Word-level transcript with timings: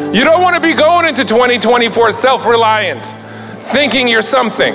You 0.00 0.24
don't 0.24 0.42
want 0.42 0.56
to 0.56 0.60
be 0.60 0.74
going 0.74 1.06
into 1.06 1.24
2024 1.24 2.10
self 2.10 2.48
reliant, 2.48 3.04
thinking 3.04 4.08
you're 4.08 4.22
something. 4.22 4.74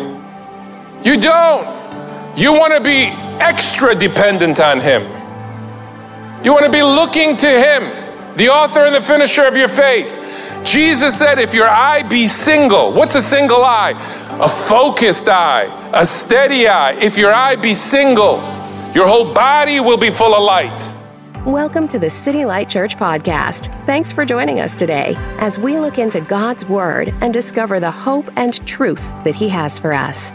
You 1.03 1.19
don't. 1.19 2.37
You 2.37 2.53
want 2.53 2.73
to 2.73 2.79
be 2.79 3.09
extra 3.41 3.95
dependent 3.95 4.61
on 4.61 4.79
Him. 4.79 5.01
You 6.43 6.53
want 6.53 6.65
to 6.65 6.71
be 6.71 6.83
looking 6.83 7.35
to 7.35 7.47
Him, 7.49 7.83
the 8.37 8.47
author 8.47 8.85
and 8.85 8.95
the 8.95 9.01
finisher 9.01 9.45
of 9.45 9.57
your 9.57 9.67
faith. 9.67 10.61
Jesus 10.65 11.19
said, 11.19 11.37
If 11.37 11.53
your 11.53 11.67
eye 11.67 12.03
be 12.03 12.27
single, 12.27 12.93
what's 12.93 13.15
a 13.15 13.21
single 13.21 13.63
eye? 13.63 13.91
A 14.41 14.47
focused 14.47 15.27
eye, 15.27 15.67
a 15.93 16.05
steady 16.05 16.67
eye. 16.69 16.93
If 16.93 17.17
your 17.17 17.33
eye 17.33 17.57
be 17.57 17.73
single, 17.73 18.37
your 18.93 19.07
whole 19.07 19.33
body 19.33 19.81
will 19.81 19.97
be 19.97 20.11
full 20.11 20.33
of 20.33 20.43
light. 20.43 20.98
Welcome 21.45 21.87
to 21.87 21.97
the 21.97 22.09
City 22.09 22.43
Light 22.43 22.67
Church 22.67 22.97
podcast. 22.97 23.73
Thanks 23.85 24.11
for 24.11 24.25
joining 24.25 24.59
us 24.59 24.75
today 24.75 25.13
as 25.37 25.57
we 25.57 25.79
look 25.79 25.97
into 25.97 26.19
God's 26.19 26.65
Word 26.65 27.13
and 27.21 27.33
discover 27.33 27.79
the 27.79 27.89
hope 27.89 28.29
and 28.35 28.67
truth 28.67 29.23
that 29.23 29.35
He 29.35 29.47
has 29.47 29.79
for 29.79 29.93
us. 29.93 30.33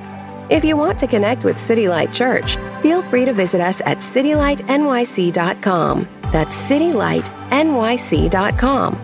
If 0.49 0.65
you 0.65 0.79
want 0.79 0.99
to 1.01 1.07
connect 1.07 1.45
with 1.45 1.59
City 1.59 1.89
Light 1.89 2.15
Church, 2.15 2.57
feel 2.81 3.03
free 3.03 3.27
to 3.27 3.35
visit 3.35 3.61
us 3.61 3.83
at 3.83 3.99
citylightnyc.com. 3.99 6.09
That's 6.33 6.71
citylightnyc.com. 6.71 8.97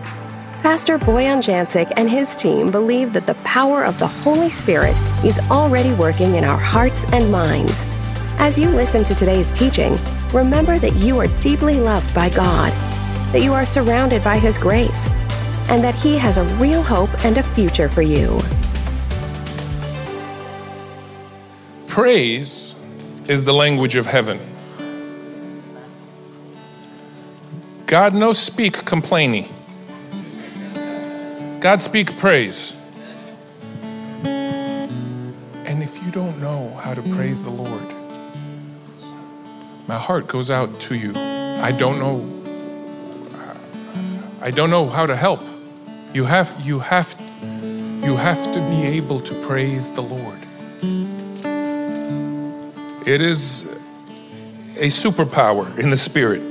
Pastor 0.63 0.97
Boyan 0.97 1.37
Jancic 1.37 1.91
and 1.97 2.09
his 2.09 2.35
team 2.35 2.71
believe 2.71 3.13
that 3.13 3.27
the 3.27 3.35
power 3.43 3.85
of 3.85 3.99
the 3.99 4.07
Holy 4.07 4.49
Spirit 4.49 4.99
is 5.23 5.39
already 5.51 5.93
working 5.93 6.33
in 6.33 6.45
our 6.45 6.57
hearts 6.57 7.05
and 7.13 7.31
minds. 7.31 7.85
As 8.41 8.57
you 8.57 8.69
listen 8.69 9.03
to 9.03 9.13
today's 9.13 9.51
teaching, 9.51 9.99
remember 10.33 10.79
that 10.79 10.95
you 10.95 11.19
are 11.19 11.27
deeply 11.39 11.79
loved 11.79 12.11
by 12.15 12.27
God, 12.27 12.73
that 13.33 13.43
you 13.43 13.53
are 13.53 13.67
surrounded 13.67 14.23
by 14.23 14.39
His 14.39 14.57
grace, 14.57 15.07
and 15.69 15.83
that 15.83 15.93
He 15.93 16.17
has 16.17 16.39
a 16.39 16.43
real 16.55 16.81
hope 16.81 17.11
and 17.23 17.37
a 17.37 17.43
future 17.43 17.87
for 17.87 18.01
you. 18.01 18.41
Praise 21.85 22.83
is 23.29 23.45
the 23.45 23.53
language 23.53 23.95
of 23.95 24.07
heaven. 24.07 24.39
God 27.85 28.15
no 28.15 28.33
speak 28.33 28.73
complaining. 28.73 29.53
God 31.59 31.79
speak 31.79 32.17
praise. 32.17 32.91
And 34.23 35.83
if 35.83 36.03
you 36.03 36.09
don't 36.09 36.41
know 36.41 36.73
how 36.81 36.95
to 36.95 37.03
praise 37.03 37.43
the 37.43 37.51
Lord, 37.51 37.90
my 39.91 39.97
heart 39.97 40.25
goes 40.25 40.49
out 40.49 40.79
to 40.79 40.95
you. 40.95 41.11
I 41.17 41.73
don't 41.73 41.99
know 41.99 42.25
I 44.41 44.49
don't 44.49 44.69
know 44.69 44.87
how 44.87 45.05
to 45.05 45.17
help. 45.17 45.41
You 46.13 46.23
have 46.23 46.49
you 46.63 46.79
have 46.79 47.13
you 48.01 48.15
have 48.15 48.41
to 48.53 48.59
be 48.69 48.85
able 48.85 49.19
to 49.19 49.33
praise 49.41 49.93
the 49.93 50.01
Lord. 50.01 50.39
It 53.05 53.19
is 53.19 53.83
a 54.77 54.87
superpower 54.87 55.77
in 55.77 55.89
the 55.89 55.97
spirit. 55.97 56.41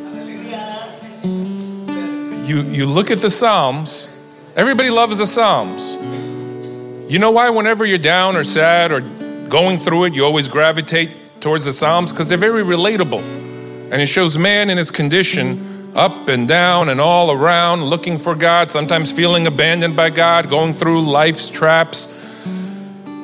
You 2.47 2.61
you 2.61 2.85
look 2.85 3.11
at 3.11 3.23
the 3.23 3.31
Psalms, 3.31 4.35
everybody 4.55 4.91
loves 4.91 5.17
the 5.17 5.25
Psalms. 5.25 5.95
You 7.11 7.19
know 7.19 7.31
why 7.31 7.49
whenever 7.49 7.87
you're 7.87 8.07
down 8.17 8.37
or 8.37 8.45
sad 8.45 8.93
or 8.93 9.01
going 9.49 9.79
through 9.79 10.05
it, 10.05 10.15
you 10.15 10.27
always 10.27 10.47
gravitate 10.47 11.20
towards 11.41 11.65
the 11.65 11.73
Psalms 11.73 12.13
because 12.13 12.29
they're 12.29 12.39
very 12.39 12.63
relatable. 12.63 13.23
And 13.91 14.01
it 14.01 14.07
shows 14.07 14.39
man 14.39 14.71
in 14.71 14.79
his 14.79 14.91
condition, 14.91 15.93
up 15.97 16.29
and 16.29 16.47
down 16.47 16.89
and 16.89 17.01
all 17.01 17.33
around, 17.33 17.85
looking 17.85 18.19
for 18.19 18.35
God, 18.35 18.71
sometimes 18.71 19.11
feeling 19.11 19.47
abandoned 19.47 19.97
by 19.97 20.11
God, 20.11 20.49
going 20.49 20.73
through 20.73 21.03
life's 21.03 21.49
traps. 21.49 22.17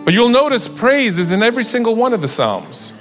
But 0.05 0.14
you'll 0.14 0.28
notice 0.28 0.67
praise 0.67 1.19
is 1.19 1.33
in 1.33 1.42
every 1.42 1.64
single 1.64 1.94
one 1.94 2.12
of 2.12 2.20
the 2.20 2.28
Psalms. 2.28 3.00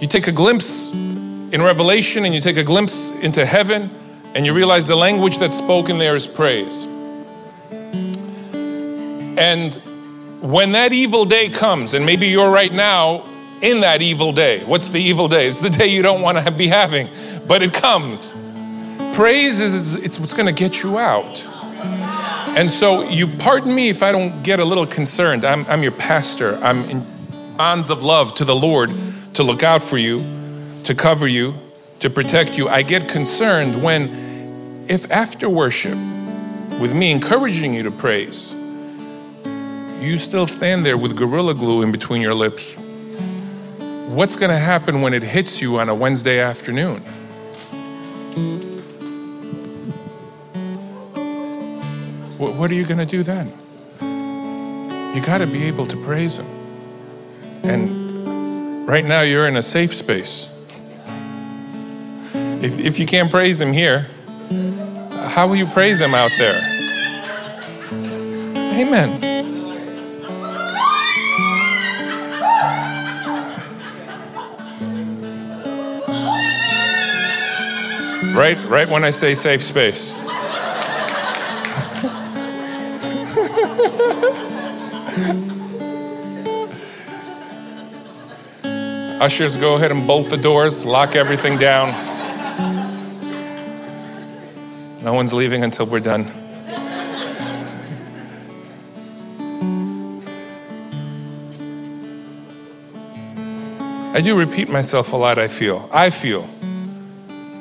You 0.00 0.06
take 0.06 0.28
a 0.28 0.32
glimpse 0.32 0.92
in 0.92 1.62
Revelation 1.62 2.24
and 2.24 2.34
you 2.34 2.40
take 2.40 2.56
a 2.56 2.64
glimpse 2.64 3.18
into 3.20 3.46
heaven, 3.46 3.90
and 4.34 4.44
you 4.44 4.52
realize 4.52 4.86
the 4.86 4.96
language 4.96 5.38
that's 5.38 5.56
spoken 5.56 5.98
there 5.98 6.14
is 6.14 6.26
praise. 6.26 6.84
And 9.38 9.80
when 10.40 10.72
that 10.72 10.92
evil 10.92 11.24
day 11.24 11.48
comes, 11.48 11.94
and 11.94 12.04
maybe 12.04 12.26
you're 12.28 12.50
right 12.50 12.72
now 12.72 13.24
in 13.62 13.80
that 13.80 14.02
evil 14.02 14.32
day, 14.32 14.62
what's 14.64 14.90
the 14.90 15.00
evil 15.00 15.28
day? 15.28 15.48
It's 15.48 15.60
the 15.60 15.70
day 15.70 15.86
you 15.86 16.02
don't 16.02 16.22
want 16.22 16.38
to 16.38 16.50
be 16.50 16.68
having, 16.68 17.08
but 17.46 17.62
it 17.62 17.72
comes. 17.72 18.42
Praise 19.14 19.60
is 19.60 20.04
it's 20.04 20.20
what's 20.20 20.34
going 20.34 20.46
to 20.46 20.52
get 20.52 20.82
you 20.82 20.98
out. 20.98 21.44
And 22.56 22.70
so, 22.70 23.08
you 23.08 23.26
pardon 23.26 23.74
me 23.74 23.90
if 23.90 24.02
I 24.02 24.12
don't 24.12 24.42
get 24.42 24.60
a 24.60 24.64
little 24.64 24.86
concerned. 24.86 25.44
I'm, 25.44 25.66
I'm 25.66 25.82
your 25.82 25.92
pastor. 25.92 26.56
I'm 26.56 26.84
in 26.84 27.06
bonds 27.56 27.90
of 27.90 28.02
love 28.02 28.34
to 28.36 28.44
the 28.44 28.56
Lord 28.56 28.90
to 29.34 29.42
look 29.42 29.62
out 29.62 29.82
for 29.82 29.98
you, 29.98 30.24
to 30.84 30.94
cover 30.94 31.26
you, 31.26 31.54
to 32.00 32.08
protect 32.08 32.56
you. 32.56 32.68
I 32.68 32.82
get 32.82 33.08
concerned 33.08 33.82
when, 33.82 34.84
if 34.88 35.10
after 35.10 35.50
worship, 35.50 35.98
with 36.80 36.94
me 36.94 37.12
encouraging 37.12 37.74
you 37.74 37.82
to 37.82 37.90
praise, 37.90 38.55
you 40.00 40.18
still 40.18 40.46
stand 40.46 40.84
there 40.84 40.96
with 40.96 41.16
gorilla 41.16 41.54
glue 41.54 41.82
in 41.82 41.92
between 41.92 42.20
your 42.20 42.34
lips. 42.34 42.78
What's 44.08 44.36
going 44.36 44.50
to 44.50 44.58
happen 44.58 45.00
when 45.00 45.12
it 45.14 45.22
hits 45.22 45.60
you 45.60 45.78
on 45.78 45.88
a 45.88 45.94
Wednesday 45.94 46.40
afternoon? 46.40 47.02
What 52.38 52.70
are 52.70 52.74
you 52.74 52.84
going 52.84 52.98
to 52.98 53.06
do 53.06 53.22
then? 53.22 53.52
You 55.14 55.22
got 55.22 55.38
to 55.38 55.46
be 55.46 55.64
able 55.64 55.86
to 55.86 55.96
praise 55.98 56.38
Him. 56.38 56.46
And 57.62 58.88
right 58.88 59.04
now, 59.04 59.22
you're 59.22 59.48
in 59.48 59.56
a 59.56 59.62
safe 59.62 59.94
space. 59.94 60.52
If, 62.62 62.78
if 62.78 62.98
you 62.98 63.06
can't 63.06 63.30
praise 63.30 63.60
Him 63.60 63.72
here, 63.72 64.06
how 65.30 65.46
will 65.48 65.56
you 65.56 65.66
praise 65.66 66.00
Him 66.00 66.14
out 66.14 66.30
there? 66.38 66.60
Amen. 68.78 69.35
Right, 78.36 78.58
right 78.68 78.86
when 78.86 79.02
I 79.02 79.12
say 79.12 79.34
safe 79.34 79.62
space. 79.62 80.22
Ushers, 89.22 89.56
go 89.56 89.76
ahead 89.76 89.90
and 89.90 90.06
bolt 90.06 90.28
the 90.28 90.36
doors, 90.36 90.84
lock 90.84 91.16
everything 91.16 91.56
down. 91.56 91.88
No 95.02 95.14
one's 95.14 95.32
leaving 95.32 95.64
until 95.64 95.86
we're 95.86 96.00
done. 96.00 96.26
I 104.14 104.20
do 104.22 104.38
repeat 104.38 104.68
myself 104.68 105.14
a 105.14 105.16
lot, 105.16 105.38
I 105.38 105.48
feel. 105.48 105.88
I 105.90 106.10
feel. 106.10 106.46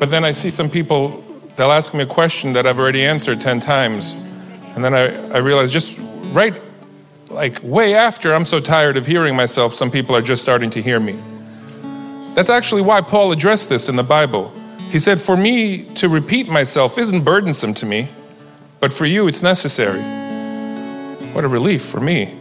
But 0.06 0.12
then 0.12 0.24
I 0.24 0.30
see 0.34 0.52
some 0.52 0.70
people, 0.70 1.24
they'll 1.56 1.72
ask 1.72 1.96
me 1.96 2.04
a 2.04 2.06
question 2.06 2.54
that 2.54 2.68
I've 2.68 2.78
already 2.78 3.04
answered 3.04 3.42
10 3.42 3.60
times. 3.60 4.14
And 4.76 4.86
then 4.86 4.94
I, 4.94 5.06
I 5.34 5.40
realize 5.40 5.74
just 5.74 6.00
right, 6.26 6.54
like 7.32 7.58
way 7.64 7.96
after 7.96 8.32
I'm 8.32 8.46
so 8.46 8.60
tired 8.60 8.98
of 8.98 9.08
hearing 9.08 9.36
myself, 9.36 9.74
some 9.74 9.90
people 9.90 10.16
are 10.16 10.22
just 10.22 10.44
starting 10.44 10.70
to 10.70 10.80
hear 10.80 11.00
me. 11.00 11.20
That's 12.36 12.52
actually 12.52 12.84
why 12.84 13.02
Paul 13.02 13.32
addressed 13.32 13.68
this 13.68 13.90
in 13.90 13.96
the 13.96 14.04
Bible. 14.04 14.54
He 14.92 15.00
said, 15.00 15.20
For 15.20 15.36
me 15.36 15.86
to 15.96 16.08
repeat 16.08 16.50
myself 16.50 17.00
isn't 17.00 17.26
burdensome 17.26 17.74
to 17.74 17.88
me, 17.88 18.08
but 18.82 18.94
for 18.94 19.08
you 19.08 19.28
it's 19.28 19.42
necessary. 19.42 20.02
What 21.34 21.46
a 21.46 21.48
relief 21.48 21.84
for 21.84 22.00
me. 22.00 22.32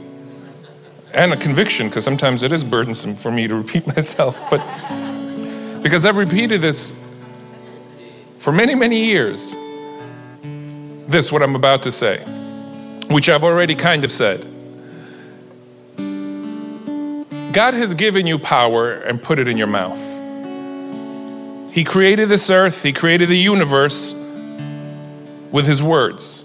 And 1.15 1.33
a 1.33 1.37
conviction, 1.39 1.89
because 1.89 2.05
sometimes 2.05 2.43
it 2.43 2.53
is 2.53 2.63
burdensome 2.63 3.15
for 3.15 3.31
me 3.31 3.49
to 3.49 3.57
repeat 3.57 3.87
myself. 3.97 4.39
But 4.51 4.61
because 5.83 6.05
I've 6.05 6.19
repeated 6.19 6.61
this 6.61 7.04
for 8.37 8.53
many, 8.53 8.75
many 8.75 9.07
years, 9.07 9.55
this, 11.07 11.31
what 11.31 11.43
I'm 11.43 11.55
about 11.55 11.83
to 11.83 11.91
say, 11.91 12.19
which 13.11 13.29
I've 13.29 13.45
already 13.45 13.75
kind 13.75 14.05
of 14.05 14.13
said. 14.13 14.41
God 17.53 17.75
has 17.75 17.95
given 17.95 18.27
you 18.27 18.39
power 18.39 18.93
and 18.93 19.23
put 19.23 19.39
it 19.39 19.47
in 19.47 19.57
your 19.57 19.69
mouth. 19.69 20.01
He 21.73 21.85
created 21.85 22.29
this 22.29 22.51
earth, 22.51 22.83
He 22.83 22.93
created 22.93 23.29
the 23.29 23.39
universe 23.39 24.15
with 25.53 25.67
His 25.67 25.83
words. 25.83 26.41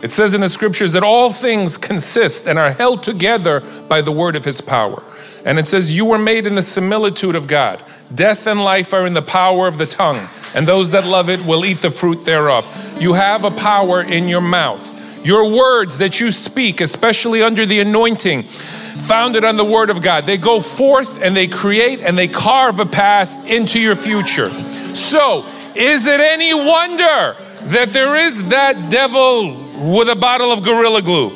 It 0.00 0.12
says 0.12 0.34
in 0.34 0.40
the 0.40 0.48
scriptures 0.48 0.92
that 0.92 1.02
all 1.02 1.32
things 1.32 1.76
consist 1.76 2.46
and 2.46 2.56
are 2.58 2.70
held 2.70 3.02
together 3.02 3.60
by 3.88 4.00
the 4.00 4.12
word 4.12 4.36
of 4.36 4.44
His 4.44 4.60
power. 4.60 5.02
And 5.44 5.58
it 5.58 5.66
says, 5.66 5.94
You 5.94 6.04
were 6.04 6.18
made 6.18 6.46
in 6.46 6.54
the 6.54 6.62
similitude 6.62 7.34
of 7.34 7.48
God. 7.48 7.82
Death 8.14 8.46
and 8.46 8.62
life 8.62 8.94
are 8.94 9.06
in 9.06 9.14
the 9.14 9.22
power 9.22 9.66
of 9.66 9.78
the 9.78 9.86
tongue 9.86 10.28
and 10.54 10.66
those 10.66 10.90
that 10.92 11.04
love 11.04 11.28
it 11.28 11.44
will 11.44 11.64
eat 11.64 11.78
the 11.78 11.90
fruit 11.90 12.24
thereof. 12.24 12.66
You 13.00 13.14
have 13.14 13.44
a 13.44 13.50
power 13.50 14.02
in 14.02 14.28
your 14.28 14.40
mouth. 14.40 14.94
Your 15.26 15.50
words 15.50 15.98
that 15.98 16.20
you 16.20 16.32
speak, 16.32 16.80
especially 16.80 17.42
under 17.42 17.66
the 17.66 17.80
anointing, 17.80 18.42
founded 18.42 19.44
on 19.44 19.56
the 19.56 19.64
Word 19.64 19.90
of 19.90 20.02
God, 20.02 20.24
they 20.24 20.36
go 20.36 20.60
forth 20.60 21.22
and 21.22 21.34
they 21.36 21.46
create 21.46 22.00
and 22.00 22.16
they 22.16 22.28
carve 22.28 22.80
a 22.80 22.86
path 22.86 23.48
into 23.48 23.80
your 23.80 23.96
future. 23.96 24.50
So, 24.94 25.44
is 25.74 26.06
it 26.06 26.20
any 26.20 26.54
wonder 26.54 27.36
that 27.64 27.90
there 27.90 28.16
is 28.16 28.48
that 28.48 28.90
devil 28.90 29.56
with 29.94 30.08
a 30.08 30.16
bottle 30.16 30.50
of 30.50 30.64
Gorilla 30.64 31.02
Glue 31.02 31.30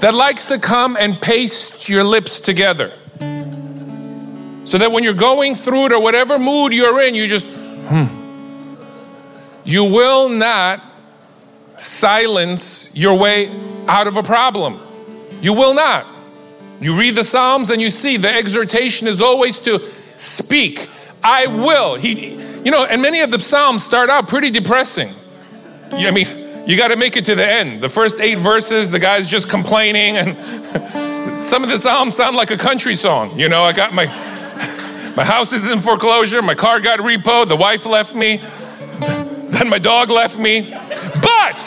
that 0.00 0.12
likes 0.12 0.46
to 0.46 0.58
come 0.58 0.96
and 0.98 1.20
paste 1.20 1.88
your 1.88 2.04
lips 2.04 2.40
together? 2.40 2.92
So 4.64 4.78
that 4.78 4.90
when 4.90 5.04
you're 5.04 5.14
going 5.14 5.54
through 5.54 5.86
it 5.86 5.92
or 5.92 6.00
whatever 6.00 6.38
mood 6.38 6.72
you're 6.72 7.00
in, 7.02 7.14
you 7.14 7.26
just, 7.26 7.46
hmm. 7.88 8.24
You 9.64 9.84
will 9.84 10.28
not 10.28 10.82
silence 11.76 12.96
your 12.96 13.16
way 13.18 13.48
out 13.88 14.06
of 14.06 14.16
a 14.16 14.22
problem. 14.22 14.80
You 15.40 15.54
will 15.54 15.74
not. 15.74 16.06
You 16.80 16.98
read 16.98 17.14
the 17.14 17.24
Psalms 17.24 17.70
and 17.70 17.80
you 17.80 17.90
see 17.90 18.16
the 18.16 18.32
exhortation 18.32 19.08
is 19.08 19.20
always 19.20 19.58
to 19.60 19.78
speak. 20.16 20.88
I 21.22 21.46
will. 21.46 21.94
He, 21.94 22.34
you 22.62 22.70
know, 22.70 22.84
and 22.84 23.00
many 23.00 23.20
of 23.20 23.30
the 23.30 23.38
Psalms 23.38 23.82
start 23.82 24.10
out 24.10 24.28
pretty 24.28 24.50
depressing. 24.50 25.08
I 25.90 26.10
mean, 26.10 26.26
you 26.66 26.76
got 26.76 26.88
to 26.88 26.96
make 26.96 27.16
it 27.16 27.24
to 27.26 27.34
the 27.34 27.46
end. 27.46 27.82
The 27.82 27.88
first 27.88 28.20
eight 28.20 28.38
verses, 28.38 28.90
the 28.90 28.98
guy's 28.98 29.28
just 29.28 29.48
complaining, 29.48 30.16
and 30.16 31.36
some 31.38 31.62
of 31.62 31.68
the 31.68 31.78
Psalms 31.78 32.16
sound 32.16 32.36
like 32.36 32.50
a 32.50 32.56
country 32.56 32.94
song. 32.94 33.38
You 33.38 33.48
know, 33.48 33.62
I 33.62 33.72
got 33.72 33.94
my 33.94 34.06
my 35.16 35.24
house 35.24 35.52
is 35.52 35.70
in 35.70 35.78
foreclosure, 35.78 36.42
my 36.42 36.54
car 36.54 36.80
got 36.80 36.98
repoed, 37.00 37.48
the 37.48 37.56
wife 37.56 37.86
left 37.86 38.14
me, 38.14 38.38
then 38.38 39.68
my 39.68 39.78
dog 39.78 40.10
left 40.10 40.38
me. 40.38 40.62
But, 40.62 41.60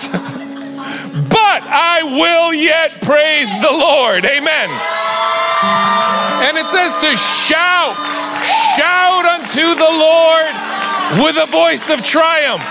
but 1.30 1.62
I 1.64 2.02
will 2.04 2.54
yet 2.54 3.02
praise 3.02 3.50
the 3.62 3.72
Lord. 3.72 4.26
Amen. 4.26 4.70
And 6.44 6.58
it 6.58 6.66
says 6.68 6.98
to 6.98 7.16
shout, 7.16 7.96
shout 8.76 9.26
unto 9.26 9.76
the 9.76 9.92
Lord 9.96 10.52
with 11.24 11.38
a 11.42 11.48
voice 11.50 11.90
of 11.90 12.04
triumph. 12.04 12.68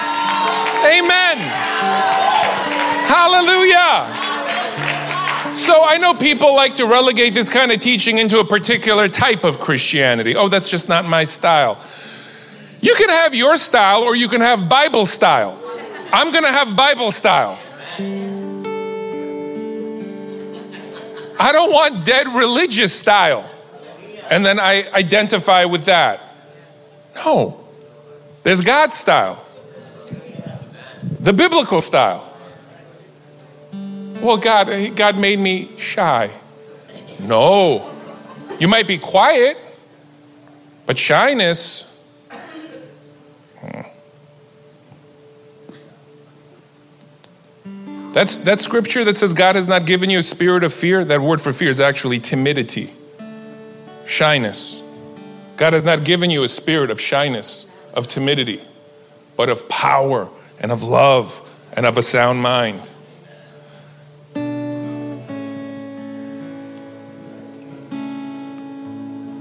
Amen. 0.85 1.39
Hallelujah. 3.09 4.26
So 5.57 5.83
I 5.83 5.97
know 5.97 6.13
people 6.13 6.55
like 6.55 6.77
to 6.77 6.87
relegate 6.87 7.33
this 7.33 7.49
kind 7.49 7.73
of 7.73 7.81
teaching 7.81 8.19
into 8.19 8.39
a 8.41 8.45
particular 8.45 9.09
type 9.09 9.43
of 9.43 9.59
Christianity. 9.59 10.37
Oh, 10.37 10.49
that's 10.49 10.71
just 10.71 10.89
not 10.89 11.07
my 11.07 11.25
style. 11.25 11.83
You 12.81 12.95
can 12.95 13.09
have 13.09 13.35
your 13.35 13.57
style 13.57 14.03
or 14.03 14.15
you 14.15 14.29
can 14.29 14.43
have 14.43 14.69
Bible 14.69 15.07
style. 15.07 15.59
I'm 16.13 16.31
going 16.31 16.45
to 16.45 16.53
have 16.53 16.77
Bible 16.77 17.11
style. 17.11 17.59
I 21.39 21.53
don't 21.53 21.73
want 21.73 22.05
dead 22.05 22.27
religious 22.29 22.93
style. 22.93 23.51
And 24.31 24.45
then 24.45 24.61
I 24.61 24.85
identify 24.93 25.65
with 25.65 25.87
that. 25.87 26.21
No. 27.17 27.65
There's 28.43 28.61
God's 28.61 28.95
style, 28.95 29.45
the 31.19 31.33
biblical 31.33 31.81
style. 31.81 32.36
Well, 34.21 34.39
God, 34.39 34.97
God 34.97 35.19
made 35.19 35.39
me 35.39 35.77
shy. 35.79 36.31
No. 37.21 37.93
You 38.59 38.69
might 38.69 38.87
be 38.87 38.99
quiet, 38.99 39.57
but 40.87 40.97
shyness. 40.97 42.11
Hmm. 43.61 43.83
That's 48.13 48.45
that 48.45 48.61
scripture 48.61 49.05
that 49.05 49.15
says 49.15 49.33
God 49.35 49.57
has 49.57 49.69
not 49.69 49.85
given 49.85 50.09
you 50.09 50.19
a 50.19 50.23
spirit 50.23 50.65
of 50.65 50.73
fear. 50.73 51.05
That 51.05 51.21
word 51.21 51.41
for 51.41 51.53
fear 51.53 51.69
is 51.69 51.81
actually 51.81 52.19
timidity, 52.19 52.91
shyness. 54.07 54.83
God 55.57 55.73
has 55.73 55.85
not 55.85 56.05
given 56.05 56.31
you 56.31 56.43
a 56.43 56.49
spirit 56.49 56.91
of 56.91 57.01
shyness, 57.01 57.79
of 57.95 58.09
timidity, 58.09 58.63
but 59.37 59.49
of 59.49 59.69
power 59.69 60.29
and 60.61 60.73
of 60.73 60.83
love 60.83 61.43
and 61.75 61.85
of 61.85 61.99
a 61.99 62.03
sound 62.03 62.41
mind. 62.43 62.91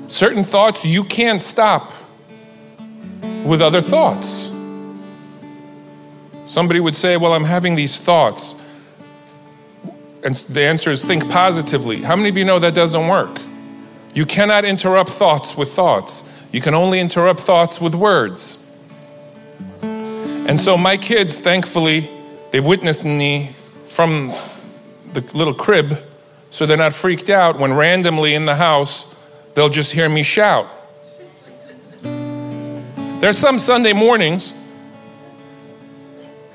Certain 0.08 0.44
thoughts 0.44 0.86
you 0.86 1.04
can't 1.04 1.42
stop 1.42 1.92
with 3.44 3.62
other 3.62 3.82
thoughts. 3.82 4.52
Somebody 6.46 6.80
would 6.80 6.96
say, 6.96 7.18
Well, 7.18 7.34
I'm 7.34 7.44
having 7.44 7.76
these 7.76 7.98
thoughts. 7.98 8.62
And 10.24 10.36
the 10.36 10.62
answer 10.62 10.90
is 10.90 11.04
think 11.04 11.30
positively. 11.30 12.02
How 12.02 12.16
many 12.16 12.30
of 12.30 12.38
you 12.38 12.46
know 12.46 12.60
that 12.60 12.74
doesn't 12.74 13.08
work? 13.08 13.40
You 14.14 14.26
cannot 14.26 14.66
interrupt 14.66 15.10
thoughts 15.10 15.58
with 15.58 15.70
thoughts, 15.70 16.48
you 16.52 16.62
can 16.62 16.74
only 16.74 17.00
interrupt 17.00 17.40
thoughts 17.40 17.82
with 17.82 17.96
words. 17.96 18.62
And 19.82 20.60
so, 20.60 20.78
my 20.78 20.96
kids, 20.96 21.40
thankfully, 21.40 22.10
they've 22.52 22.66
witnessed 22.66 23.04
me 23.04 23.56
from 23.88 24.32
the 25.14 25.22
little 25.34 25.54
crib, 25.54 25.98
so 26.52 26.66
they're 26.66 26.78
not 26.78 26.94
freaked 26.94 27.32
out 27.32 27.58
when 27.58 27.74
randomly 27.74 28.36
in 28.36 28.46
the 28.46 28.56
house 28.56 29.15
they'll 29.56 29.70
just 29.70 29.92
hear 29.92 30.08
me 30.08 30.22
shout. 30.22 30.68
There's 32.04 33.38
some 33.38 33.58
Sunday 33.58 33.94
mornings, 33.94 34.62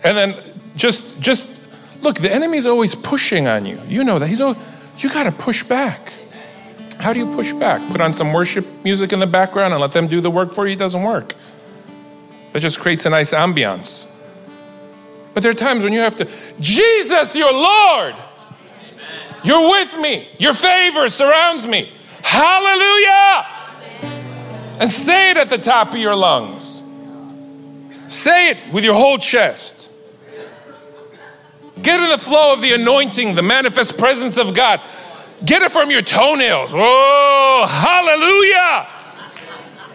and 0.05 0.17
then 0.17 0.35
just 0.77 1.21
just 1.21 1.69
look, 2.03 2.19
the 2.19 2.33
enemy's 2.33 2.67
always 2.67 2.95
pushing 2.95 3.49
on 3.49 3.67
you. 3.67 3.81
You 3.89 4.05
know 4.05 4.19
that. 4.19 4.29
He's 4.29 4.41
always, 4.41 4.59
you 4.99 5.09
got 5.11 5.25
to 5.25 5.33
push 5.33 5.65
back. 5.65 6.13
How 7.01 7.13
do 7.13 7.19
you 7.19 7.35
push 7.35 7.53
back? 7.55 7.87
Put 7.91 8.01
on 8.01 8.13
some 8.13 8.33
worship 8.33 8.67
music 8.85 9.13
in 9.13 9.21
the 9.21 9.27
background 9.27 9.73
and 9.73 9.81
let 9.81 9.93
them 9.93 10.07
do 10.07 10.21
the 10.21 10.31
work 10.31 10.53
for 10.53 10.67
you? 10.67 10.75
It 10.75 10.79
doesn't 10.79 11.03
work. 11.03 11.35
That 12.53 12.61
just 12.61 12.79
creates 12.81 13.07
a 13.07 13.11
nice 13.11 13.33
ambiance. 13.33 14.07
But 15.33 15.43
there 15.43 15.51
are 15.51 15.55
times 15.55 15.85
when 15.85 15.93
you 15.93 16.01
have 16.01 16.17
to, 16.17 16.29
Jesus, 16.61 17.35
your 17.37 17.53
Lord, 17.53 18.15
you're 19.43 19.71
with 19.71 19.99
me, 19.99 20.29
your 20.39 20.53
favor 20.53 21.09
surrounds 21.09 21.67
me. 21.67 21.91
Hallelujah! 22.31 23.47
And 24.79 24.89
say 24.89 25.33
it 25.33 25.37
at 25.37 25.49
the 25.49 25.59
top 25.59 25.93
of 25.93 25.97
your 25.99 26.15
lungs. 26.15 26.81
Say 28.07 28.51
it 28.51 28.59
with 28.73 28.85
your 28.85 28.95
whole 28.95 29.19
chest. 29.19 29.91
Get 31.83 32.01
in 32.01 32.09
the 32.09 32.19
flow 32.19 32.53
of 32.53 32.63
the 32.63 32.73
anointing, 32.73 33.35
the 33.35 33.43
manifest 33.43 33.99
presence 33.99 34.39
of 34.39 34.55
God. 34.55 34.81
Get 35.45 35.63
it 35.63 35.73
from 35.73 35.91
your 35.91 36.03
toenails. 36.03 36.73
Oh, 36.73 37.67
hallelujah! 37.69 38.87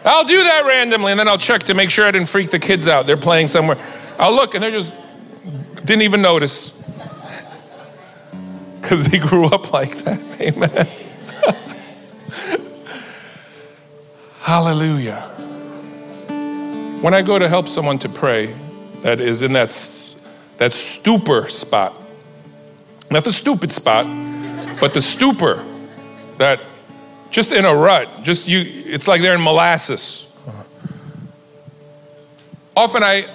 I'll 0.03 0.25
do 0.25 0.43
that 0.43 0.65
randomly 0.65 1.11
and 1.11 1.19
then 1.19 1.27
I'll 1.27 1.37
check 1.37 1.63
to 1.63 1.73
make 1.73 1.89
sure 1.89 2.05
I 2.05 2.11
didn't 2.11 2.27
freak 2.29 2.51
the 2.51 2.59
kids 2.59 2.87
out. 2.87 3.07
They're 3.07 3.17
playing 3.17 3.47
somewhere. 3.47 3.77
I'll 4.19 4.35
look 4.35 4.55
and 4.55 4.63
they're 4.63 4.71
just, 4.71 4.93
didn't 5.85 6.03
even 6.03 6.21
notice. 6.21 6.81
Because 8.81 9.07
they 9.07 9.19
grew 9.19 9.45
up 9.45 9.71
like 9.71 9.95
that. 9.99 10.19
Amen. 10.41 10.87
Hallelujah. 14.55 15.19
When 17.01 17.13
I 17.13 17.21
go 17.21 17.37
to 17.37 17.49
help 17.49 17.67
someone 17.67 17.99
to 17.99 18.07
pray 18.07 18.55
that 19.01 19.19
is 19.19 19.43
in 19.43 19.51
that, 19.51 19.67
that 20.59 20.71
stupor 20.71 21.49
spot, 21.49 21.93
not 23.11 23.25
the 23.25 23.33
stupid 23.33 23.73
spot, 23.73 24.05
but 24.79 24.93
the 24.93 25.01
stupor 25.01 25.61
that 26.37 26.61
just 27.31 27.51
in 27.51 27.65
a 27.65 27.75
rut, 27.75 28.07
just 28.23 28.47
you, 28.47 28.61
it's 28.65 29.09
like 29.09 29.21
they're 29.21 29.35
in 29.35 29.43
molasses. 29.43 30.41
Often 32.77 33.03
I, 33.03 33.25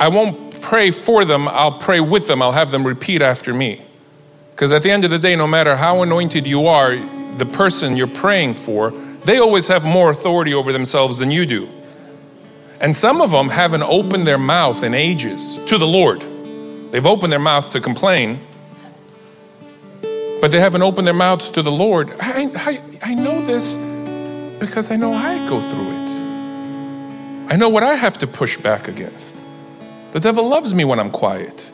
I 0.00 0.08
won't 0.08 0.62
pray 0.62 0.90
for 0.90 1.26
them, 1.26 1.46
I'll 1.46 1.78
pray 1.78 2.00
with 2.00 2.26
them, 2.26 2.40
I'll 2.40 2.52
have 2.52 2.70
them 2.70 2.86
repeat 2.86 3.20
after 3.20 3.52
me. 3.52 3.84
Because 4.52 4.72
at 4.72 4.82
the 4.82 4.90
end 4.90 5.04
of 5.04 5.10
the 5.10 5.18
day, 5.18 5.36
no 5.36 5.46
matter 5.46 5.76
how 5.76 6.00
anointed 6.00 6.46
you 6.46 6.68
are, 6.68 6.96
the 7.36 7.50
person 7.52 7.98
you're 7.98 8.06
praying 8.06 8.54
for 8.54 8.94
they 9.24 9.38
always 9.38 9.68
have 9.68 9.84
more 9.84 10.10
authority 10.10 10.54
over 10.54 10.72
themselves 10.72 11.18
than 11.18 11.30
you 11.30 11.46
do. 11.46 11.68
And 12.80 12.94
some 12.94 13.20
of 13.20 13.30
them 13.30 13.48
haven't 13.48 13.82
opened 13.82 14.26
their 14.26 14.38
mouth 14.38 14.82
in 14.82 14.94
ages 14.94 15.64
to 15.66 15.78
the 15.78 15.86
Lord. 15.86 16.20
They've 16.92 17.06
opened 17.06 17.32
their 17.32 17.38
mouth 17.40 17.70
to 17.72 17.80
complain, 17.80 18.38
but 20.40 20.48
they 20.52 20.60
haven't 20.60 20.82
opened 20.82 21.06
their 21.06 21.14
mouths 21.14 21.50
to 21.52 21.62
the 21.62 21.72
Lord. 21.72 22.10
I, 22.20 22.50
I, 22.54 22.80
I 23.02 23.14
know 23.14 23.40
this 23.40 23.76
because 24.60 24.90
I 24.90 24.96
know 24.96 25.12
I 25.12 25.38
go 25.48 25.60
through 25.60 25.90
it. 25.90 26.10
I 27.50 27.56
know 27.56 27.68
what 27.68 27.82
I 27.82 27.94
have 27.94 28.18
to 28.18 28.26
push 28.26 28.58
back 28.58 28.88
against. 28.88 29.44
The 30.12 30.20
devil 30.20 30.48
loves 30.48 30.74
me 30.74 30.84
when 30.84 31.00
I'm 31.00 31.10
quiet. 31.10 31.70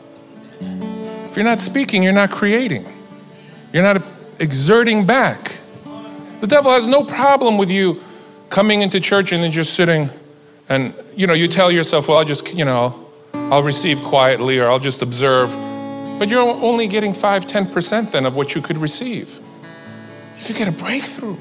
If 0.59 1.35
you're 1.35 1.45
not 1.45 1.61
speaking, 1.61 2.03
you're 2.03 2.13
not 2.13 2.31
creating, 2.31 2.85
you're 3.71 3.83
not 3.83 4.01
exerting 4.39 5.05
back. 5.05 5.50
The 6.41 6.47
devil 6.47 6.71
has 6.71 6.87
no 6.87 7.03
problem 7.03 7.59
with 7.59 7.69
you 7.69 8.01
coming 8.49 8.81
into 8.81 8.99
church 8.99 9.31
and 9.31 9.43
then 9.43 9.51
just 9.51 9.75
sitting 9.75 10.09
and, 10.67 10.93
you 11.15 11.27
know, 11.27 11.33
you 11.33 11.47
tell 11.47 11.71
yourself, 11.71 12.07
well, 12.07 12.17
I'll 12.17 12.25
just, 12.25 12.55
you 12.55 12.65
know, 12.65 13.07
I'll 13.33 13.61
receive 13.61 14.01
quietly 14.01 14.57
or 14.57 14.67
I'll 14.67 14.79
just 14.79 15.03
observe. 15.03 15.51
But 16.17 16.29
you're 16.29 16.41
only 16.41 16.87
getting 16.87 17.13
5 17.13 17.45
10% 17.45 18.11
then 18.11 18.25
of 18.25 18.35
what 18.35 18.55
you 18.55 18.61
could 18.61 18.79
receive. 18.79 19.37
You 20.39 20.45
could 20.45 20.55
get 20.55 20.67
a 20.67 20.71
breakthrough. 20.71 21.37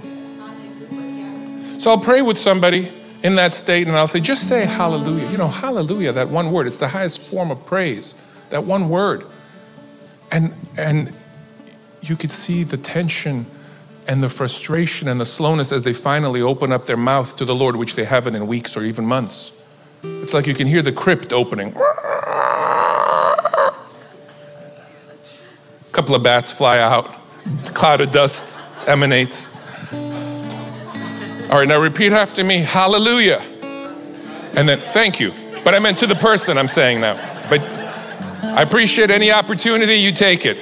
So 1.79 1.93
I'll 1.93 2.01
pray 2.01 2.21
with 2.21 2.37
somebody 2.37 2.93
in 3.23 3.37
that 3.37 3.55
state 3.55 3.87
and 3.87 3.97
I'll 3.97 4.07
say, 4.07 4.21
just 4.21 4.49
say 4.49 4.67
hallelujah. 4.67 5.31
You 5.31 5.39
know, 5.39 5.49
hallelujah, 5.49 6.13
that 6.13 6.29
one 6.29 6.51
word, 6.51 6.67
it's 6.67 6.79
the 6.79 6.89
highest 6.89 7.21
form 7.21 7.51
of 7.51 7.65
praise, 7.65 8.23
that 8.51 8.65
one 8.65 8.91
word. 8.91 9.25
And, 10.31 10.53
and 10.77 11.15
you 12.03 12.17
could 12.17 12.33
see 12.33 12.65
the 12.65 12.77
tension 12.77 13.47
and 14.09 14.23
the 14.23 14.29
frustration 14.29 15.09
and 15.09 15.21
the 15.21 15.27
slowness 15.27 15.73
as 15.73 15.85
they 15.85 15.93
finally 15.93 16.43
open 16.43 16.73
up 16.73 16.87
their 16.87 16.97
mouth 16.97 17.37
to 17.37 17.45
the 17.45 17.55
Lord, 17.55 17.77
which 17.77 17.95
they 17.95 18.05
haven't 18.05 18.35
in 18.35 18.47
weeks 18.47 18.77
or 18.77 18.83
even 18.83 19.07
months. 19.07 19.65
It's 20.03 20.35
like 20.35 20.47
you 20.47 20.55
can 20.55 20.67
hear 20.67 20.83
the 20.83 20.93
crypt 20.93 21.33
opening. 21.33 21.75
A 21.77 21.93
couple 25.93 26.15
of 26.15 26.23
bats 26.23 26.53
fly 26.53 26.79
out, 26.79 27.11
cloud 27.75 28.01
of 28.01 28.11
dust 28.11 28.89
emanates. 28.89 29.59
All 31.51 31.59
right, 31.59 31.69
now 31.69 31.81
repeat 31.81 32.13
after 32.13 32.45
me 32.45 32.59
Hallelujah. 32.59 33.41
And 34.55 34.69
then, 34.69 34.79
thank 34.79 35.21
you. 35.21 35.33
But 35.65 35.75
I 35.75 35.79
meant 35.79 35.99
to 35.99 36.07
the 36.07 36.15
person 36.17 36.59
I'm 36.59 36.69
saying 36.69 37.01
now. 37.01 37.15
But 37.49 37.61
I 38.43 38.63
appreciate 38.63 39.11
any 39.11 39.31
opportunity 39.31 39.95
you 39.95 40.13
take 40.13 40.45
it. 40.45 40.59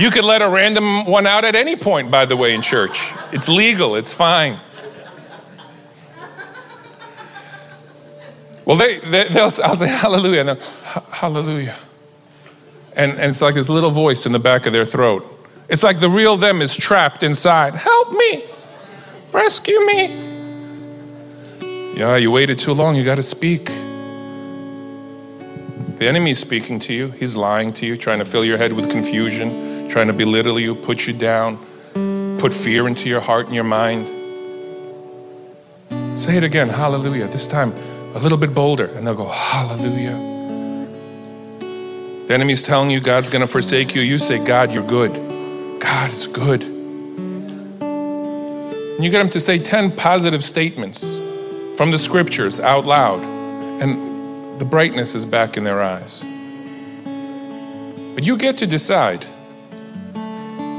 You 0.00 0.10
could 0.10 0.24
let 0.24 0.40
a 0.40 0.48
random 0.48 1.04
one 1.04 1.26
out 1.26 1.44
at 1.44 1.54
any 1.54 1.76
point, 1.76 2.10
by 2.10 2.24
the 2.24 2.34
way, 2.34 2.54
in 2.54 2.62
church. 2.62 3.12
It's 3.32 3.50
legal, 3.50 3.96
it's 3.96 4.14
fine. 4.14 4.56
Well, 8.64 8.78
they, 8.78 8.96
they, 9.00 9.28
will 9.28 9.52
I'll 9.62 9.76
say 9.76 9.88
hallelujah, 9.88 10.40
and 10.40 10.48
then 10.48 10.58
hallelujah. 11.10 11.76
And, 12.96 13.12
and 13.12 13.30
it's 13.30 13.42
like 13.42 13.54
this 13.54 13.68
little 13.68 13.90
voice 13.90 14.24
in 14.24 14.32
the 14.32 14.38
back 14.38 14.64
of 14.64 14.72
their 14.72 14.86
throat. 14.86 15.22
It's 15.68 15.82
like 15.82 16.00
the 16.00 16.08
real 16.08 16.38
them 16.38 16.62
is 16.62 16.74
trapped 16.74 17.22
inside. 17.22 17.74
Help 17.74 18.12
me, 18.12 18.44
rescue 19.32 19.84
me. 19.84 20.14
Yeah, 21.94 22.16
you 22.16 22.30
waited 22.30 22.58
too 22.58 22.72
long, 22.72 22.96
you 22.96 23.04
got 23.04 23.16
to 23.16 23.22
speak. 23.22 23.66
The 25.98 26.08
enemy's 26.08 26.38
speaking 26.38 26.78
to 26.80 26.94
you, 26.94 27.10
he's 27.10 27.36
lying 27.36 27.74
to 27.74 27.84
you, 27.84 27.98
trying 27.98 28.20
to 28.20 28.24
fill 28.24 28.46
your 28.46 28.56
head 28.56 28.72
with 28.72 28.88
confusion 28.90 29.69
trying 29.90 30.06
to 30.06 30.12
belittle 30.12 30.58
you, 30.58 30.74
put 30.74 31.06
you 31.06 31.12
down, 31.12 31.58
put 32.38 32.54
fear 32.54 32.86
into 32.86 33.08
your 33.08 33.20
heart 33.20 33.46
and 33.46 33.54
your 33.54 33.64
mind. 33.64 34.06
Say 36.18 36.36
it 36.36 36.44
again, 36.44 36.68
hallelujah. 36.68 37.26
This 37.26 37.46
time 37.50 37.72
a 38.14 38.18
little 38.18 38.38
bit 38.38 38.54
bolder, 38.54 38.86
and 38.86 39.06
they'll 39.06 39.14
go, 39.14 39.28
hallelujah. 39.28 40.28
The 42.26 42.34
enemy's 42.34 42.62
telling 42.62 42.90
you 42.90 43.00
God's 43.00 43.30
going 43.30 43.42
to 43.42 43.48
forsake 43.48 43.94
you. 43.94 44.02
You 44.02 44.18
say, 44.18 44.44
God, 44.44 44.70
you're 44.72 44.86
good. 44.86 45.12
God 45.80 46.10
is 46.10 46.26
good. 46.28 46.62
And 47.80 49.04
you 49.04 49.10
get 49.10 49.18
them 49.18 49.30
to 49.30 49.40
say 49.40 49.58
10 49.58 49.92
positive 49.96 50.44
statements 50.44 51.02
from 51.76 51.90
the 51.90 51.98
scriptures 51.98 52.60
out 52.60 52.84
loud, 52.84 53.24
and 53.24 54.60
the 54.60 54.64
brightness 54.64 55.14
is 55.14 55.24
back 55.26 55.56
in 55.56 55.64
their 55.64 55.82
eyes. 55.82 56.22
But 58.14 58.26
you 58.26 58.36
get 58.36 58.58
to 58.58 58.66
decide 58.66 59.26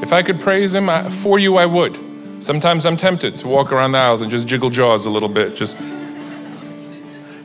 if 0.02 0.14
I 0.14 0.24
could 0.24 0.40
praise 0.40 0.74
him 0.74 0.90
for 1.10 1.40
you, 1.40 1.58
I 1.58 1.66
would. 1.66 1.98
Sometimes 2.42 2.86
I'm 2.86 2.98
tempted 2.98 3.38
to 3.40 3.48
walk 3.48 3.72
around 3.72 3.92
the 3.92 4.00
aisles 4.00 4.22
and 4.22 4.32
just 4.32 4.48
jiggle 4.48 4.70
jaws 4.70 5.06
a 5.06 5.10
little 5.10 5.30
bit, 5.30 5.56
just 5.56 5.80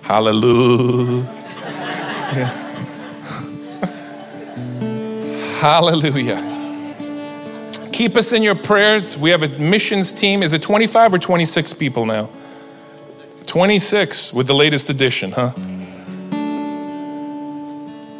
hallelujah. 0.02 1.24
Hallelujah. 5.56 6.36
Keep 7.92 8.16
us 8.16 8.32
in 8.34 8.42
your 8.42 8.54
prayers. 8.54 9.16
We 9.16 9.30
have 9.30 9.42
a 9.42 9.48
missions 9.58 10.12
team. 10.12 10.42
Is 10.42 10.52
it 10.52 10.60
25 10.60 11.14
or 11.14 11.18
26 11.18 11.72
people 11.72 12.04
now? 12.04 12.28
26 13.46 14.34
with 14.34 14.46
the 14.48 14.54
latest 14.54 14.90
edition, 14.90 15.32
huh? 15.32 15.48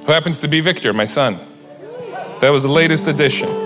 Who 0.06 0.12
happens 0.12 0.38
to 0.40 0.48
be 0.48 0.60
Victor, 0.60 0.94
my 0.94 1.04
son. 1.04 1.36
That 2.40 2.48
was 2.48 2.62
the 2.62 2.70
latest 2.70 3.06
edition. 3.06 3.65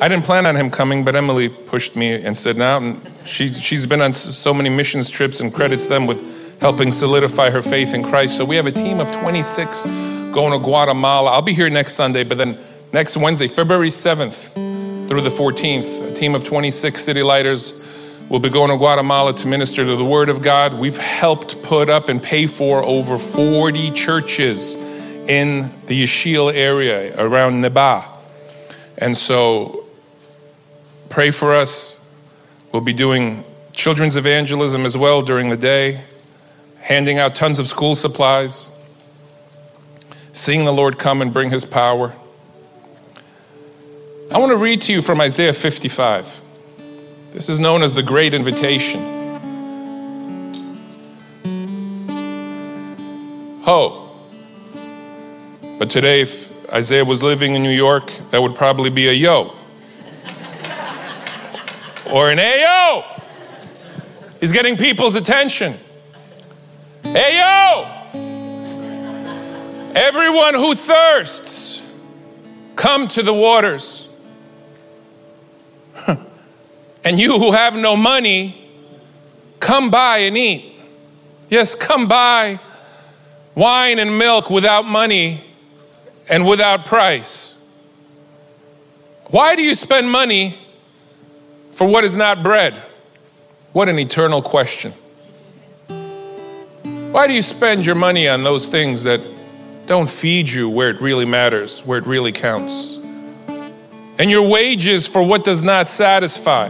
I 0.00 0.08
didn't 0.08 0.24
plan 0.24 0.46
on 0.46 0.56
him 0.56 0.70
coming, 0.70 1.04
but 1.04 1.14
Emily 1.14 1.48
pushed 1.48 1.96
me 1.96 2.14
and 2.14 2.36
said, 2.36 2.56
"Now." 2.56 2.96
She 3.24 3.52
she's 3.52 3.86
been 3.86 4.00
on 4.00 4.12
so 4.14 4.54
many 4.54 4.70
missions 4.70 5.10
trips 5.10 5.40
and 5.40 5.52
credits 5.52 5.86
them 5.86 6.06
with 6.06 6.20
helping 6.60 6.90
solidify 6.90 7.50
her 7.50 7.62
faith 7.62 7.94
in 7.94 8.02
Christ. 8.02 8.36
So 8.36 8.44
we 8.44 8.56
have 8.56 8.66
a 8.66 8.72
team 8.72 8.98
of 8.98 9.10
26 9.12 9.84
going 10.32 10.52
to 10.52 10.58
Guatemala. 10.58 11.32
I'll 11.32 11.42
be 11.42 11.52
here 11.52 11.70
next 11.70 11.94
Sunday, 11.94 12.24
but 12.24 12.38
then 12.38 12.56
next 12.92 13.16
Wednesday, 13.16 13.48
February 13.48 13.90
7th 13.90 14.54
through 15.08 15.20
the 15.22 15.30
14th, 15.30 16.10
a 16.10 16.14
team 16.14 16.34
of 16.34 16.44
26 16.44 17.02
city 17.02 17.22
lighters 17.22 17.84
will 18.28 18.40
be 18.40 18.48
going 18.48 18.70
to 18.70 18.76
Guatemala 18.76 19.34
to 19.34 19.48
minister 19.48 19.84
to 19.84 19.96
the 19.96 20.04
Word 20.04 20.28
of 20.28 20.40
God. 20.40 20.74
We've 20.74 20.96
helped 20.96 21.62
put 21.62 21.90
up 21.90 22.08
and 22.08 22.22
pay 22.22 22.46
for 22.46 22.82
over 22.82 23.18
40 23.18 23.90
churches 23.90 24.76
in 25.28 25.68
the 25.86 26.04
Yaxchil 26.04 26.54
area 26.54 27.14
around 27.18 27.62
Neiba. 27.62 28.04
And 28.98 29.16
so 29.16 29.84
Pray 31.10 31.32
for 31.32 31.52
us. 31.52 32.14
We'll 32.72 32.82
be 32.82 32.92
doing 32.92 33.42
children's 33.72 34.16
evangelism 34.16 34.86
as 34.86 34.96
well 34.96 35.22
during 35.22 35.48
the 35.48 35.56
day, 35.56 36.02
handing 36.78 37.18
out 37.18 37.34
tons 37.34 37.58
of 37.58 37.66
school 37.66 37.96
supplies, 37.96 38.88
seeing 40.32 40.64
the 40.64 40.72
Lord 40.72 41.00
come 41.00 41.20
and 41.20 41.32
bring 41.32 41.50
his 41.50 41.64
power. 41.64 42.14
I 44.32 44.38
want 44.38 44.52
to 44.52 44.56
read 44.56 44.82
to 44.82 44.92
you 44.92 45.02
from 45.02 45.20
Isaiah 45.20 45.52
55. 45.52 46.40
This 47.32 47.48
is 47.48 47.58
known 47.58 47.82
as 47.82 47.96
the 47.96 48.04
Great 48.04 48.32
Invitation. 48.32 49.00
Ho. 53.62 54.16
But 55.76 55.90
today, 55.90 56.20
if 56.20 56.72
Isaiah 56.72 57.04
was 57.04 57.20
living 57.24 57.56
in 57.56 57.64
New 57.64 57.70
York, 57.70 58.12
that 58.30 58.40
would 58.40 58.54
probably 58.54 58.90
be 58.90 59.08
a 59.08 59.12
yo 59.12 59.56
or 62.12 62.30
an 62.30 62.38
Ayo. 62.38 63.04
He's 64.40 64.52
getting 64.52 64.76
people's 64.76 65.16
attention. 65.16 65.74
Ayo. 67.02 67.96
Everyone 69.94 70.54
who 70.54 70.74
thirsts, 70.74 72.00
come 72.76 73.08
to 73.08 73.22
the 73.22 73.34
waters. 73.34 74.06
and 77.04 77.18
you 77.18 77.38
who 77.38 77.52
have 77.52 77.76
no 77.76 77.96
money, 77.96 78.56
come 79.58 79.90
buy 79.90 80.18
and 80.18 80.38
eat. 80.38 80.72
Yes, 81.48 81.74
come 81.74 82.06
buy 82.06 82.60
wine 83.54 83.98
and 83.98 84.18
milk 84.18 84.48
without 84.48 84.86
money 84.86 85.40
and 86.28 86.46
without 86.46 86.86
price. 86.86 87.56
Why 89.26 89.56
do 89.56 89.62
you 89.62 89.74
spend 89.74 90.10
money 90.10 90.56
for 91.80 91.86
what 91.86 92.04
is 92.04 92.14
not 92.14 92.42
bread? 92.42 92.74
What 93.72 93.88
an 93.88 93.98
eternal 93.98 94.42
question. 94.42 94.92
Why 97.10 97.26
do 97.26 97.32
you 97.32 97.40
spend 97.40 97.86
your 97.86 97.94
money 97.94 98.28
on 98.28 98.44
those 98.44 98.68
things 98.68 99.04
that 99.04 99.22
don't 99.86 100.10
feed 100.10 100.50
you 100.50 100.68
where 100.68 100.90
it 100.90 101.00
really 101.00 101.24
matters, 101.24 101.80
where 101.86 101.96
it 101.96 102.04
really 102.04 102.32
counts? 102.32 102.98
And 104.18 104.30
your 104.30 104.46
wages 104.46 105.06
for 105.06 105.26
what 105.26 105.42
does 105.42 105.64
not 105.64 105.88
satisfy? 105.88 106.68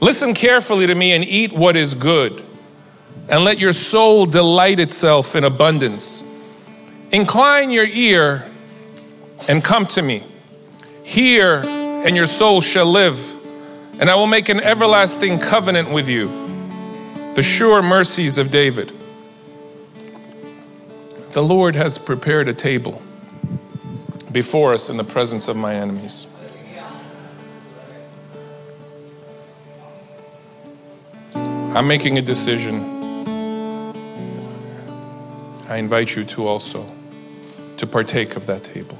Listen 0.00 0.32
carefully 0.32 0.86
to 0.86 0.94
me 0.94 1.12
and 1.12 1.22
eat 1.22 1.52
what 1.52 1.76
is 1.76 1.92
good, 1.92 2.42
and 3.28 3.44
let 3.44 3.58
your 3.58 3.74
soul 3.74 4.24
delight 4.24 4.80
itself 4.80 5.36
in 5.36 5.44
abundance. 5.44 6.22
Incline 7.10 7.68
your 7.68 7.84
ear 7.84 8.50
and 9.46 9.62
come 9.62 9.84
to 9.88 10.00
me. 10.00 10.22
Hear, 11.04 11.62
and 11.62 12.16
your 12.16 12.24
soul 12.24 12.62
shall 12.62 12.86
live 12.86 13.40
and 13.98 14.10
I 14.10 14.14
will 14.14 14.26
make 14.26 14.48
an 14.48 14.60
everlasting 14.60 15.38
covenant 15.38 15.90
with 15.90 16.08
you, 16.08 16.28
the 17.34 17.42
sure 17.42 17.82
mercies 17.82 18.38
of 18.38 18.50
David. 18.50 18.92
The 21.32 21.42
Lord 21.42 21.76
has 21.76 21.98
prepared 21.98 22.48
a 22.48 22.54
table 22.54 23.00
before 24.32 24.72
us 24.74 24.90
in 24.90 24.96
the 24.96 25.04
presence 25.04 25.48
of 25.48 25.56
my 25.56 25.74
enemies. 25.74 26.28
I'm 31.34 31.88
making 31.88 32.18
a 32.18 32.22
decision. 32.22 33.24
I 35.70 35.76
invite 35.76 36.14
you 36.14 36.24
to 36.24 36.46
also 36.46 36.86
to 37.78 37.86
partake 37.86 38.36
of 38.36 38.44
that 38.44 38.62
table. 38.62 38.98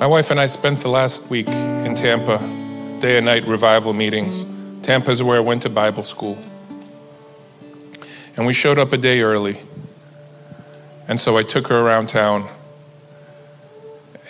My 0.00 0.06
wife 0.06 0.30
and 0.30 0.40
I 0.40 0.46
spent 0.46 0.80
the 0.80 0.88
last 0.88 1.30
week 1.30 1.46
in 1.46 1.94
Tampa, 1.94 2.38
day 3.02 3.18
and 3.18 3.26
night 3.26 3.44
revival 3.44 3.92
meetings, 3.92 4.50
Tampa 4.80 5.10
is 5.10 5.22
where 5.22 5.36
I 5.36 5.40
went 5.40 5.60
to 5.64 5.68
Bible 5.68 6.02
school. 6.02 6.38
And 8.34 8.46
we 8.46 8.54
showed 8.54 8.78
up 8.78 8.94
a 8.94 8.96
day 8.96 9.20
early. 9.20 9.60
And 11.06 11.20
so 11.20 11.36
I 11.36 11.42
took 11.42 11.66
her 11.66 11.78
around 11.78 12.08
town 12.08 12.48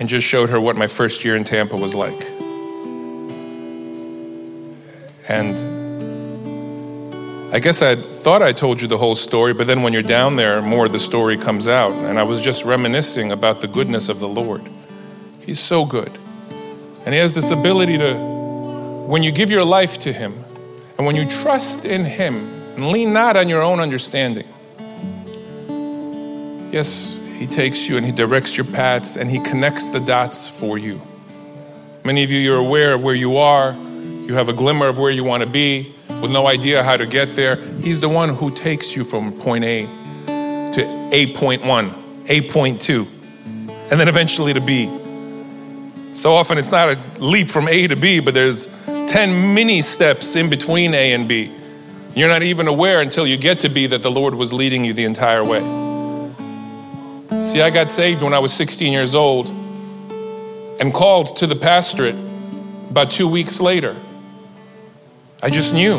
and 0.00 0.08
just 0.08 0.26
showed 0.26 0.50
her 0.50 0.60
what 0.60 0.74
my 0.74 0.88
first 0.88 1.24
year 1.24 1.36
in 1.36 1.44
Tampa 1.44 1.76
was 1.76 1.94
like. 1.94 2.24
And 5.28 5.54
I 7.54 7.60
guess 7.60 7.80
I 7.80 7.94
thought 7.94 8.42
I 8.42 8.50
told 8.50 8.82
you 8.82 8.88
the 8.88 8.98
whole 8.98 9.14
story, 9.14 9.54
but 9.54 9.68
then 9.68 9.82
when 9.82 9.92
you're 9.92 10.02
down 10.02 10.34
there, 10.34 10.60
more 10.62 10.86
of 10.86 10.92
the 10.92 10.98
story 10.98 11.36
comes 11.36 11.68
out. 11.68 11.92
And 11.92 12.18
I 12.18 12.24
was 12.24 12.42
just 12.42 12.64
reminiscing 12.64 13.30
about 13.30 13.60
the 13.60 13.68
goodness 13.68 14.08
of 14.08 14.18
the 14.18 14.28
Lord. 14.28 14.68
He's 15.50 15.58
so 15.58 15.84
good. 15.84 16.16
And 17.04 17.12
He 17.12 17.18
has 17.18 17.34
this 17.34 17.50
ability 17.50 17.98
to, 17.98 18.14
when 19.08 19.24
you 19.24 19.32
give 19.32 19.50
your 19.50 19.64
life 19.64 19.98
to 20.02 20.12
Him 20.12 20.32
and 20.96 21.04
when 21.04 21.16
you 21.16 21.28
trust 21.28 21.84
in 21.84 22.04
Him 22.04 22.36
and 22.76 22.92
lean 22.92 23.12
not 23.12 23.36
on 23.36 23.48
your 23.48 23.60
own 23.60 23.80
understanding, 23.80 24.46
yes, 26.70 27.20
He 27.34 27.48
takes 27.48 27.88
you 27.88 27.96
and 27.96 28.06
He 28.06 28.12
directs 28.12 28.56
your 28.56 28.66
paths 28.66 29.16
and 29.16 29.28
He 29.28 29.40
connects 29.40 29.88
the 29.88 29.98
dots 29.98 30.48
for 30.48 30.78
you. 30.78 31.00
Many 32.04 32.22
of 32.22 32.30
you, 32.30 32.38
you're 32.38 32.56
aware 32.56 32.94
of 32.94 33.02
where 33.02 33.16
you 33.16 33.36
are, 33.38 33.72
you 33.72 34.34
have 34.34 34.48
a 34.48 34.52
glimmer 34.52 34.86
of 34.86 34.98
where 34.98 35.10
you 35.10 35.24
want 35.24 35.42
to 35.42 35.48
be 35.48 35.92
with 36.22 36.30
no 36.30 36.46
idea 36.46 36.84
how 36.84 36.96
to 36.96 37.06
get 37.06 37.30
there. 37.30 37.56
He's 37.80 38.00
the 38.00 38.08
one 38.08 38.28
who 38.28 38.54
takes 38.54 38.94
you 38.94 39.02
from 39.02 39.32
point 39.32 39.64
A 39.64 39.82
to 40.26 41.10
A.1, 41.12 42.28
A.2, 42.28 43.08
and 43.90 43.98
then 43.98 44.06
eventually 44.06 44.52
to 44.52 44.60
B. 44.60 44.99
So 46.12 46.34
often 46.34 46.58
it's 46.58 46.72
not 46.72 46.88
a 46.88 46.98
leap 47.20 47.48
from 47.48 47.68
A 47.68 47.86
to 47.86 47.96
B, 47.96 48.20
but 48.20 48.34
there's 48.34 48.76
10 48.84 49.54
mini 49.54 49.80
steps 49.80 50.36
in 50.36 50.50
between 50.50 50.92
A 50.94 51.12
and 51.12 51.28
B. 51.28 51.54
You're 52.14 52.28
not 52.28 52.42
even 52.42 52.66
aware 52.66 53.00
until 53.00 53.26
you 53.26 53.36
get 53.36 53.60
to 53.60 53.68
B 53.68 53.86
that 53.86 54.02
the 54.02 54.10
Lord 54.10 54.34
was 54.34 54.52
leading 54.52 54.84
you 54.84 54.92
the 54.92 55.04
entire 55.04 55.44
way. 55.44 55.60
See, 57.40 57.62
I 57.62 57.70
got 57.70 57.88
saved 57.88 58.22
when 58.22 58.34
I 58.34 58.40
was 58.40 58.52
16 58.52 58.92
years 58.92 59.14
old 59.14 59.48
and 60.80 60.92
called 60.92 61.36
to 61.36 61.46
the 61.46 61.54
pastorate 61.54 62.16
about 62.90 63.10
two 63.10 63.28
weeks 63.28 63.60
later. 63.60 63.96
I 65.42 65.48
just 65.50 65.72
knew 65.72 65.98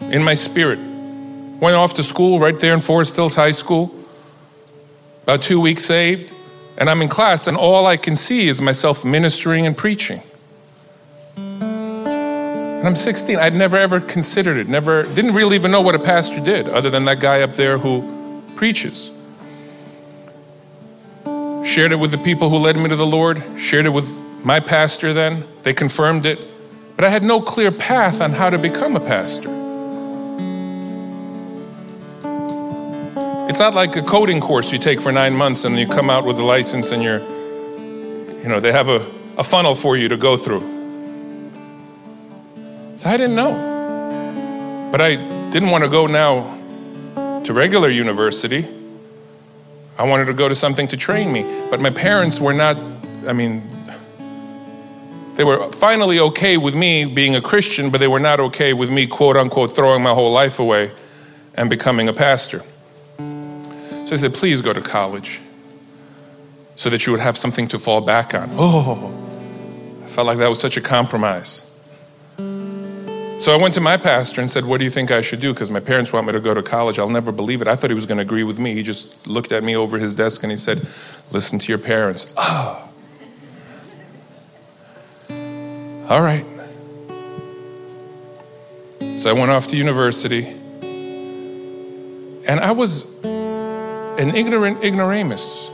in 0.00 0.22
my 0.22 0.34
spirit. 0.34 0.78
Went 0.78 1.76
off 1.76 1.94
to 1.94 2.02
school 2.02 2.40
right 2.40 2.58
there 2.58 2.74
in 2.74 2.80
Forest 2.80 3.14
Hills 3.14 3.36
High 3.36 3.52
School. 3.52 3.94
About 5.22 5.42
two 5.42 5.60
weeks 5.60 5.84
saved. 5.84 6.34
And 6.82 6.90
I'm 6.90 7.00
in 7.00 7.08
class, 7.08 7.46
and 7.46 7.56
all 7.56 7.86
I 7.86 7.96
can 7.96 8.16
see 8.16 8.48
is 8.48 8.60
myself 8.60 9.04
ministering 9.04 9.66
and 9.66 9.78
preaching. 9.78 10.18
And 11.36 12.84
I'm 12.84 12.96
16. 12.96 13.38
I'd 13.38 13.54
never 13.54 13.76
ever 13.76 14.00
considered 14.00 14.56
it, 14.56 14.66
never, 14.66 15.04
didn't 15.04 15.34
really 15.34 15.54
even 15.54 15.70
know 15.70 15.80
what 15.80 15.94
a 15.94 16.00
pastor 16.00 16.42
did, 16.42 16.68
other 16.68 16.90
than 16.90 17.04
that 17.04 17.20
guy 17.20 17.42
up 17.42 17.52
there 17.52 17.78
who 17.78 18.42
preaches. 18.56 19.24
Shared 21.64 21.92
it 21.92 22.00
with 22.00 22.10
the 22.10 22.20
people 22.24 22.50
who 22.50 22.56
led 22.56 22.76
me 22.76 22.88
to 22.88 22.96
the 22.96 23.06
Lord, 23.06 23.40
shared 23.56 23.86
it 23.86 23.90
with 23.90 24.08
my 24.44 24.58
pastor 24.58 25.12
then. 25.12 25.44
They 25.62 25.74
confirmed 25.74 26.26
it. 26.26 26.50
But 26.96 27.04
I 27.04 27.10
had 27.10 27.22
no 27.22 27.40
clear 27.40 27.70
path 27.70 28.20
on 28.20 28.32
how 28.32 28.50
to 28.50 28.58
become 28.58 28.96
a 28.96 29.00
pastor. 29.00 29.61
It's 33.52 33.60
not 33.60 33.74
like 33.74 33.94
a 33.96 34.02
coding 34.02 34.40
course 34.40 34.72
you 34.72 34.78
take 34.78 34.98
for 34.98 35.12
nine 35.12 35.36
months 35.36 35.66
and 35.66 35.78
you 35.78 35.86
come 35.86 36.08
out 36.08 36.24
with 36.24 36.38
a 36.38 36.42
license 36.42 36.90
and 36.90 37.02
you're, 37.02 37.18
you 37.18 38.48
know, 38.48 38.60
they 38.60 38.72
have 38.72 38.88
a, 38.88 39.06
a 39.36 39.44
funnel 39.44 39.74
for 39.74 39.94
you 39.94 40.08
to 40.08 40.16
go 40.16 40.38
through. 40.38 40.60
So 42.96 43.10
I 43.10 43.18
didn't 43.18 43.36
know. 43.36 44.88
But 44.90 45.02
I 45.02 45.16
didn't 45.50 45.68
want 45.68 45.84
to 45.84 45.90
go 45.90 46.06
now 46.06 47.42
to 47.44 47.52
regular 47.52 47.90
university. 47.90 48.66
I 49.98 50.08
wanted 50.08 50.28
to 50.28 50.32
go 50.32 50.48
to 50.48 50.54
something 50.54 50.88
to 50.88 50.96
train 50.96 51.30
me. 51.30 51.42
But 51.68 51.78
my 51.78 51.90
parents 51.90 52.40
were 52.40 52.54
not, 52.54 52.78
I 53.28 53.34
mean, 53.34 53.62
they 55.34 55.44
were 55.44 55.70
finally 55.72 56.20
okay 56.20 56.56
with 56.56 56.74
me 56.74 57.04
being 57.04 57.36
a 57.36 57.42
Christian, 57.42 57.90
but 57.90 58.00
they 58.00 58.08
were 58.08 58.18
not 58.18 58.40
okay 58.40 58.72
with 58.72 58.90
me, 58.90 59.06
quote 59.06 59.36
unquote, 59.36 59.72
throwing 59.72 60.02
my 60.02 60.14
whole 60.14 60.32
life 60.32 60.58
away 60.58 60.90
and 61.54 61.68
becoming 61.68 62.08
a 62.08 62.14
pastor. 62.14 62.60
So 64.12 64.28
said, 64.28 64.34
please 64.34 64.60
go 64.60 64.74
to 64.74 64.82
college 64.82 65.40
so 66.76 66.90
that 66.90 67.06
you 67.06 67.12
would 67.12 67.22
have 67.22 67.38
something 67.38 67.66
to 67.68 67.78
fall 67.78 68.02
back 68.02 68.34
on. 68.34 68.50
Oh, 68.52 69.08
I 70.04 70.06
felt 70.06 70.26
like 70.26 70.36
that 70.36 70.50
was 70.50 70.60
such 70.60 70.76
a 70.76 70.82
compromise. 70.82 71.82
So 72.36 73.54
I 73.54 73.56
went 73.58 73.72
to 73.72 73.80
my 73.80 73.96
pastor 73.96 74.42
and 74.42 74.50
said, 74.50 74.66
What 74.66 74.76
do 74.76 74.84
you 74.84 74.90
think 74.90 75.10
I 75.10 75.22
should 75.22 75.40
do? 75.40 75.54
Because 75.54 75.70
my 75.70 75.80
parents 75.80 76.12
want 76.12 76.26
me 76.26 76.34
to 76.34 76.40
go 76.40 76.52
to 76.52 76.62
college. 76.62 76.98
I'll 76.98 77.08
never 77.08 77.32
believe 77.32 77.62
it. 77.62 77.68
I 77.68 77.74
thought 77.74 77.88
he 77.88 77.94
was 77.94 78.04
going 78.04 78.18
to 78.18 78.22
agree 78.22 78.44
with 78.44 78.58
me. 78.58 78.74
He 78.74 78.82
just 78.82 79.26
looked 79.26 79.50
at 79.50 79.64
me 79.64 79.74
over 79.74 79.98
his 79.98 80.14
desk 80.14 80.42
and 80.42 80.52
he 80.52 80.58
said, 80.58 80.86
Listen 81.32 81.58
to 81.58 81.68
your 81.68 81.78
parents. 81.78 82.34
Oh. 82.36 82.90
All 86.10 86.20
right. 86.20 86.44
So 89.16 89.30
I 89.30 89.32
went 89.32 89.50
off 89.50 89.68
to 89.68 89.76
university. 89.78 90.48
And 92.46 92.60
I 92.60 92.72
was 92.72 93.22
an 94.22 94.36
ignorant 94.36 94.84
ignoramus. 94.84 95.68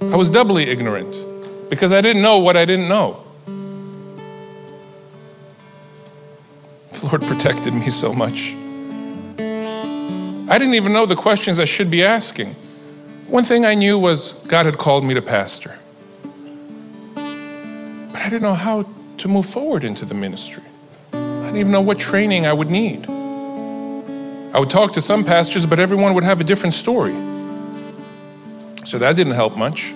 I 0.00 0.16
was 0.16 0.28
doubly 0.28 0.64
ignorant 0.64 1.14
because 1.70 1.92
I 1.92 2.00
didn't 2.00 2.20
know 2.20 2.38
what 2.38 2.56
I 2.56 2.64
didn't 2.64 2.88
know. 2.88 3.22
The 6.90 7.06
Lord 7.06 7.22
protected 7.22 7.74
me 7.74 7.90
so 7.90 8.12
much. 8.12 8.54
I 9.38 10.58
didn't 10.58 10.74
even 10.74 10.92
know 10.92 11.06
the 11.06 11.14
questions 11.14 11.60
I 11.60 11.64
should 11.64 11.92
be 11.92 12.02
asking. 12.02 12.56
One 13.28 13.44
thing 13.44 13.64
I 13.64 13.74
knew 13.74 14.00
was 14.00 14.44
God 14.48 14.66
had 14.66 14.76
called 14.76 15.04
me 15.04 15.14
to 15.14 15.22
pastor. 15.22 15.76
But 17.14 18.20
I 18.20 18.24
didn't 18.24 18.42
know 18.42 18.54
how 18.54 18.84
to 19.18 19.28
move 19.28 19.46
forward 19.46 19.84
into 19.84 20.04
the 20.04 20.14
ministry. 20.14 20.64
I 21.12 21.44
didn't 21.44 21.58
even 21.58 21.70
know 21.70 21.82
what 21.82 22.00
training 22.00 22.46
I 22.46 22.52
would 22.52 22.68
need. 22.68 23.06
I 24.54 24.60
would 24.60 24.68
talk 24.68 24.92
to 24.92 25.00
some 25.00 25.24
pastors, 25.24 25.64
but 25.64 25.80
everyone 25.80 26.12
would 26.14 26.24
have 26.24 26.40
a 26.40 26.44
different 26.44 26.74
story. 26.74 27.14
So 28.84 28.98
that 28.98 29.16
didn't 29.16 29.32
help 29.32 29.56
much. 29.56 29.94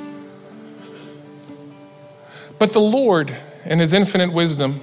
But 2.58 2.72
the 2.72 2.80
Lord, 2.80 3.36
in 3.66 3.78
His 3.78 3.92
infinite 3.92 4.32
wisdom, 4.32 4.80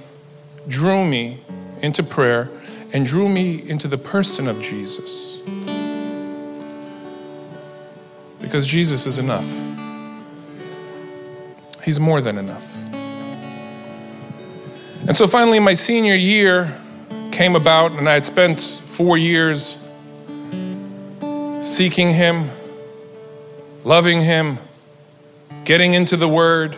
drew 0.68 1.04
me 1.04 1.40
into 1.82 2.04
prayer 2.04 2.48
and 2.92 3.04
drew 3.04 3.28
me 3.28 3.68
into 3.68 3.88
the 3.88 3.98
person 3.98 4.46
of 4.46 4.60
Jesus. 4.62 5.40
Because 8.40 8.66
Jesus 8.68 9.06
is 9.06 9.18
enough, 9.18 9.50
He's 11.82 11.98
more 11.98 12.20
than 12.20 12.38
enough. 12.38 12.76
And 15.06 15.16
so 15.16 15.26
finally, 15.26 15.58
my 15.58 15.74
senior 15.74 16.14
year 16.14 16.80
came 17.34 17.56
about, 17.56 17.90
and 17.90 18.08
I 18.08 18.14
had 18.14 18.24
spent 18.24 18.60
four 18.60 19.18
years 19.18 19.90
seeking 21.60 22.14
Him, 22.14 22.48
loving 23.82 24.20
Him, 24.20 24.58
getting 25.64 25.94
into 25.94 26.16
the 26.16 26.28
Word, 26.28 26.76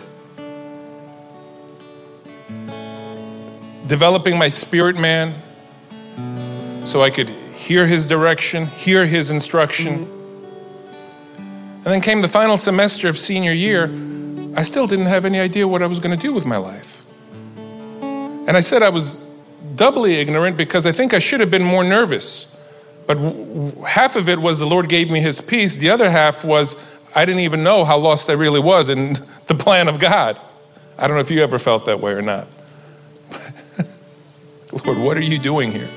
developing 3.86 4.38
my 4.38 4.48
spirit 4.48 4.98
man 4.98 5.34
so 6.84 7.02
I 7.02 7.10
could 7.10 7.28
hear 7.28 7.86
His 7.86 8.06
direction, 8.06 8.64
hear 8.66 9.04
His 9.04 9.30
instruction. 9.30 10.08
And 11.36 11.84
then 11.84 12.00
came 12.00 12.22
the 12.22 12.28
final 12.28 12.56
semester 12.56 13.10
of 13.10 13.18
senior 13.18 13.52
year. 13.52 13.84
I 14.56 14.62
still 14.62 14.86
didn't 14.86 15.06
have 15.06 15.26
any 15.26 15.38
idea 15.38 15.68
what 15.68 15.82
I 15.82 15.86
was 15.86 15.98
going 15.98 16.18
to 16.18 16.20
do 16.20 16.32
with 16.32 16.46
my 16.46 16.56
life. 16.56 17.06
And 18.00 18.56
I 18.56 18.60
said 18.60 18.82
I 18.82 18.88
was 18.88 19.25
doubly 19.74 20.16
ignorant 20.16 20.56
because 20.56 20.86
I 20.86 20.92
think 20.92 21.14
I 21.14 21.18
should 21.18 21.40
have 21.40 21.50
been 21.50 21.64
more 21.64 21.84
nervous. 21.84 22.52
But 23.06 23.18
half 23.86 24.16
of 24.16 24.28
it 24.28 24.38
was 24.38 24.58
the 24.58 24.66
Lord 24.66 24.88
gave 24.88 25.10
me 25.10 25.20
his 25.20 25.40
peace, 25.40 25.76
the 25.76 25.90
other 25.90 26.10
half 26.10 26.44
was 26.44 26.96
I 27.14 27.24
didn't 27.24 27.40
even 27.40 27.64
know 27.64 27.84
how 27.84 27.96
lost 27.96 28.28
I 28.28 28.34
really 28.34 28.60
was 28.60 28.90
in 28.90 29.14
the 29.46 29.56
plan 29.58 29.88
of 29.88 29.98
God. 29.98 30.38
I 30.98 31.06
don't 31.06 31.16
know 31.16 31.20
if 31.20 31.30
you 31.30 31.42
ever 31.42 31.58
felt 31.58 31.86
that 31.86 32.00
way 32.00 32.12
or 32.12 32.22
not. 32.22 32.46
Lord, 34.84 34.98
what 34.98 35.16
are 35.16 35.22
you 35.22 35.38
doing 35.38 35.72
here? 35.72 35.88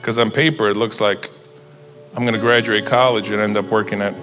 Because 0.00 0.18
on 0.18 0.30
paper, 0.30 0.68
it 0.68 0.76
looks 0.76 1.00
like 1.00 1.30
I'm 2.14 2.24
going 2.24 2.34
to 2.34 2.40
graduate 2.40 2.84
college 2.84 3.30
and 3.30 3.40
end 3.40 3.56
up 3.56 3.66
working 3.66 4.02
at 4.02 4.14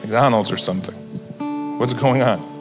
McDonald's 0.00 0.52
or 0.52 0.56
something. 0.56 0.94
What's 1.78 1.94
going 1.94 2.22
on? 2.22 2.52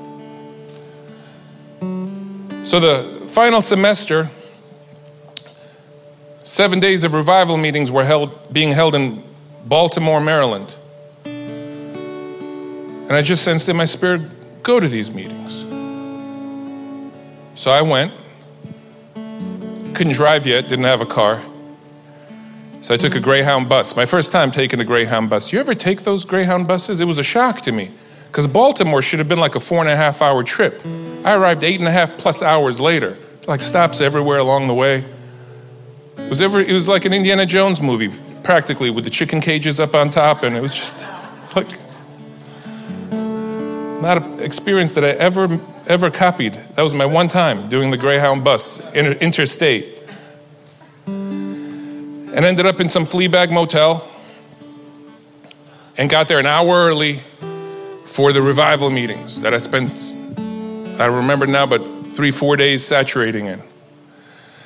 So, 2.64 2.80
the 2.80 3.28
final 3.28 3.62
semester, 3.62 4.30
seven 6.44 6.80
days 6.80 7.04
of 7.04 7.14
revival 7.14 7.58
meetings 7.58 7.92
were 7.92 8.06
held, 8.06 8.54
being 8.54 8.72
held 8.72 8.96
in 8.96 9.24
Baltimore, 9.66 10.22
Maryland. 10.22 10.76
And 13.04 13.12
I 13.12 13.22
just 13.22 13.44
sensed 13.44 13.70
in 13.70 13.76
my 13.76 13.86
spirit, 13.86 14.22
go 14.64 14.80
to 14.80 14.88
these 14.88 15.14
meetings. 15.14 15.62
So 17.56 17.72
I 17.72 17.82
went. 17.82 18.12
couldn't 19.94 20.14
drive 20.14 20.46
yet, 20.46 20.68
didn't 20.68 20.86
have 20.86 21.02
a 21.02 21.06
car. 21.06 21.42
So 22.82 22.94
I 22.94 22.98
took 22.98 23.16
a 23.16 23.20
Greyhound 23.22 23.70
bus. 23.70 23.96
My 23.96 24.06
first 24.06 24.34
time 24.34 24.52
taking 24.52 24.80
a 24.82 24.84
Greyhound 24.84 25.30
bus. 25.30 25.54
You 25.54 25.60
ever 25.60 25.74
take 25.74 26.02
those 26.02 26.26
Greyhound 26.26 26.68
buses? 26.68 27.00
It 27.00 27.06
was 27.06 27.20
a 27.20 27.24
shock 27.24 27.62
to 27.62 27.72
me 27.72 27.92
because 28.28 28.48
Baltimore 28.48 29.02
should 29.02 29.20
have 29.20 29.30
been 29.30 29.40
like 29.40 29.56
a 29.56 29.60
four 29.60 29.80
and 29.80 29.88
a 29.88 29.96
half 29.96 30.22
hour 30.22 30.44
trip. 30.44 30.82
I 31.24 31.36
arrived 31.36 31.64
eight 31.64 31.80
and 31.80 31.88
a 31.88 31.92
half 31.92 32.18
plus 32.18 32.44
hours 32.44 32.82
later, 32.82 33.18
like 33.48 33.62
stops 33.62 34.02
everywhere 34.02 34.40
along 34.40 34.68
the 34.68 34.74
way. 34.74 35.06
It 36.42 36.48
was, 36.48 36.68
it 36.68 36.74
was 36.74 36.88
like 36.88 37.06
an 37.06 37.14
Indiana 37.14 37.46
Jones 37.46 37.82
movie, 37.82 38.10
practically, 38.44 38.90
with 38.90 39.04
the 39.04 39.10
chicken 39.10 39.40
cages 39.40 39.80
up 39.80 39.94
on 39.94 40.10
top, 40.10 40.44
and 40.44 40.56
it 40.56 40.62
was 40.62 40.76
just 40.76 41.06
like 41.56 41.68
not 44.02 44.18
an 44.18 44.40
experience 44.40 44.94
that 44.96 45.04
I 45.04 45.10
ever 45.10 45.60
ever 45.88 46.10
copied. 46.10 46.54
That 46.76 46.82
was 46.84 46.94
my 46.94 47.06
one 47.06 47.28
time 47.28 47.70
doing 47.70 47.92
the 47.92 47.98
Greyhound 47.98 48.44
bus 48.44 48.94
interstate 48.94 49.86
and 51.06 52.34
ended 52.34 52.66
up 52.66 52.80
in 52.80 52.88
some 52.88 53.06
flea 53.06 53.28
bag 53.28 53.52
motel 53.52 54.08
and 55.98 56.10
got 56.10 56.28
there 56.28 56.40
an 56.40 56.46
hour 56.46 56.88
early 56.88 57.20
for 58.06 58.34
the 58.34 58.42
revival 58.42 58.90
meetings 58.90 59.42
that 59.42 59.54
I 59.54 59.60
spent, 59.60 59.92
I 61.00 61.06
remember 61.06 61.46
now, 61.46 61.66
but 61.66 61.82
three, 62.16 62.32
four 62.32 62.58
days 62.58 62.84
saturating 62.84 63.46
in. 63.46 63.62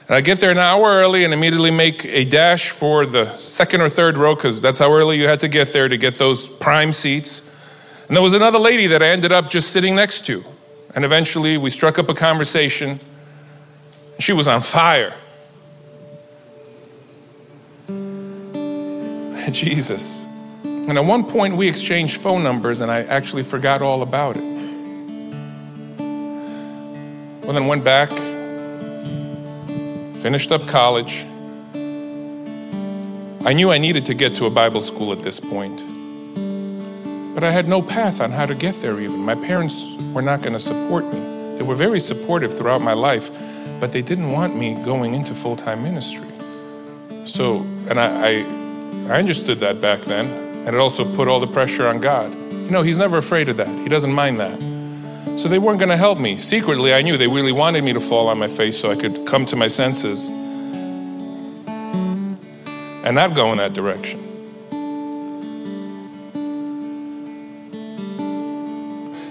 And 0.08 0.15
I 0.15 0.22
get 0.22 0.39
there 0.39 0.52
an 0.52 0.58
hour 0.58 0.86
early 0.86 1.26
and 1.26 1.34
immediately 1.34 1.72
make 1.72 2.06
a 2.06 2.24
dash 2.24 2.70
for 2.70 3.06
the 3.06 3.28
second 3.38 3.82
or 3.82 3.89
third 3.89 4.17
row 4.17 4.36
because 4.36 4.62
that's 4.62 4.80
how 4.80 4.91
early 4.91 5.17
you 5.17 5.28
had 5.28 5.41
to 5.41 5.50
get 5.50 5.74
there 5.74 5.89
to 5.89 5.98
get 5.98 6.15
those 6.15 6.48
prime 6.48 6.93
seats. 6.93 7.54
And 8.08 8.15
there 8.15 8.24
was 8.24 8.34
another 8.34 8.60
lady 8.60 8.88
that 8.88 9.04
I 9.04 9.08
ended 9.08 9.34
up 9.34 9.50
just 9.50 9.74
sitting 9.74 9.96
next 9.96 10.26
to. 10.28 10.43
And 10.96 11.04
eventually 11.04 11.58
we 11.58 11.70
struck 11.70 12.00
up 12.00 12.08
a 12.08 12.13
conversation. 12.13 13.00
She 14.20 14.32
was 14.32 14.48
on 14.48 14.62
fire. 14.62 15.13
Jesus. 19.52 20.34
And 20.63 20.98
at 20.98 21.04
one 21.04 21.26
point, 21.26 21.58
we 21.58 21.67
exchanged 21.67 22.15
phone 22.22 22.43
numbers, 22.43 22.80
and 22.80 22.89
I 22.89 23.04
actually 23.04 23.43
forgot 23.43 23.82
all 23.82 24.02
about 24.02 24.38
it. 24.38 24.43
Well, 27.43 27.54
then 27.54 27.67
went 27.67 27.84
back, 27.84 28.10
finished 30.22 30.52
up 30.52 30.68
college. 30.68 31.26
I 33.46 33.54
knew 33.54 33.72
I 33.72 33.78
needed 33.78 34.06
to 34.06 34.14
get 34.14 34.36
to 34.38 34.46
a 34.46 34.50
Bible 34.50 34.82
school 34.82 35.12
at 35.12 35.22
this 35.22 35.40
point, 35.40 35.78
but 37.34 37.44
I 37.44 37.52
had 37.52 37.68
no 37.68 37.82
path 37.82 38.20
on 38.20 38.32
how 38.32 38.46
to 38.46 38.56
get 38.56 38.76
there, 38.76 39.00
even. 39.00 39.20
My 39.20 39.36
parents 39.36 39.96
were 40.14 40.22
not 40.22 40.42
going 40.42 40.54
to 40.54 40.60
support 40.60 41.06
me. 41.06 41.20
They 41.56 41.64
were 41.64 41.76
very 41.76 42.00
supportive 42.00 42.56
throughout 42.56 42.82
my 42.82 42.94
life, 42.94 43.32
but 43.80 43.94
they 43.94 44.02
didn't 44.02 44.32
want 44.32 44.56
me 44.56 44.76
going 44.84 45.14
into 45.14 45.34
full 45.34 45.56
time 45.56 45.84
ministry. 45.84 46.28
So, 47.26 47.60
and 47.90 48.00
I, 48.00 48.30
I 48.30 48.58
I 49.10 49.20
understood 49.20 49.60
that 49.60 49.80
back 49.80 50.02
then, 50.02 50.26
and 50.66 50.76
it 50.76 50.80
also 50.80 51.06
put 51.16 51.30
all 51.30 51.40
the 51.40 51.48
pressure 51.48 51.88
on 51.88 52.02
God. 52.02 52.34
You 52.34 52.72
know, 52.72 52.82
He's 52.82 53.00
never 53.00 53.18
afraid 53.18 53.48
of 53.48 53.58
that, 53.58 53.70
He 53.80 53.88
doesn't 53.88 54.12
mind 54.12 54.40
that. 54.40 54.77
So 55.38 55.47
they 55.47 55.60
weren't 55.60 55.80
going 55.80 55.89
to 55.89 55.97
help 55.97 56.19
me. 56.19 56.39
Secretly, 56.39 56.95
I 56.95 57.04
knew 57.04 57.15
they 57.15 57.28
really 57.28 57.52
wanted 57.52 57.84
me 57.84 57.93
to 57.93 58.00
fall 58.00 58.28
on 58.28 58.39
my 58.39 58.47
face 58.47 58.76
so 58.80 58.89
I 58.89 58.95
could 58.95 59.28
come 59.28 59.45
to 59.45 59.56
my 59.56 59.67
senses 59.67 60.30
and 63.08 63.15
not 63.15 63.36
go 63.36 63.52
in 63.52 63.60
that 63.60 63.73
direction. 63.73 64.19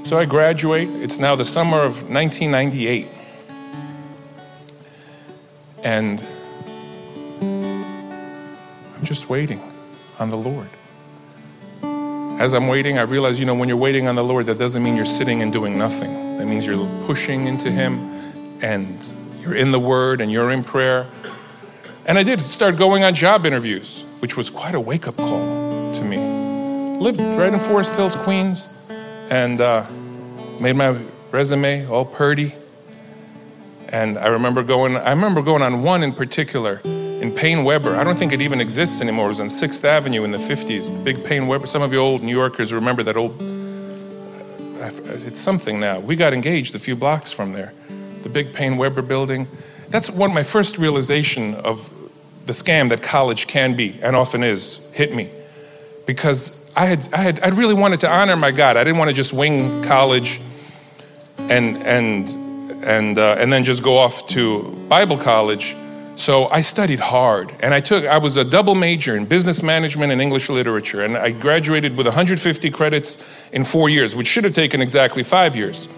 So 0.04 0.16
I 0.16 0.24
graduate. 0.24 0.88
It's 0.88 1.18
now 1.18 1.34
the 1.34 1.44
summer 1.44 1.78
of 1.78 2.08
1998. 2.08 3.08
And 5.82 6.24
I'm 7.42 9.02
just 9.02 9.28
waiting 9.28 9.60
on 10.20 10.30
the 10.30 10.36
Lord. 10.36 10.70
As 12.38 12.52
I'm 12.52 12.68
waiting, 12.68 12.98
I 12.98 13.02
realize, 13.02 13.40
you 13.40 13.46
know, 13.46 13.54
when 13.54 13.66
you're 13.66 13.78
waiting 13.78 14.08
on 14.08 14.14
the 14.14 14.22
Lord, 14.22 14.44
that 14.46 14.58
doesn't 14.58 14.82
mean 14.82 14.94
you're 14.94 15.06
sitting 15.06 15.40
and 15.40 15.50
doing 15.50 15.78
nothing. 15.78 16.36
That 16.36 16.46
means 16.46 16.66
you're 16.66 16.86
pushing 17.06 17.46
into 17.46 17.70
Him 17.70 17.98
and 18.62 19.02
you're 19.40 19.54
in 19.54 19.72
the 19.72 19.80
Word 19.80 20.20
and 20.20 20.30
you're 20.30 20.50
in 20.50 20.62
prayer. 20.62 21.06
And 22.04 22.18
I 22.18 22.22
did 22.22 22.42
start 22.42 22.76
going 22.76 23.04
on 23.04 23.14
job 23.14 23.46
interviews, 23.46 24.04
which 24.18 24.36
was 24.36 24.50
quite 24.50 24.74
a 24.74 24.80
wake 24.80 25.08
up 25.08 25.16
call 25.16 25.94
to 25.94 26.04
me. 26.04 26.18
Lived 26.98 27.20
right 27.20 27.50
in 27.50 27.58
Forest 27.58 27.96
Hills, 27.96 28.14
Queens, 28.16 28.76
and 29.30 29.62
uh, 29.62 29.86
made 30.60 30.76
my 30.76 31.00
resume 31.30 31.86
all 31.88 32.04
purdy. 32.04 32.54
And 33.88 34.18
I 34.18 34.26
remember 34.26 34.62
going, 34.62 34.98
I 34.98 35.10
remember 35.10 35.40
going 35.40 35.62
on 35.62 35.82
one 35.82 36.02
in 36.02 36.12
particular 36.12 36.82
in 37.20 37.32
Paine 37.32 37.64
Weber. 37.64 37.96
I 37.96 38.04
don't 38.04 38.16
think 38.16 38.32
it 38.32 38.42
even 38.42 38.60
exists 38.60 39.00
anymore. 39.00 39.26
It 39.26 39.28
was 39.28 39.40
on 39.40 39.48
6th 39.48 39.84
Avenue 39.84 40.24
in 40.24 40.32
the 40.32 40.38
50s. 40.38 40.96
The 40.96 41.02
big 41.02 41.24
Paine 41.24 41.46
Weber. 41.46 41.66
Some 41.66 41.82
of 41.82 41.92
you 41.92 41.98
old 41.98 42.22
New 42.22 42.36
Yorkers 42.36 42.72
remember 42.72 43.02
that 43.04 43.16
old, 43.16 43.36
it's 44.80 45.38
something 45.38 45.80
now. 45.80 45.98
We 45.98 46.14
got 46.16 46.32
engaged 46.32 46.74
a 46.74 46.78
few 46.78 46.94
blocks 46.94 47.32
from 47.32 47.52
there. 47.52 47.72
The 48.22 48.28
big 48.28 48.52
Paine 48.52 48.76
Weber 48.76 49.02
building. 49.02 49.48
That's 49.88 50.10
one 50.10 50.34
my 50.34 50.42
first 50.42 50.78
realization 50.78 51.54
of 51.56 51.92
the 52.44 52.52
scam 52.52 52.90
that 52.90 53.02
college 53.02 53.46
can 53.46 53.74
be 53.76 53.98
and 54.02 54.14
often 54.14 54.42
is 54.42 54.92
hit 54.92 55.14
me. 55.14 55.30
Because 56.06 56.70
I 56.76 56.86
had, 56.86 57.08
I 57.12 57.16
had, 57.18 57.40
I 57.40 57.48
really 57.48 57.74
wanted 57.74 58.00
to 58.00 58.10
honor 58.10 58.36
my 58.36 58.50
God. 58.50 58.76
I 58.76 58.84
didn't 58.84 58.98
want 58.98 59.10
to 59.10 59.16
just 59.16 59.32
wing 59.32 59.82
college 59.82 60.40
and, 61.38 61.76
and, 61.78 62.28
and, 62.84 63.18
uh, 63.18 63.36
and 63.38 63.52
then 63.52 63.64
just 63.64 63.82
go 63.82 63.96
off 63.96 64.28
to 64.28 64.72
Bible 64.88 65.16
college 65.16 65.74
so 66.16 66.46
I 66.46 66.62
studied 66.62 66.98
hard 66.98 67.54
and 67.60 67.74
I 67.74 67.80
took, 67.80 68.06
I 68.06 68.18
was 68.18 68.38
a 68.38 68.44
double 68.44 68.74
major 68.74 69.16
in 69.16 69.26
business 69.26 69.62
management 69.62 70.12
and 70.12 70.20
English 70.20 70.48
literature. 70.48 71.04
And 71.04 71.16
I 71.16 71.30
graduated 71.30 71.96
with 71.96 72.06
150 72.06 72.70
credits 72.70 73.50
in 73.50 73.64
four 73.64 73.90
years, 73.90 74.16
which 74.16 74.26
should 74.26 74.44
have 74.44 74.54
taken 74.54 74.80
exactly 74.80 75.22
five 75.22 75.54
years. 75.54 75.92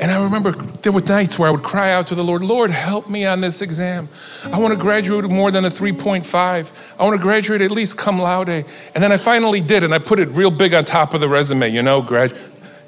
And 0.00 0.10
I 0.10 0.22
remember 0.22 0.52
there 0.52 0.92
were 0.92 1.02
nights 1.02 1.38
where 1.38 1.48
I 1.48 1.52
would 1.52 1.62
cry 1.62 1.92
out 1.92 2.06
to 2.06 2.14
the 2.14 2.24
Lord, 2.24 2.42
Lord, 2.42 2.70
help 2.70 3.10
me 3.10 3.26
on 3.26 3.42
this 3.42 3.60
exam. 3.60 4.08
I 4.50 4.58
want 4.58 4.72
to 4.72 4.78
graduate 4.80 5.28
more 5.28 5.50
than 5.50 5.66
a 5.66 5.68
3.5. 5.68 6.98
I 6.98 7.04
want 7.04 7.16
to 7.16 7.22
graduate 7.22 7.60
at 7.60 7.70
least 7.70 7.98
cum 7.98 8.18
laude. 8.18 8.48
And 8.48 8.64
then 8.94 9.12
I 9.12 9.18
finally 9.18 9.60
did, 9.60 9.84
and 9.84 9.92
I 9.92 9.98
put 9.98 10.18
it 10.18 10.28
real 10.28 10.50
big 10.50 10.72
on 10.72 10.86
top 10.86 11.12
of 11.12 11.20
the 11.20 11.28
resume, 11.28 11.68
you 11.68 11.82
know, 11.82 12.00
grad, 12.00 12.30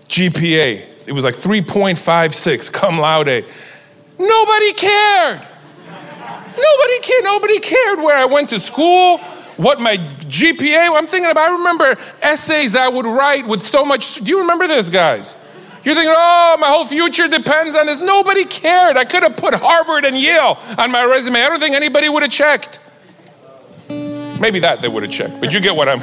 GPA. 0.09 1.07
It 1.07 1.12
was 1.12 1.22
like 1.22 1.35
3.56 1.35 2.72
cum 2.72 2.98
laude. 2.98 3.44
Nobody 4.18 4.72
cared. 4.72 5.48
Nobody 6.56 7.00
cared. 7.00 7.24
Nobody 7.24 7.58
cared 7.60 7.98
where 7.98 8.16
I 8.16 8.24
went 8.24 8.50
to 8.50 8.60
school, 8.60 9.18
what 9.56 9.80
my 9.80 9.96
GPA. 9.96 10.96
I'm 10.96 11.06
thinking 11.06 11.30
about. 11.30 11.50
I 11.50 11.56
remember 11.56 11.96
essays 12.22 12.76
I 12.76 12.88
would 12.88 13.06
write 13.06 13.46
with 13.46 13.62
so 13.62 13.84
much. 13.84 14.16
Do 14.16 14.30
you 14.30 14.40
remember 14.40 14.66
this, 14.66 14.88
guys? 14.88 15.38
You're 15.84 15.96
thinking, 15.96 16.14
oh, 16.16 16.56
my 16.60 16.68
whole 16.68 16.84
future 16.84 17.26
depends 17.26 17.74
on 17.74 17.86
this. 17.86 18.00
Nobody 18.00 18.44
cared. 18.44 18.96
I 18.96 19.04
could 19.04 19.24
have 19.24 19.36
put 19.36 19.52
Harvard 19.54 20.04
and 20.04 20.16
Yale 20.16 20.56
on 20.78 20.92
my 20.92 21.04
resume. 21.04 21.42
I 21.42 21.48
don't 21.48 21.58
think 21.58 21.74
anybody 21.74 22.08
would 22.08 22.22
have 22.22 22.30
checked. 22.30 22.78
Maybe 23.88 24.60
that 24.60 24.80
they 24.80 24.88
would 24.88 25.02
have 25.02 25.12
checked, 25.12 25.40
but 25.40 25.52
you 25.52 25.60
get 25.60 25.74
what 25.74 25.88
I'm. 25.88 26.00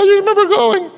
I 0.00 0.04
just 0.04 0.20
remember 0.20 0.46
going, 0.46 0.90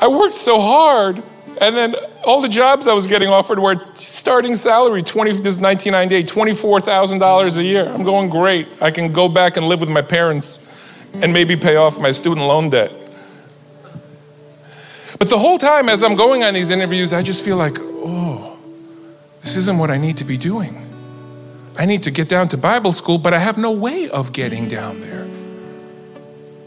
I 0.00 0.08
worked 0.08 0.34
so 0.34 0.60
hard 0.60 1.22
and 1.60 1.76
then 1.76 1.94
all 2.24 2.40
the 2.40 2.48
jobs 2.48 2.86
I 2.86 2.94
was 2.94 3.06
getting 3.06 3.28
offered 3.28 3.58
were 3.58 3.76
starting 3.94 4.54
salary, 4.54 5.02
20, 5.02 5.30
this 5.30 5.40
is 5.40 5.60
1998, 5.60 6.26
$24,000 6.26 7.58
a 7.58 7.62
year. 7.62 7.86
I'm 7.86 8.02
going 8.02 8.30
great. 8.30 8.68
I 8.80 8.90
can 8.90 9.12
go 9.12 9.28
back 9.28 9.56
and 9.56 9.66
live 9.66 9.80
with 9.80 9.90
my 9.90 10.02
parents 10.02 10.68
and 11.14 11.32
maybe 11.32 11.56
pay 11.56 11.76
off 11.76 12.00
my 12.00 12.10
student 12.10 12.46
loan 12.46 12.70
debt. 12.70 12.92
But 15.18 15.28
the 15.28 15.38
whole 15.38 15.58
time 15.58 15.88
as 15.88 16.02
I'm 16.02 16.16
going 16.16 16.42
on 16.42 16.54
these 16.54 16.70
interviews, 16.70 17.12
I 17.12 17.22
just 17.22 17.44
feel 17.44 17.56
like, 17.56 17.76
oh, 17.78 18.58
this 19.40 19.56
isn't 19.56 19.78
what 19.78 19.90
I 19.90 19.98
need 19.98 20.16
to 20.18 20.24
be 20.24 20.36
doing. 20.36 20.78
I 21.78 21.84
need 21.86 22.02
to 22.04 22.10
get 22.10 22.28
down 22.28 22.48
to 22.48 22.56
Bible 22.56 22.92
school, 22.92 23.18
but 23.18 23.32
I 23.32 23.38
have 23.38 23.58
no 23.58 23.72
way 23.72 24.08
of 24.08 24.32
getting 24.32 24.68
down 24.68 25.00
there. 25.00 25.28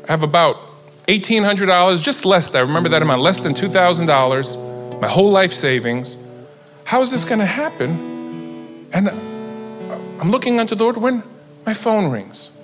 I 0.07 0.11
have 0.11 0.23
about 0.23 0.57
$1,800, 1.07 2.01
just 2.03 2.25
less. 2.25 2.53
I 2.55 2.61
remember 2.61 2.89
that 2.89 3.01
amount, 3.01 3.21
less 3.21 3.39
than 3.39 3.53
$2,000 3.53 4.74
my 5.05 5.11
whole 5.11 5.29
life 5.29 5.53
savings. 5.53 6.17
How 6.83 6.99
is 7.01 7.11
this 7.11 7.25
going 7.25 7.37
to 7.37 7.45
happen? 7.45 8.87
And 8.91 9.07
uh, 9.07 9.11
I'm 10.19 10.31
looking 10.31 10.59
unto 10.59 10.73
the 10.73 10.83
Lord 10.83 10.97
when 10.97 11.21
my 11.63 11.75
phone 11.75 12.09
rings. 12.09 12.59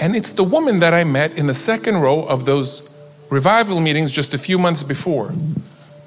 And 0.00 0.16
it's 0.16 0.32
the 0.32 0.44
woman 0.44 0.78
that 0.78 0.94
I 0.94 1.04
met 1.04 1.36
in 1.36 1.46
the 1.46 1.52
second 1.52 1.98
row 1.98 2.24
of 2.24 2.46
those 2.46 2.96
revival 3.28 3.80
meetings 3.80 4.12
just 4.12 4.32
a 4.32 4.38
few 4.38 4.58
months 4.58 4.82
before. 4.82 5.34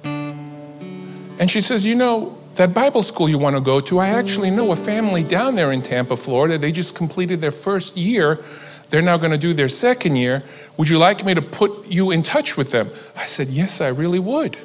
And 0.04 1.48
she 1.48 1.62
says, 1.62 1.86
You 1.86 1.94
know, 1.94 2.36
that 2.56 2.74
Bible 2.74 3.04
school 3.04 3.30
you 3.30 3.38
want 3.38 3.56
to 3.56 3.62
go 3.62 3.80
to, 3.82 4.00
I 4.00 4.08
actually 4.08 4.50
know 4.50 4.72
a 4.72 4.76
family 4.76 5.24
down 5.24 5.54
there 5.54 5.72
in 5.72 5.84
Tampa, 5.84 6.18
Florida. 6.18 6.58
They 6.58 6.72
just 6.72 6.98
completed 6.98 7.40
their 7.40 7.52
first 7.52 7.98
year. 7.98 8.44
They're 8.90 9.04
now 9.04 9.18
going 9.18 9.30
to 9.30 9.38
do 9.38 9.54
their 9.54 9.70
second 9.70 10.16
year. 10.16 10.42
Would 10.78 10.90
you 10.90 10.98
like 10.98 11.24
me 11.24 11.36
to 11.36 11.42
put 11.44 11.86
you 11.86 12.10
in 12.10 12.24
touch 12.24 12.58
with 12.58 12.72
them? 12.72 12.90
I 13.16 13.28
said, 13.28 13.50
Yes, 13.50 13.80
I 13.80 13.90
really 13.90 14.18
would. 14.18 14.58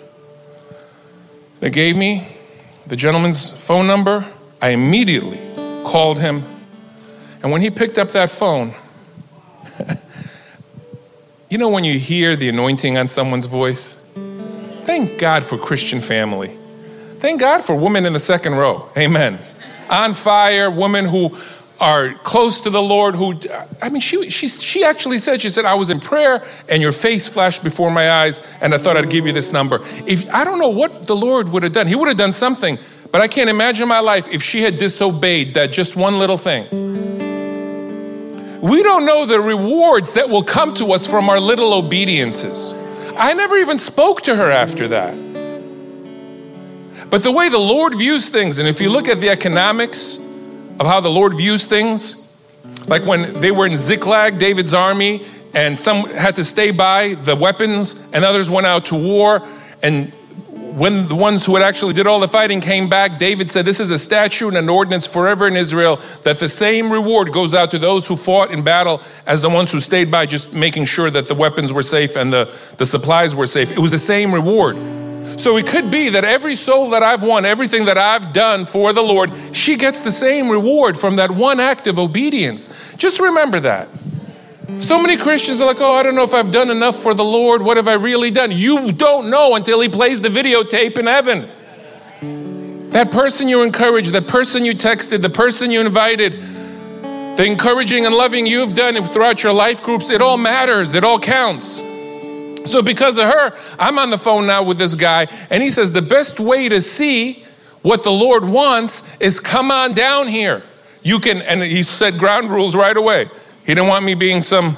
They 1.61 1.71
gave 1.71 1.97
me 1.97 2.29
the 2.87 2.97
gentleman's 2.97 3.67
phone 3.67 3.87
number. 3.87 4.25
I 4.63 4.71
immediately 4.71 5.39
called 5.85 6.19
him. 6.19 6.43
And 7.43 7.53
when 7.53 7.61
he 7.61 7.71
picked 7.71 7.99
up 7.99 8.11
that 8.11 8.31
phone, 8.31 8.73
you 11.51 11.59
know 11.59 11.69
when 11.69 11.85
you 11.85 11.99
hear 11.99 12.37
the 12.37 12.49
anointing 12.49 12.97
on 12.97 13.09
someone's 13.09 13.47
voice? 13.47 14.13
Thank 14.83 15.19
God 15.19 15.45
for 15.45 15.59
Christian 15.59 16.01
family. 16.01 16.57
Thank 17.19 17.41
God 17.41 17.63
for 17.63 17.75
women 17.75 18.07
in 18.07 18.13
the 18.13 18.21
second 18.21 18.55
row. 18.55 18.89
Amen. 18.97 19.39
On 19.91 20.15
fire, 20.15 20.71
women 20.71 21.05
who 21.05 21.37
are 21.81 22.13
close 22.15 22.63
to 22.63 22.71
the 22.71 22.83
Lord 22.83 23.15
who, 23.15 23.39
I 23.81 23.89
mean, 23.89 24.01
she, 24.01 24.31
she, 24.31 24.49
she 24.49 24.85
actually 24.85 25.19
said, 25.19 25.41
she 25.41 25.49
said, 25.49 25.65
I 25.65 25.75
was 25.75 25.91
in 25.91 26.01
prayer 26.01 26.45
and 26.69 26.83
your 26.83 26.93
face 26.93 27.29
flashed 27.29 27.63
before 27.63 27.91
my 27.91 28.11
eyes 28.11 28.57
and 28.61 28.75
I 28.75 28.79
thought 28.79 28.97
I'd 28.97 29.11
give 29.11 29.27
you 29.27 29.33
this 29.33 29.53
number. 29.53 29.79
If, 30.07 30.33
I 30.33 30.45
don't 30.45 30.59
know 30.59 30.71
what 30.71 31.07
the 31.07 31.15
Lord 31.17 31.51
would 31.51 31.63
have 31.63 31.73
done. 31.73 31.87
He 31.87 31.95
would 31.95 32.09
have 32.09 32.17
done 32.17 32.33
something, 32.33 32.79
but 33.13 33.21
I 33.21 33.29
can't 33.29 33.49
imagine 33.49 33.87
my 33.87 34.01
life 34.01 34.29
if 34.29 34.43
she 34.43 34.63
had 34.63 34.79
disobeyed 34.79 35.55
that 35.55 35.71
just 35.71 35.97
one 35.97 36.19
little 36.19 36.37
thing. 36.37 36.65
We 38.61 38.83
don't 38.83 39.07
know 39.07 39.25
the 39.25 39.41
rewards 39.41 40.15
that 40.15 40.29
will 40.29 40.43
come 40.43 40.75
to 40.75 40.93
us 40.93 41.07
from 41.07 41.31
our 41.31 41.39
little 41.39 41.75
obediences. 41.75 42.75
I 43.17 43.33
never 43.35 43.57
even 43.57 43.79
spoke 43.79 44.23
to 44.23 44.35
her 44.35 44.51
after 44.51 44.89
that. 44.89 45.15
But 47.09 47.23
the 47.23 47.33
way 47.33 47.49
the 47.49 47.59
Lord 47.59 47.95
views 47.95 48.29
things, 48.29 48.59
and 48.59 48.69
if 48.69 48.81
you 48.81 48.91
look 48.91 49.09
at 49.09 49.21
the 49.21 49.29
economics, 49.29 50.28
of 50.81 50.87
how 50.87 51.01
the 51.01 51.09
Lord 51.09 51.35
views 51.35 51.67
things. 51.67 52.25
Like 52.89 53.05
when 53.05 53.41
they 53.41 53.51
were 53.51 53.67
in 53.67 53.77
Ziklag, 53.77 54.39
David's 54.39 54.75
army, 54.75 55.25
and 55.55 55.79
some 55.79 56.09
had 56.11 56.37
to 56.37 56.45
stay 56.45 56.71
by 56.71 57.15
the 57.15 57.37
weapons, 57.37 58.11
and 58.13 58.25
others 58.25 58.51
went 58.51 58.67
out 58.67 58.87
to 58.87 58.95
war. 58.95 59.47
And 59.83 60.13
when 60.79 61.09
the 61.09 61.15
ones 61.15 61.45
who 61.45 61.55
had 61.57 61.65
actually 61.65 61.95
did 61.95 62.07
all 62.07 62.21
the 62.21 62.29
fighting 62.29 62.61
came 62.61 62.89
back, 62.89 63.19
David 63.19 63.51
said, 63.51 63.65
This 63.65 63.81
is 63.81 63.91
a 63.91 63.99
statute 63.99 64.49
and 64.49 64.57
an 64.57 64.69
ordinance 64.69 65.07
forever 65.07 65.49
in 65.49 65.57
Israel 65.57 65.97
that 66.25 66.39
the 66.39 66.49
same 66.49 66.93
reward 66.93 67.33
goes 67.33 67.55
out 67.55 67.71
to 67.73 67.79
those 67.79 68.07
who 68.07 68.17
fought 68.17 68.51
in 68.51 68.63
battle 68.63 69.03
as 69.27 69.43
the 69.43 69.51
ones 69.51 69.73
who 69.73 69.81
stayed 69.81 70.11
by, 70.11 70.27
just 70.27 70.55
making 70.55 70.85
sure 70.85 71.11
that 71.11 71.27
the 71.27 71.35
weapons 71.35 71.73
were 71.73 71.83
safe 71.83 72.17
and 72.17 72.33
the, 72.33 72.45
the 72.77 72.87
supplies 72.87 73.35
were 73.35 73.47
safe. 73.47 73.73
It 73.73 73.79
was 73.79 73.91
the 73.91 73.99
same 73.99 74.33
reward. 74.33 74.77
So 75.39 75.57
it 75.57 75.69
could 75.69 75.91
be 75.91 76.09
that 76.11 76.25
every 76.25 76.57
soul 76.57 76.91
that 76.91 77.05
I've 77.05 77.23
won, 77.23 77.45
everything 77.45 77.85
that 77.85 77.97
I've 77.97 78.33
done 78.33 78.65
for 78.65 78.93
the 78.93 79.03
Lord, 79.03 79.31
she 79.53 79.77
gets 79.77 80.03
the 80.03 80.11
same 80.11 80.51
reward 80.51 80.97
from 80.97 81.17
that 81.17 81.31
one 81.31 81.61
act 81.61 81.87
of 81.87 81.97
obedience. 81.99 82.95
Just 82.97 83.21
remember 83.21 83.61
that. 83.61 83.89
So 84.81 85.01
many 85.01 85.17
Christians 85.17 85.61
are 85.61 85.67
like, 85.67 85.81
oh, 85.81 85.95
I 85.95 86.03
don't 86.03 86.17
know 86.17 86.25
if 86.25 86.35
I've 86.35 86.51
done 86.51 86.71
enough 86.71 86.97
for 86.97 87.15
the 87.15 87.25
Lord. 87.25 87.63
What 87.63 87.77
have 87.77 87.89
I 87.89 87.95
really 87.95 88.31
done? 88.31 88.51
You 88.51 88.93
don't 88.93 89.31
know 89.31 89.55
until 89.55 89.81
He 89.81 89.89
plays 89.89 90.21
the 90.21 90.29
videotape 90.29 90.99
in 90.99 91.07
heaven. 91.07 91.49
That 92.91 93.11
person 93.11 93.49
you 93.49 93.63
encouraged, 93.63 94.13
that 94.13 94.27
person 94.27 94.65
you 94.65 94.73
texted, 94.73 95.23
the 95.23 95.31
person 95.31 95.71
you 95.71 95.81
invited, 95.81 96.33
the 96.33 97.45
encouraging 97.47 98.07
and 98.07 98.15
loving 98.15 98.45
you've 98.45 98.75
done 98.75 99.01
throughout 99.05 99.43
your 99.43 99.53
life 99.53 99.83
groups, 99.83 100.11
it 100.11 100.21
all 100.21 100.37
matters, 100.37 100.95
it 100.95 101.05
all 101.05 101.21
counts. 101.21 101.88
So, 102.67 102.83
because 102.83 103.19
of 103.19 103.25
her, 103.25 103.57
I'm 103.79 103.99
on 103.99 104.11
the 104.11 104.19
phone 104.19 104.47
now 104.47 104.63
with 104.63 104.79
this 104.79 104.95
guy, 104.95 105.27
and 105.51 105.63
he 105.63 105.71
says 105.71 105.93
the 105.93 106.03
best 106.03 106.41
way 106.41 106.69
to 106.69 106.81
see 106.81 107.45
what 107.83 108.05
the 108.05 108.11
Lord 108.11 108.45
wants 108.45 109.21
is 109.21 109.41
come 109.41 109.71
on 109.71 109.95
down 109.95 110.29
here. 110.29 110.63
You 111.03 111.21
can, 111.21 111.41
and 111.43 111.63
he 111.63 111.83
set 111.83 112.19
ground 112.19 112.51
rules 112.51 112.77
right 112.77 112.97
away. 112.97 113.27
He 113.65 113.75
didn't 113.75 113.89
want 113.89 114.05
me 114.05 114.15
being 114.15 114.43
some, 114.43 114.77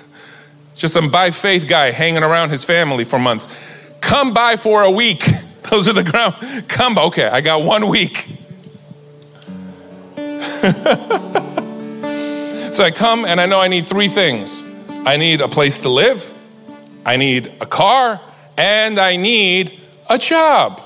just 0.74 0.94
some 0.94 1.10
by 1.10 1.30
faith 1.30 1.68
guy 1.68 1.90
hanging 1.90 2.22
around 2.22 2.50
his 2.50 2.64
family 2.64 3.04
for 3.04 3.18
months. 3.18 3.48
Come 4.00 4.34
by 4.34 4.56
for 4.56 4.82
a 4.82 4.90
week. 4.90 5.24
Those 5.70 5.88
are 5.88 5.92
the 5.92 6.04
ground. 6.04 6.34
Come, 6.68 6.98
okay, 6.98 7.26
I 7.26 7.40
got 7.40 7.62
one 7.62 7.88
week. 7.88 8.16
so 12.72 12.84
I 12.84 12.90
come 12.94 13.24
and 13.24 13.40
I 13.40 13.46
know 13.46 13.60
I 13.60 13.68
need 13.68 13.86
three 13.86 14.08
things 14.08 14.66
I 15.06 15.16
need 15.16 15.40
a 15.40 15.46
place 15.46 15.78
to 15.80 15.88
live. 15.88 16.35
I 17.06 17.16
need 17.16 17.52
a 17.60 17.66
car, 17.66 18.20
and 18.58 18.98
I 18.98 19.14
need 19.14 19.78
a 20.10 20.18
job. 20.18 20.82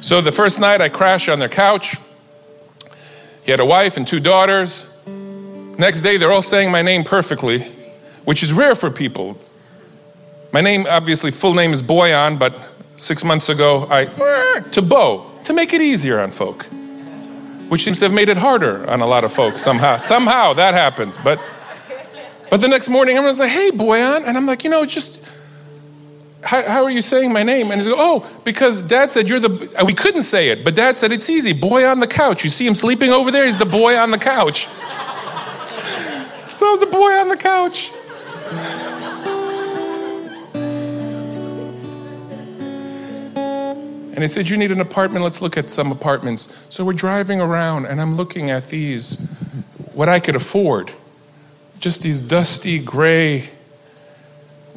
So 0.00 0.22
the 0.22 0.32
first 0.32 0.58
night 0.58 0.80
I 0.80 0.88
crashed 0.88 1.28
on 1.28 1.38
their 1.38 1.50
couch. 1.50 1.96
He 3.44 3.50
had 3.50 3.60
a 3.60 3.66
wife 3.66 3.98
and 3.98 4.06
two 4.06 4.18
daughters. 4.18 5.06
Next 5.06 6.00
day 6.00 6.16
they're 6.16 6.32
all 6.32 6.40
saying 6.40 6.72
my 6.72 6.80
name 6.80 7.04
perfectly, 7.04 7.60
which 8.24 8.42
is 8.42 8.50
rare 8.54 8.74
for 8.74 8.90
people. 8.90 9.38
My 10.50 10.62
name, 10.62 10.86
obviously, 10.88 11.30
full 11.30 11.52
name 11.52 11.72
is 11.72 11.82
Boyan, 11.82 12.38
but 12.38 12.58
six 12.96 13.24
months 13.24 13.50
ago 13.50 13.86
I 13.90 14.06
to 14.72 14.80
Bo 14.80 15.30
to 15.44 15.52
make 15.52 15.74
it 15.74 15.82
easier 15.82 16.18
on 16.18 16.30
folk, 16.30 16.64
which 17.68 17.82
seems 17.84 17.98
to 17.98 18.06
have 18.06 18.14
made 18.14 18.30
it 18.30 18.38
harder 18.38 18.88
on 18.88 19.02
a 19.02 19.06
lot 19.06 19.24
of 19.24 19.32
folks 19.34 19.60
somehow. 19.60 19.98
Somehow 19.98 20.54
that 20.54 20.72
happened, 20.72 21.12
but. 21.22 21.38
But 22.50 22.60
the 22.60 22.68
next 22.68 22.88
morning, 22.88 23.16
everyone's 23.16 23.38
like, 23.38 23.50
hey, 23.50 23.70
Boyan. 23.70 24.26
And 24.26 24.36
I'm 24.36 24.46
like, 24.46 24.64
you 24.64 24.70
know, 24.70 24.84
just, 24.86 25.30
how, 26.42 26.62
how 26.62 26.84
are 26.84 26.90
you 26.90 27.02
saying 27.02 27.32
my 27.32 27.42
name? 27.42 27.70
And 27.70 27.80
he's 27.80 27.88
like, 27.88 27.98
oh, 27.98 28.40
because 28.44 28.82
dad 28.82 29.10
said 29.10 29.28
you're 29.28 29.40
the, 29.40 29.76
uh, 29.78 29.84
we 29.84 29.92
couldn't 29.92 30.22
say 30.22 30.50
it, 30.50 30.64
but 30.64 30.74
dad 30.74 30.96
said 30.96 31.12
it's 31.12 31.28
easy. 31.28 31.52
Boy 31.52 31.86
on 31.86 32.00
the 32.00 32.06
couch. 32.06 32.44
You 32.44 32.50
see 32.50 32.66
him 32.66 32.74
sleeping 32.74 33.10
over 33.10 33.30
there? 33.30 33.44
He's 33.44 33.58
the 33.58 33.66
boy 33.66 33.96
on 33.96 34.10
the 34.10 34.18
couch. 34.18 34.66
so 36.54 36.66
I 36.66 36.70
was 36.70 36.80
the 36.80 36.86
boy 36.86 36.98
on 36.98 37.28
the 37.28 37.36
couch. 37.36 37.92
And 44.18 44.24
he 44.24 44.26
said, 44.26 44.48
You 44.48 44.56
need 44.56 44.72
an 44.72 44.80
apartment? 44.80 45.22
Let's 45.22 45.40
look 45.40 45.56
at 45.56 45.70
some 45.70 45.92
apartments. 45.92 46.66
So 46.70 46.84
we're 46.84 46.92
driving 46.92 47.40
around, 47.40 47.86
and 47.86 48.00
I'm 48.00 48.16
looking 48.16 48.50
at 48.50 48.66
these, 48.66 49.30
what 49.92 50.08
I 50.08 50.18
could 50.18 50.34
afford 50.34 50.90
just 51.80 52.02
these 52.02 52.20
dusty, 52.20 52.78
gray, 52.78 53.48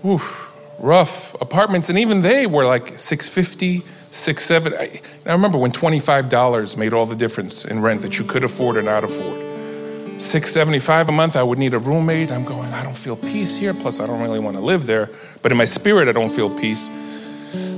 oof, 0.06 0.58
rough 0.80 1.40
apartments. 1.42 1.90
And 1.90 2.00
even 2.00 2.22
they 2.22 2.48
were 2.48 2.66
like 2.66 3.00
650, 3.00 3.80
670. 4.12 4.78
I, 4.78 5.02
I 5.30 5.34
remember 5.34 5.58
when 5.58 5.72
$25 5.72 6.78
made 6.78 6.94
all 6.94 7.06
the 7.06 7.16
difference 7.16 7.66
in 7.66 7.82
rent 7.82 8.02
that 8.02 8.20
you 8.20 8.26
could 8.26 8.44
afford 8.44 8.78
or 8.78 8.82
not 8.82 9.04
afford. 9.04 9.52
675 10.22 11.10
a 11.10 11.12
month, 11.12 11.36
I 11.36 11.44
would 11.44 11.58
need 11.58 11.74
a 11.74 11.80
roommate. 11.80 12.32
I'm 12.32 12.44
going, 12.44 12.72
I 12.74 12.84
don't 12.84 12.98
feel 12.98 13.16
peace 13.16 13.58
here. 13.58 13.74
Plus, 13.74 14.00
I 14.00 14.06
don't 14.06 14.22
really 14.22 14.40
want 14.40 14.56
to 14.56 14.62
live 14.62 14.86
there. 14.86 15.10
But 15.42 15.52
in 15.52 15.58
my 15.58 15.66
spirit, 15.66 16.08
I 16.08 16.12
don't 16.12 16.32
feel 16.32 16.50
peace. 16.50 16.90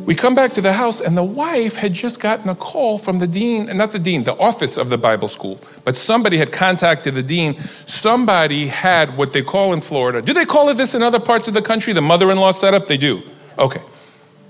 We 0.05 0.13
come 0.15 0.35
back 0.35 0.53
to 0.53 0.61
the 0.61 0.73
house, 0.73 1.01
and 1.01 1.17
the 1.17 1.23
wife 1.23 1.77
had 1.77 1.93
just 1.93 2.21
gotten 2.21 2.49
a 2.49 2.55
call 2.55 2.97
from 2.97 3.19
the 3.19 3.27
dean, 3.27 3.75
not 3.75 3.91
the 3.91 3.99
dean, 3.99 4.23
the 4.23 4.37
office 4.37 4.77
of 4.77 4.89
the 4.89 4.97
Bible 4.97 5.27
school, 5.27 5.59
but 5.83 5.95
somebody 5.97 6.37
had 6.37 6.51
contacted 6.51 7.15
the 7.15 7.23
dean. 7.23 7.53
Somebody 7.55 8.67
had 8.67 9.17
what 9.17 9.33
they 9.33 9.41
call 9.41 9.73
in 9.73 9.81
Florida. 9.81 10.21
Do 10.21 10.33
they 10.33 10.45
call 10.45 10.69
it 10.69 10.75
this 10.75 10.93
in 10.93 11.01
other 11.01 11.19
parts 11.19 11.47
of 11.47 11.53
the 11.53 11.61
country? 11.61 11.93
The 11.93 12.01
mother 12.01 12.29
in 12.31 12.37
law 12.37 12.51
setup? 12.51 12.87
They 12.87 12.97
do. 12.97 13.21
Okay. 13.57 13.81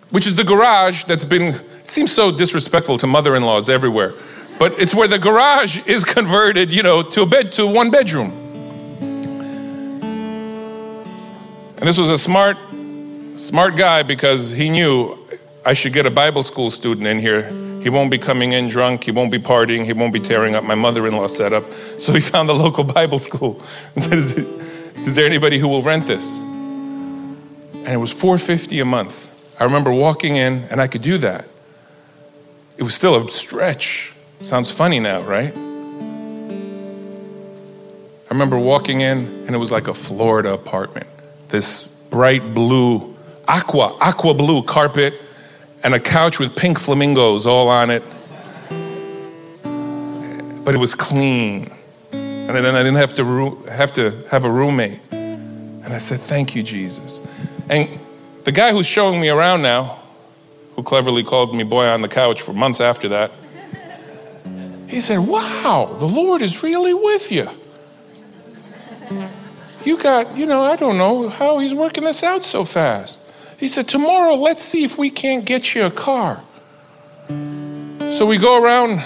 Which 0.09 0.27
is 0.27 0.35
the 0.35 0.43
garage 0.43 1.05
that's 1.05 1.23
been, 1.23 1.53
seems 1.83 2.11
so 2.11 2.31
disrespectful 2.35 2.97
to 2.97 3.07
mother 3.07 3.35
in 3.35 3.43
laws 3.43 3.69
everywhere, 3.69 4.13
but 4.59 4.79
it's 4.79 4.93
where 4.93 5.07
the 5.07 5.19
garage 5.19 5.87
is 5.87 6.03
converted, 6.03 6.71
you 6.73 6.83
know, 6.83 7.01
to 7.01 7.21
a 7.21 7.25
bed, 7.25 7.51
to 7.53 7.65
one 7.65 7.91
bedroom. 7.91 8.31
And 11.77 11.87
this 11.87 11.97
was 11.97 12.09
a 12.09 12.17
smart, 12.17 12.57
smart 13.35 13.75
guy 13.75 14.03
because 14.03 14.51
he 14.51 14.69
knew 14.69 15.17
I 15.65 15.73
should 15.73 15.93
get 15.93 16.05
a 16.05 16.11
Bible 16.11 16.43
school 16.43 16.69
student 16.69 17.07
in 17.07 17.19
here. 17.19 17.51
He 17.81 17.89
won't 17.89 18.11
be 18.11 18.17
coming 18.17 18.53
in 18.53 18.67
drunk. 18.69 19.03
He 19.03 19.11
won't 19.11 19.31
be 19.31 19.39
partying. 19.39 19.85
He 19.85 19.93
won't 19.93 20.13
be 20.13 20.19
tearing 20.19 20.55
up 20.55 20.63
my 20.63 20.75
mother 20.75 21.05
in 21.07 21.15
law 21.15 21.27
setup. 21.27 21.69
So 21.71 22.13
he 22.13 22.21
found 22.21 22.47
the 22.47 22.53
local 22.53 22.83
Bible 22.93 23.17
school 23.17 23.61
and 23.93 24.03
said, 24.03 24.17
is, 24.17 24.37
is 24.37 25.15
there 25.15 25.25
anybody 25.25 25.57
who 25.57 25.67
will 25.67 25.81
rent 25.81 26.07
this? 26.07 26.39
And 26.39 27.89
it 27.89 27.97
was 27.97 28.11
450 28.11 28.79
a 28.79 28.85
month. 28.85 29.31
I 29.59 29.65
remember 29.65 29.91
walking 29.91 30.35
in 30.35 30.63
and 30.69 30.79
I 30.79 30.87
could 30.87 31.01
do 31.01 31.17
that. 31.19 31.47
It 32.77 32.83
was 32.83 32.95
still 32.95 33.15
a 33.15 33.27
stretch. 33.29 34.13
Sounds 34.39 34.71
funny 34.71 34.99
now, 34.99 35.21
right? 35.21 35.53
I 38.25 38.29
remember 38.29 38.57
walking 38.57 39.01
in 39.01 39.17
and 39.45 39.49
it 39.49 39.57
was 39.57 39.71
like 39.71 39.87
a 39.87 39.93
Florida 39.93 40.53
apartment. 40.53 41.07
This 41.49 42.07
bright 42.09 42.53
blue, 42.53 43.12
aqua, 43.47 43.95
aqua 43.99 44.33
blue 44.33 44.63
carpet 44.63 45.13
and 45.83 45.93
a 45.93 45.99
couch 45.99 46.39
with 46.39 46.55
pink 46.55 46.79
flamingos 46.79 47.45
all 47.45 47.67
on 47.67 47.89
it. 47.89 48.03
But 50.63 50.73
it 50.73 50.79
was 50.79 50.95
clean. 50.95 51.69
And 52.11 52.49
then 52.49 52.75
I 52.75 52.83
didn't 52.83 52.95
have 52.95 53.15
to 53.15 53.55
have 53.69 53.93
to 53.93 54.11
have 54.31 54.45
a 54.45 54.49
roommate. 54.49 54.99
And 55.11 55.93
I 55.93 55.97
said, 55.97 56.19
"Thank 56.19 56.55
you, 56.55 56.63
Jesus." 56.63 57.27
And 57.69 57.89
the 58.43 58.51
guy 58.51 58.71
who's 58.71 58.85
showing 58.85 59.19
me 59.19 59.29
around 59.29 59.61
now, 59.61 59.97
who 60.75 60.83
cleverly 60.83 61.23
called 61.23 61.53
me 61.55 61.63
boy 61.63 61.85
on 61.85 62.01
the 62.01 62.07
couch 62.07 62.41
for 62.41 62.53
months 62.53 62.79
after 62.79 63.09
that, 63.09 63.31
he 64.87 65.01
said, 65.01 65.19
"Wow, 65.19 65.89
the 65.97 66.05
Lord 66.05 66.41
is 66.41 66.63
really 66.63 66.93
with 66.93 67.31
you." 67.31 67.49
You 69.83 69.97
got, 69.97 70.37
you 70.37 70.45
know, 70.45 70.63
I 70.63 70.75
don't 70.77 70.97
know 70.97 71.27
how 71.27 71.59
he's 71.59 71.73
working 71.73 72.05
this 72.05 72.23
out 72.23 72.45
so 72.45 72.63
fast. 72.63 73.19
He 73.63 73.69
said, 73.69 73.87
Tomorrow, 73.87 74.35
let's 74.35 74.61
see 74.61 74.83
if 74.83 74.97
we 74.97 75.09
can't 75.09 75.45
get 75.45 75.73
you 75.73 75.85
a 75.85 75.89
car. 75.89 76.41
So 78.11 78.25
we 78.25 78.37
go 78.37 78.61
around 78.61 79.01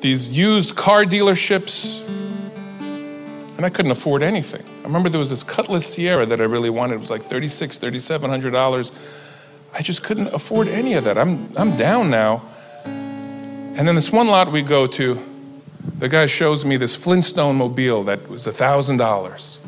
these 0.00 0.36
used 0.36 0.74
car 0.74 1.04
dealerships, 1.04 2.04
and 2.10 3.64
I 3.64 3.70
couldn't 3.70 3.92
afford 3.92 4.24
anything. 4.24 4.66
I 4.80 4.82
remember 4.82 5.08
there 5.08 5.20
was 5.20 5.30
this 5.30 5.44
Cutlass 5.44 5.96
Ciera 5.96 6.28
that 6.28 6.40
I 6.40 6.46
really 6.46 6.68
wanted. 6.68 6.96
It 6.96 6.98
was 6.98 7.10
like 7.10 7.22
$36, 7.22 7.78
$3,700. 7.78 9.72
I 9.72 9.82
just 9.82 10.02
couldn't 10.02 10.34
afford 10.34 10.66
any 10.66 10.94
of 10.94 11.04
that. 11.04 11.16
I'm, 11.16 11.48
I'm 11.56 11.76
down 11.76 12.10
now. 12.10 12.42
And 12.86 13.86
then 13.86 13.94
this 13.94 14.10
one 14.10 14.26
lot 14.26 14.50
we 14.50 14.62
go 14.62 14.88
to, 14.88 15.16
the 15.98 16.08
guy 16.08 16.26
shows 16.26 16.64
me 16.64 16.76
this 16.76 16.96
Flintstone 16.96 17.54
mobile 17.54 18.02
that 18.02 18.28
was 18.28 18.48
$1,000. 18.48 19.65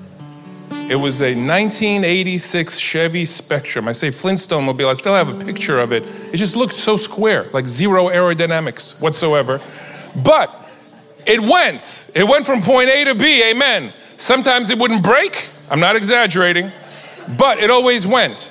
It 0.88 0.96
was 0.96 1.20
a 1.20 1.34
1986 1.34 2.78
Chevy 2.78 3.26
Spectrum. 3.26 3.88
I 3.88 3.92
say 3.92 4.10
Flintstone 4.10 4.64
mobile, 4.64 4.88
I 4.88 4.94
still 4.94 5.12
have 5.12 5.28
a 5.28 5.44
picture 5.44 5.80
of 5.80 5.92
it. 5.92 6.02
It 6.32 6.38
just 6.38 6.56
looked 6.56 6.72
so 6.72 6.96
square, 6.96 7.46
like 7.52 7.66
zero 7.66 8.08
aerodynamics 8.08 8.98
whatsoever. 8.98 9.60
But 10.16 10.50
it 11.26 11.40
went. 11.40 12.10
It 12.14 12.26
went 12.26 12.46
from 12.46 12.62
point 12.62 12.88
A 12.88 13.04
to 13.04 13.14
B, 13.14 13.50
amen. 13.50 13.92
Sometimes 14.16 14.70
it 14.70 14.78
wouldn't 14.78 15.04
break, 15.04 15.46
I'm 15.70 15.78
not 15.78 15.94
exaggerating, 15.94 16.72
but 17.36 17.58
it 17.58 17.68
always 17.68 18.06
went. 18.06 18.50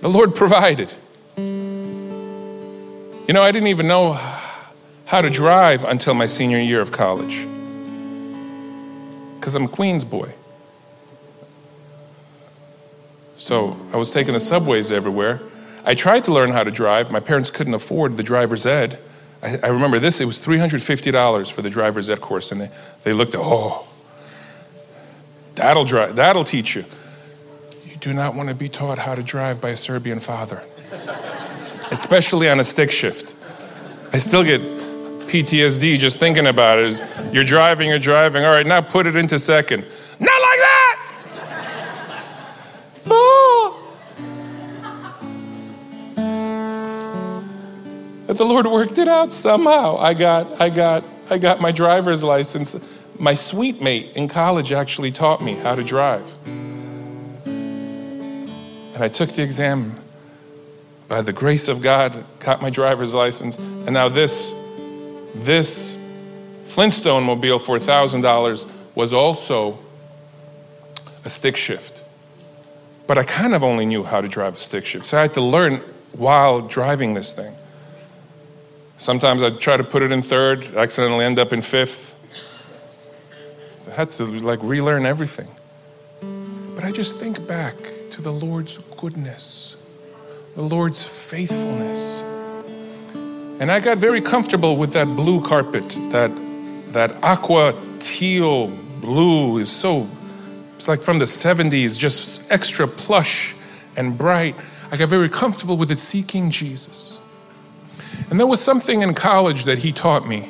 The 0.00 0.08
Lord 0.08 0.34
provided. 0.34 0.92
You 1.36 3.34
know, 3.34 3.42
I 3.42 3.52
didn't 3.52 3.68
even 3.68 3.86
know 3.86 4.14
how 5.08 5.22
to 5.22 5.30
drive 5.30 5.84
until 5.84 6.12
my 6.12 6.26
senior 6.26 6.58
year 6.58 6.82
of 6.82 6.92
college 6.92 7.46
because 9.36 9.54
I'm 9.54 9.64
a 9.64 9.68
Queens 9.68 10.04
boy. 10.04 10.34
So 13.34 13.78
I 13.94 13.96
was 13.96 14.12
taking 14.12 14.34
the 14.34 14.40
subways 14.40 14.92
everywhere. 14.92 15.40
I 15.86 15.94
tried 15.94 16.24
to 16.24 16.32
learn 16.34 16.50
how 16.50 16.62
to 16.62 16.70
drive. 16.70 17.10
My 17.10 17.20
parents 17.20 17.50
couldn't 17.50 17.72
afford 17.72 18.18
the 18.18 18.22
driver's 18.22 18.66
ed. 18.66 18.98
I, 19.42 19.56
I 19.62 19.68
remember 19.68 19.98
this, 19.98 20.20
it 20.20 20.26
was 20.26 20.44
$350 20.44 21.52
for 21.52 21.62
the 21.62 21.70
driver's 21.70 22.10
ed 22.10 22.20
course. 22.20 22.52
And 22.52 22.60
they, 22.60 22.70
they 23.04 23.14
looked 23.14 23.34
at, 23.34 23.40
oh, 23.42 23.88
that'll, 25.54 25.86
drive, 25.86 26.16
that'll 26.16 26.44
teach 26.44 26.76
you. 26.76 26.82
You 27.86 27.96
do 27.96 28.12
not 28.12 28.34
want 28.34 28.50
to 28.50 28.54
be 28.54 28.68
taught 28.68 28.98
how 28.98 29.14
to 29.14 29.22
drive 29.22 29.58
by 29.62 29.70
a 29.70 29.76
Serbian 29.78 30.20
father, 30.20 30.62
especially 31.90 32.50
on 32.50 32.60
a 32.60 32.64
stick 32.64 32.90
shift. 32.90 33.36
I 34.12 34.18
still 34.18 34.44
get 34.44 34.77
PTSD 35.28 35.98
just 35.98 36.18
thinking 36.18 36.46
about 36.46 36.78
it. 36.78 36.86
Is 36.86 37.02
you're 37.32 37.44
driving, 37.44 37.90
you're 37.90 37.98
driving. 37.98 38.44
All 38.44 38.50
right, 38.50 38.66
now 38.66 38.80
put 38.80 39.06
it 39.06 39.14
into 39.14 39.38
second. 39.38 39.84
Not 40.18 40.40
like 40.42 40.60
that. 40.60 40.98
oh. 43.10 43.94
But 48.26 48.38
the 48.38 48.44
Lord 48.44 48.66
worked 48.66 48.98
it 48.98 49.08
out 49.08 49.32
somehow. 49.32 49.98
I 49.98 50.14
got, 50.14 50.60
I 50.60 50.70
got, 50.70 51.04
I 51.30 51.38
got 51.38 51.60
my 51.60 51.72
driver's 51.72 52.24
license. 52.24 53.02
My 53.18 53.34
suite 53.34 53.82
mate 53.82 54.16
in 54.16 54.28
college 54.28 54.72
actually 54.72 55.12
taught 55.12 55.42
me 55.42 55.54
how 55.54 55.74
to 55.74 55.84
drive. 55.84 56.26
And 57.46 59.04
I 59.04 59.08
took 59.08 59.28
the 59.30 59.42
exam 59.42 59.92
by 61.06 61.22
the 61.22 61.32
grace 61.32 61.68
of 61.68 61.82
God, 61.82 62.24
got 62.40 62.60
my 62.60 62.70
driver's 62.70 63.14
license, 63.14 63.58
and 63.58 63.92
now 63.92 64.08
this 64.08 64.57
this 65.44 66.04
Flintstone 66.64 67.24
mobile 67.24 67.58
for 67.58 67.78
$1,000 67.78 68.94
was 68.94 69.12
also 69.12 69.78
a 71.24 71.30
stick 71.30 71.56
shift. 71.56 72.02
But 73.06 73.18
I 73.18 73.22
kind 73.22 73.54
of 73.54 73.62
only 73.62 73.86
knew 73.86 74.04
how 74.04 74.20
to 74.20 74.28
drive 74.28 74.56
a 74.56 74.58
stick 74.58 74.84
shift. 74.84 75.06
So 75.06 75.18
I 75.18 75.22
had 75.22 75.34
to 75.34 75.40
learn 75.40 75.80
while 76.12 76.60
driving 76.60 77.14
this 77.14 77.32
thing. 77.34 77.54
Sometimes 78.98 79.42
I'd 79.42 79.60
try 79.60 79.76
to 79.76 79.84
put 79.84 80.02
it 80.02 80.12
in 80.12 80.22
third, 80.22 80.74
accidentally 80.74 81.24
end 81.24 81.38
up 81.38 81.52
in 81.52 81.62
fifth. 81.62 82.16
I 83.88 83.94
had 83.94 84.10
to 84.12 84.24
like 84.24 84.58
relearn 84.62 85.06
everything. 85.06 85.48
But 86.74 86.84
I 86.84 86.92
just 86.92 87.20
think 87.20 87.46
back 87.46 87.74
to 88.10 88.20
the 88.20 88.32
Lord's 88.32 88.78
goodness, 88.94 89.76
the 90.54 90.62
Lord's 90.62 91.04
faithfulness. 91.04 92.22
And 93.60 93.72
I 93.72 93.80
got 93.80 93.98
very 93.98 94.20
comfortable 94.20 94.76
with 94.76 94.92
that 94.92 95.06
blue 95.06 95.42
carpet, 95.42 95.88
that, 96.12 96.30
that 96.92 97.22
aqua 97.24 97.74
teal 97.98 98.68
blue 99.00 99.58
is 99.58 99.70
so, 99.70 100.08
it's 100.76 100.86
like 100.86 101.00
from 101.00 101.18
the 101.18 101.24
70s, 101.24 101.98
just 101.98 102.52
extra 102.52 102.86
plush 102.86 103.56
and 103.96 104.16
bright. 104.16 104.54
I 104.92 104.96
got 104.96 105.08
very 105.08 105.28
comfortable 105.28 105.76
with 105.76 105.90
it 105.90 105.98
seeking 105.98 106.50
Jesus. 106.50 107.20
And 108.30 108.38
there 108.38 108.46
was 108.46 108.60
something 108.60 109.02
in 109.02 109.14
college 109.14 109.64
that 109.64 109.78
he 109.78 109.90
taught 109.90 110.26
me. 110.26 110.48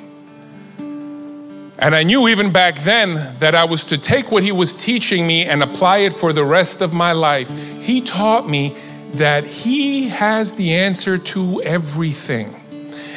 And 1.79 1.95
I 1.95 2.03
knew 2.03 2.29
even 2.29 2.53
back 2.53 2.75
then 2.81 3.15
that 3.39 3.55
I 3.55 3.65
was 3.65 3.87
to 3.87 3.97
take 3.97 4.31
what 4.31 4.43
he 4.43 4.53
was 4.53 4.75
teaching 4.85 5.27
me 5.27 5.47
and 5.47 5.63
apply 5.63 5.99
it 5.99 6.13
for 6.13 6.35
the 6.35 6.45
rest 6.45 6.83
of 6.83 6.93
my 6.93 7.13
life. 7.13 7.51
He 7.81 8.03
taught 8.03 8.47
me 8.47 8.77
that 9.15 9.45
he 9.45 10.09
has 10.09 10.57
the 10.57 10.75
answer 10.75 11.17
to 11.17 11.63
everything. 11.63 12.58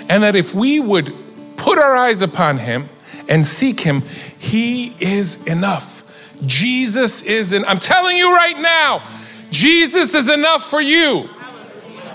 And 0.10 0.24
that 0.24 0.36
if 0.36 0.54
we 0.54 0.80
would 0.80 1.14
put 1.58 1.78
our 1.78 1.96
eyes 1.96 2.22
upon 2.22 2.58
him 2.58 2.90
and 3.30 3.46
seek 3.46 3.80
him, 3.80 4.02
he 4.40 4.88
is 5.00 5.48
enough. 5.48 6.00
Jesus 6.46 7.26
is 7.26 7.54
in, 7.54 7.64
I'm 7.66 7.80
telling 7.80 8.18
you 8.18 8.34
right 8.34 8.58
now, 8.60 9.04
Jesus 9.52 10.16
is 10.16 10.30
enough 10.30 10.70
for 10.70 10.82
you. 10.82 11.30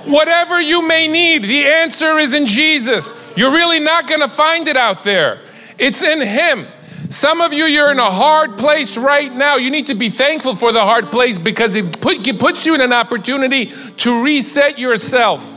Whatever 0.07 0.61
you 0.61 0.87
may 0.87 1.09
need, 1.09 1.44
the 1.44 1.66
answer 1.66 2.18
is 2.18 2.35
in 2.35 2.46
Jesus. 2.46 3.35
You're 3.37 3.53
really 3.53 3.81
not 3.81 4.09
going 4.09 4.20
to 4.20 4.29
find 4.29 4.68
it 4.68 4.77
out 4.77 5.05
there. 5.05 5.40
It's 5.79 6.03
in 6.03 6.20
Him. 6.20 6.66
Some 7.11 7.40
of 7.40 7.53
you, 7.53 7.64
you're 7.64 7.90
in 7.90 7.99
a 7.99 8.11
hard 8.11 8.57
place 8.57 8.96
right 8.96 9.33
now. 9.33 9.57
You 9.57 9.70
need 9.70 9.88
to 9.88 9.94
be 9.94 10.09
thankful 10.09 10.57
for 10.57 10.72
the 10.72 10.81
hard 10.81 11.07
place 11.07 11.38
because 11.38 11.75
it, 11.77 12.01
put, 12.01 12.27
it 12.27 12.38
puts 12.38 12.66
you 12.66 12.75
in 12.75 12.81
an 12.81 12.92
opportunity 12.92 13.66
to 13.99 14.25
reset 14.25 14.79
yourself. 14.79 15.53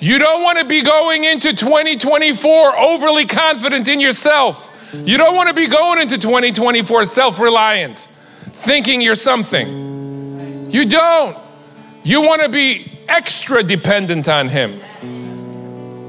You 0.00 0.18
don't 0.18 0.42
want 0.42 0.58
to 0.58 0.64
be 0.64 0.82
going 0.82 1.24
into 1.24 1.54
2024 1.54 2.78
overly 2.78 3.26
confident 3.26 3.88
in 3.88 4.00
yourself. 4.00 4.74
You 4.94 5.18
don't 5.18 5.34
want 5.34 5.48
to 5.48 5.54
be 5.54 5.66
going 5.66 6.00
into 6.00 6.18
2024 6.18 7.04
self 7.04 7.40
reliant, 7.40 7.98
thinking 7.98 9.00
you're 9.00 9.14
something. 9.14 10.70
You 10.70 10.84
don't. 10.84 11.36
You 12.04 12.22
want 12.22 12.42
to 12.42 12.48
be 12.48 12.90
extra 13.08 13.62
dependent 13.62 14.28
on 14.28 14.48
Him. 14.48 14.80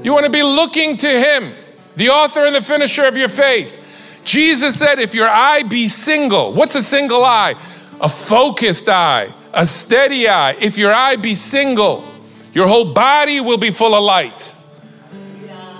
You 0.04 0.12
want 0.12 0.24
to 0.24 0.32
be 0.32 0.42
looking 0.42 0.96
to 0.98 1.08
Him, 1.08 1.52
the 1.96 2.10
author 2.10 2.46
and 2.46 2.54
the 2.54 2.62
finisher 2.62 3.06
of 3.06 3.16
your 3.16 3.28
faith. 3.28 4.22
Jesus 4.24 4.78
said, 4.78 4.98
If 4.98 5.14
your 5.14 5.28
eye 5.28 5.62
be 5.64 5.88
single, 5.88 6.52
what's 6.52 6.74
a 6.74 6.82
single 6.82 7.24
eye? 7.24 7.54
A 8.00 8.08
focused 8.08 8.88
eye, 8.88 9.32
a 9.52 9.66
steady 9.66 10.28
eye. 10.28 10.56
If 10.60 10.78
your 10.78 10.92
eye 10.92 11.16
be 11.16 11.34
single, 11.34 12.09
your 12.52 12.66
whole 12.66 12.92
body 12.92 13.40
will 13.40 13.58
be 13.58 13.70
full 13.70 13.94
of 13.94 14.02
light. 14.02 14.56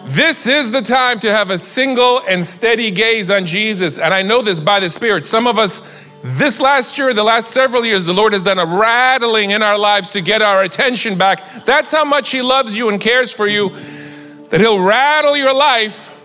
This 0.06 0.48
is 0.48 0.72
the 0.72 0.82
time 0.82 1.20
to 1.20 1.30
have 1.30 1.50
a 1.50 1.58
single 1.58 2.20
and 2.28 2.44
steady 2.44 2.90
gaze 2.90 3.30
on 3.30 3.46
Jesus. 3.46 3.96
And 3.98 4.12
I 4.12 4.22
know 4.22 4.42
this 4.42 4.58
by 4.58 4.80
the 4.80 4.88
Spirit. 4.88 5.24
Some 5.24 5.46
of 5.46 5.56
us, 5.56 6.08
this 6.22 6.60
last 6.60 6.98
year, 6.98 7.14
the 7.14 7.22
last 7.22 7.52
several 7.52 7.84
years, 7.84 8.04
the 8.04 8.12
Lord 8.12 8.32
has 8.32 8.42
done 8.42 8.58
a 8.58 8.66
rattling 8.66 9.50
in 9.50 9.62
our 9.62 9.78
lives 9.78 10.10
to 10.10 10.20
get 10.20 10.42
our 10.42 10.64
attention 10.64 11.16
back. 11.16 11.44
That's 11.64 11.92
how 11.92 12.04
much 12.04 12.30
He 12.30 12.42
loves 12.42 12.76
you 12.76 12.88
and 12.88 13.00
cares 13.00 13.32
for 13.32 13.46
you, 13.46 13.68
that 14.48 14.60
He'll 14.60 14.84
rattle 14.84 15.36
your 15.36 15.54
life 15.54 16.20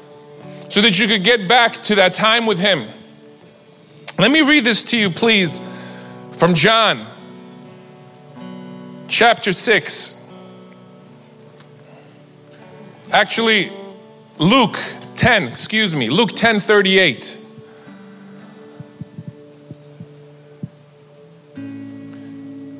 so 0.69 0.81
that 0.81 0.99
you 0.99 1.07
could 1.07 1.23
get 1.23 1.47
back 1.47 1.73
to 1.83 1.95
that 1.95 2.15
time 2.15 2.47
with 2.47 2.59
Him. 2.59 2.87
Let 4.17 4.31
me 4.31 4.41
read 4.41 4.63
this 4.63 4.83
to 4.91 4.97
you, 4.97 5.11
please, 5.11 5.59
from 6.31 6.55
John 6.55 7.05
chapter 9.07 9.51
6. 9.51 10.24
Actually, 13.11 13.69
Luke 14.39 14.77
10, 15.15 15.43
excuse 15.43 15.95
me, 15.95 16.09
Luke 16.09 16.31
10 16.35 16.59
38. 16.59 17.43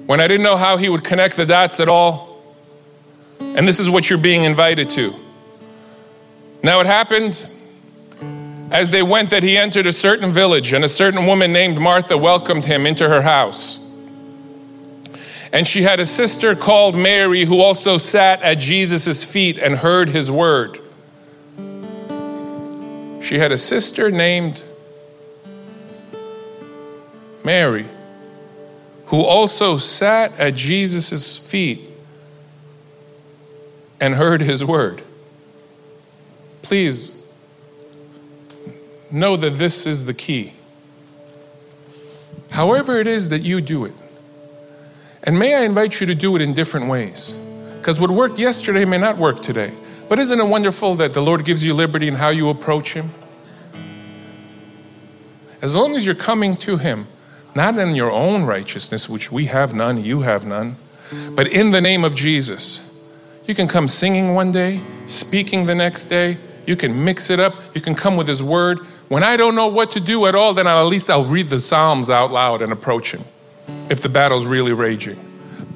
When 0.07 0.19
I 0.19 0.27
didn't 0.27 0.43
know 0.43 0.57
how 0.57 0.77
he 0.77 0.89
would 0.89 1.03
connect 1.03 1.35
the 1.35 1.45
dots 1.45 1.79
at 1.79 1.87
all, 1.87 2.43
and 3.39 3.67
this 3.67 3.79
is 3.79 3.89
what 3.89 4.09
you're 4.09 4.21
being 4.21 4.43
invited 4.43 4.89
to. 4.91 5.13
Now 6.63 6.79
it 6.79 6.85
happened 6.85 7.47
as 8.71 8.91
they 8.91 9.03
went 9.03 9.29
that 9.29 9.43
he 9.43 9.57
entered 9.57 9.85
a 9.85 9.91
certain 9.91 10.31
village, 10.31 10.73
and 10.73 10.83
a 10.83 10.89
certain 10.89 11.25
woman 11.25 11.53
named 11.53 11.79
Martha 11.79 12.17
welcomed 12.17 12.65
him 12.65 12.85
into 12.85 13.07
her 13.07 13.21
house. 13.21 13.84
And 15.55 15.65
she 15.65 15.83
had 15.83 16.01
a 16.01 16.05
sister 16.05 16.53
called 16.53 16.97
Mary 16.97 17.45
who 17.45 17.61
also 17.61 17.97
sat 17.97 18.41
at 18.41 18.59
Jesus' 18.59 19.23
feet 19.23 19.57
and 19.57 19.77
heard 19.77 20.09
his 20.09 20.29
word. 20.29 20.79
She 23.23 23.39
had 23.39 23.53
a 23.53 23.57
sister 23.57 24.11
named 24.11 24.61
Mary, 27.45 27.85
who 29.05 29.21
also 29.21 29.77
sat 29.77 30.37
at 30.37 30.55
Jesus' 30.55 31.37
feet 31.37 31.89
and 34.01 34.15
heard 34.15 34.41
his 34.41 34.65
word. 34.65 35.03
Please 36.63 37.25
know 39.09 39.37
that 39.37 39.51
this 39.51 39.87
is 39.87 40.03
the 40.03 40.13
key. 40.13 40.51
However, 42.49 42.99
it 42.99 43.07
is 43.07 43.29
that 43.29 43.43
you 43.43 43.61
do 43.61 43.85
it. 43.85 43.93
And 45.25 45.39
may 45.39 45.55
I 45.55 45.63
invite 45.63 45.99
you 45.99 46.07
to 46.07 46.15
do 46.15 46.35
it 46.35 46.41
in 46.41 46.53
different 46.53 46.87
ways? 46.87 47.31
Because 47.77 47.99
what 47.99 48.11
worked 48.11 48.37
yesterday 48.37 48.85
may 48.85 48.99
not 48.99 49.17
work 49.17 49.41
today. 49.41 49.73
But 50.07 50.19
isn't 50.19 50.39
it 50.39 50.45
wonderful 50.45 50.95
that 50.95 51.15
the 51.15 51.21
Lord 51.21 51.45
gives 51.45 51.65
you 51.65 51.73
liberty 51.73 52.07
in 52.07 52.15
how 52.15 52.29
you 52.29 52.49
approach 52.49 52.93
Him? 52.93 53.09
As 55.63 55.73
long 55.73 55.95
as 55.95 56.05
you're 56.05 56.13
coming 56.13 56.55
to 56.57 56.77
Him, 56.77 57.07
not 57.55 57.77
in 57.79 57.95
your 57.95 58.11
own 58.11 58.43
righteousness, 58.43 59.09
which 59.09 59.31
we 59.31 59.45
have 59.45 59.73
none, 59.73 60.03
you 60.03 60.21
have 60.21 60.45
none, 60.45 60.75
but 61.31 61.47
in 61.47 61.71
the 61.71 61.81
name 61.81 62.03
of 62.03 62.13
Jesus. 62.13 62.91
You 63.45 63.55
can 63.55 63.67
come 63.67 63.87
singing 63.87 64.35
one 64.35 64.51
day, 64.51 64.81
speaking 65.07 65.65
the 65.65 65.75
next 65.75 66.05
day. 66.05 66.37
You 66.67 66.75
can 66.75 67.03
mix 67.03 67.29
it 67.29 67.39
up. 67.39 67.53
You 67.73 67.81
can 67.81 67.95
come 67.95 68.15
with 68.15 68.27
His 68.27 68.43
Word. 68.43 68.79
When 69.07 69.23
I 69.23 69.37
don't 69.37 69.55
know 69.55 69.67
what 69.67 69.91
to 69.91 69.99
do 69.99 70.25
at 70.25 70.35
all, 70.35 70.53
then 70.53 70.67
at 70.67 70.83
least 70.83 71.09
I'll 71.09 71.25
read 71.25 71.47
the 71.47 71.59
Psalms 71.59 72.09
out 72.09 72.31
loud 72.31 72.61
and 72.61 72.71
approach 72.71 73.13
Him 73.13 73.21
if 73.89 74.01
the 74.01 74.09
battle's 74.09 74.45
really 74.45 74.73
raging. 74.73 75.19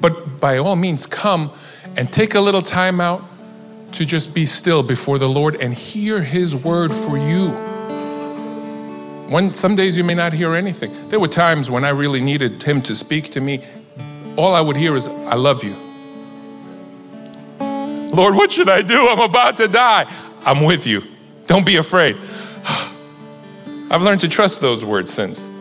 But 0.00 0.40
by 0.40 0.58
all 0.58 0.76
means, 0.76 1.06
come 1.06 1.52
and 1.96 2.12
take 2.12 2.34
a 2.34 2.40
little 2.40 2.62
time 2.62 3.00
out 3.00 3.22
to 3.92 4.06
just 4.06 4.34
be 4.34 4.46
still 4.46 4.82
before 4.82 5.18
the 5.18 5.28
Lord 5.28 5.56
and 5.56 5.74
hear 5.74 6.22
His 6.22 6.56
word 6.56 6.92
for 6.92 7.18
you. 7.18 7.50
One, 9.28 9.50
some 9.50 9.76
days 9.76 9.96
you 9.96 10.04
may 10.04 10.14
not 10.14 10.32
hear 10.32 10.54
anything. 10.54 10.92
There 11.08 11.20
were 11.20 11.28
times 11.28 11.70
when 11.70 11.84
I 11.84 11.90
really 11.90 12.20
needed 12.20 12.62
Him 12.62 12.82
to 12.82 12.94
speak 12.94 13.32
to 13.32 13.40
me. 13.40 13.64
All 14.36 14.54
I 14.54 14.60
would 14.60 14.76
hear 14.76 14.96
is, 14.96 15.08
I 15.08 15.34
love 15.34 15.62
you. 15.62 15.74
Lord, 18.14 18.34
what 18.34 18.50
should 18.50 18.68
I 18.68 18.82
do? 18.82 19.06
I'm 19.08 19.30
about 19.30 19.58
to 19.58 19.68
die. 19.68 20.12
I'm 20.44 20.64
with 20.64 20.86
you. 20.86 21.02
Don't 21.46 21.66
be 21.66 21.76
afraid. 21.76 22.16
I've 23.90 24.02
learned 24.02 24.22
to 24.22 24.28
trust 24.28 24.60
those 24.60 24.84
words 24.84 25.12
since. 25.12 25.59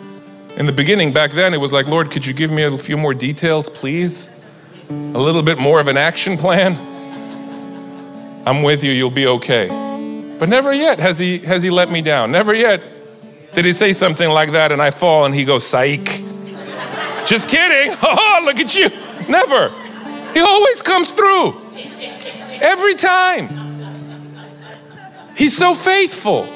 In 0.59 0.65
the 0.65 0.73
beginning, 0.73 1.13
back 1.13 1.31
then, 1.31 1.53
it 1.53 1.57
was 1.57 1.71
like, 1.71 1.87
Lord, 1.87 2.11
could 2.11 2.25
you 2.25 2.33
give 2.33 2.51
me 2.51 2.63
a 2.63 2.77
few 2.77 2.97
more 2.97 3.13
details, 3.13 3.69
please? 3.69 4.45
A 4.89 4.93
little 4.93 5.41
bit 5.41 5.57
more 5.57 5.79
of 5.79 5.87
an 5.87 5.95
action 5.95 6.35
plan? 6.35 6.75
I'm 8.45 8.61
with 8.61 8.83
you, 8.83 8.91
you'll 8.91 9.09
be 9.09 9.25
okay. 9.25 9.69
But 10.37 10.49
never 10.49 10.73
yet 10.73 10.99
has 10.99 11.17
he, 11.17 11.37
has 11.39 11.63
he 11.63 11.69
let 11.69 11.89
me 11.89 12.01
down. 12.01 12.33
Never 12.33 12.53
yet 12.53 12.83
did 13.53 13.63
he 13.63 13.71
say 13.71 13.93
something 13.93 14.29
like 14.29 14.51
that 14.51 14.73
and 14.73 14.81
I 14.81 14.91
fall 14.91 15.23
and 15.23 15.33
he 15.33 15.45
goes, 15.45 15.65
psych. 15.65 16.05
Just 17.25 17.47
kidding. 17.47 17.95
Oh, 18.03 18.41
look 18.43 18.59
at 18.59 18.75
you. 18.75 18.89
Never. 19.29 19.69
He 20.33 20.41
always 20.41 20.81
comes 20.81 21.11
through. 21.11 21.55
Every 22.61 22.95
time. 22.95 23.47
He's 25.37 25.55
so 25.55 25.73
faithful. 25.73 26.49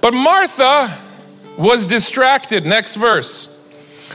But 0.00 0.14
Martha 0.14 1.05
was 1.58 1.86
distracted. 1.86 2.64
Next 2.64 2.96
verse. 2.96 3.56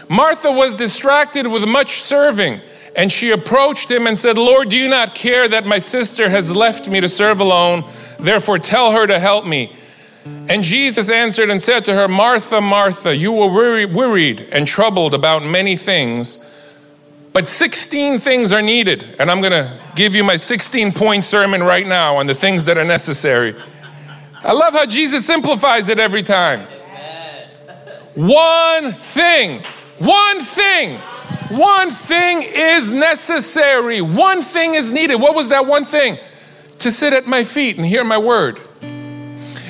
Martha 0.10 0.52
was 0.52 0.76
distracted 0.76 1.48
with 1.48 1.68
much 1.68 2.02
serving, 2.02 2.60
and 2.96 3.12
she 3.12 3.32
approached 3.32 3.90
him 3.90 4.08
and 4.08 4.18
said, 4.18 4.38
Lord, 4.38 4.70
do 4.70 4.76
you 4.76 4.90
not 4.90 5.16
care 5.16 5.48
that 5.48 5.66
my 5.66 5.78
sister 5.78 6.30
has 6.30 6.56
left 6.56 6.88
me 6.88 7.00
to 7.00 7.08
serve 7.08 7.40
alone? 7.40 7.84
Therefore, 8.20 8.60
tell 8.60 8.92
her 8.92 9.08
to 9.08 9.20
help 9.20 9.46
me. 9.46 9.74
And 10.26 10.64
Jesus 10.64 11.10
answered 11.10 11.50
and 11.50 11.62
said 11.62 11.86
to 11.86 11.94
her, 11.94 12.08
Martha, 12.08 12.62
Martha, 12.62 13.16
you 13.16 13.32
were 13.32 13.52
worried 13.52 14.42
and 14.52 14.68
troubled 14.68 15.14
about 15.14 15.44
many 15.44 15.76
things, 15.76 16.48
but 17.34 17.48
16 17.48 18.20
things 18.20 18.54
are 18.54 18.62
needed. 18.62 19.16
And 19.20 19.32
I'm 19.32 19.40
going 19.40 19.52
to 19.52 19.72
give 19.96 20.14
you 20.14 20.24
my 20.24 20.36
16 20.36 20.92
point 20.92 21.24
sermon 21.24 21.64
right 21.64 21.88
now 21.88 22.18
on 22.18 22.28
the 22.28 22.36
things 22.36 22.66
that 22.66 22.78
are 22.78 22.84
necessary. 22.84 23.56
I 24.44 24.52
love 24.52 24.74
how 24.74 24.86
Jesus 24.86 25.26
simplifies 25.26 25.90
it 25.90 26.00
every 26.00 26.24
time. 26.24 26.68
One 28.16 28.92
thing, 28.92 29.62
one 30.00 30.40
thing, 30.42 31.00
one 31.52 31.90
thing 31.90 32.44
is 32.44 32.94
necessary. 32.94 34.02
One 34.02 34.42
thing 34.42 34.76
is 34.76 34.92
needed. 34.92 35.16
What 35.16 35.36
was 35.36 35.50
that 35.50 35.66
one 35.66 35.86
thing? 35.86 36.18
To 36.80 36.92
sit 36.92 37.14
at 37.14 37.28
my 37.28 37.44
feet 37.44 37.78
and 37.78 37.86
hear 37.86 38.04
my 38.04 38.18
word. 38.18 38.60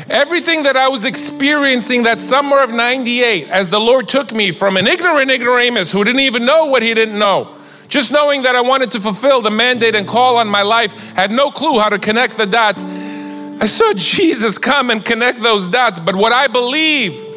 Everything 0.10 0.64
that 0.64 0.76
I 0.76 0.90
was 0.90 1.06
experiencing 1.06 2.04
that 2.04 2.20
summer 2.20 2.60
of 2.60 2.72
98, 2.72 3.48
as 3.50 3.70
the 3.70 3.80
Lord 3.80 4.10
took 4.10 4.34
me 4.34 4.52
from 4.52 4.76
an 4.76 4.86
ignorant 4.86 5.32
ignoramus 5.32 5.92
who 5.92 6.04
didn't 6.04 6.22
even 6.22 6.46
know 6.46 6.66
what 6.66 6.82
he 6.82 6.94
didn't 6.94 7.18
know, 7.18 7.56
just 7.88 8.12
knowing 8.12 8.44
that 8.44 8.56
I 8.56 8.62
wanted 8.62 8.92
to 8.92 9.00
fulfill 9.00 9.42
the 9.42 9.52
mandate 9.52 9.96
and 9.96 10.08
call 10.08 10.38
on 10.38 10.48
my 10.48 10.64
life, 10.64 11.16
had 11.16 11.32
no 11.32 11.50
clue 11.52 11.80
how 11.80 11.90
to 11.90 12.00
connect 12.00 12.38
the 12.38 12.46
dots. 12.46 12.86
I 12.86 13.68
saw 13.68 13.94
Jesus 13.96 14.58
come 14.58 14.90
and 14.90 15.04
connect 15.06 15.42
those 15.42 15.70
dots. 15.70 16.00
But 16.00 16.16
what 16.16 16.32
I 16.34 16.48
believe 16.48 17.31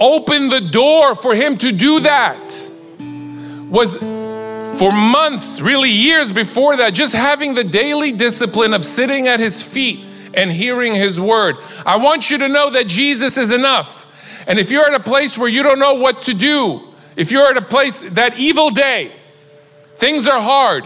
opened 0.00 0.50
the 0.50 0.68
door 0.72 1.14
for 1.14 1.34
him 1.34 1.56
to 1.58 1.72
do 1.72 2.00
that 2.00 2.38
was 3.70 3.98
for 4.78 4.92
months, 4.92 5.60
really 5.60 5.90
years 5.90 6.32
before 6.32 6.76
that, 6.76 6.94
just 6.94 7.14
having 7.14 7.54
the 7.54 7.64
daily 7.64 8.12
discipline 8.12 8.74
of 8.74 8.84
sitting 8.84 9.26
at 9.26 9.40
his 9.40 9.62
feet 9.62 10.04
and 10.34 10.50
hearing 10.50 10.94
his 10.94 11.20
word. 11.20 11.56
I 11.84 11.96
want 11.96 12.30
you 12.30 12.38
to 12.38 12.48
know 12.48 12.70
that 12.70 12.86
Jesus 12.86 13.38
is 13.38 13.52
enough. 13.52 14.04
And 14.48 14.58
if 14.58 14.70
you're 14.70 14.86
at 14.86 14.94
a 14.94 15.02
place 15.02 15.36
where 15.36 15.48
you 15.48 15.62
don't 15.62 15.78
know 15.78 15.94
what 15.94 16.22
to 16.22 16.34
do, 16.34 16.80
if 17.16 17.32
you're 17.32 17.48
at 17.48 17.56
a 17.56 17.62
place 17.62 18.12
that 18.12 18.38
evil 18.38 18.70
day, 18.70 19.10
things 19.96 20.28
are 20.28 20.40
hard, 20.40 20.84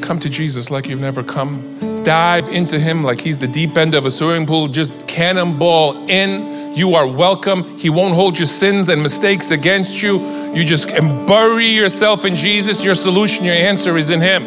come 0.00 0.20
to 0.20 0.30
Jesus 0.30 0.70
like 0.70 0.86
you've 0.86 1.00
never 1.00 1.22
come. 1.22 2.02
Dive 2.04 2.48
into 2.48 2.78
him 2.78 3.04
like 3.04 3.20
he's 3.20 3.38
the 3.38 3.48
deep 3.48 3.76
end 3.76 3.94
of 3.94 4.06
a 4.06 4.10
swimming 4.10 4.46
pool, 4.46 4.68
just 4.68 5.06
cannonball 5.08 6.08
in. 6.08 6.59
You 6.74 6.94
are 6.94 7.06
welcome. 7.06 7.78
He 7.78 7.90
won't 7.90 8.14
hold 8.14 8.38
your 8.38 8.46
sins 8.46 8.88
and 8.88 9.02
mistakes 9.02 9.50
against 9.50 10.02
you. 10.02 10.20
You 10.52 10.64
just 10.64 10.88
bury 11.26 11.66
yourself 11.66 12.24
in 12.24 12.36
Jesus. 12.36 12.84
Your 12.84 12.94
solution, 12.94 13.44
your 13.44 13.54
answer 13.54 13.98
is 13.98 14.10
in 14.10 14.20
him. 14.20 14.44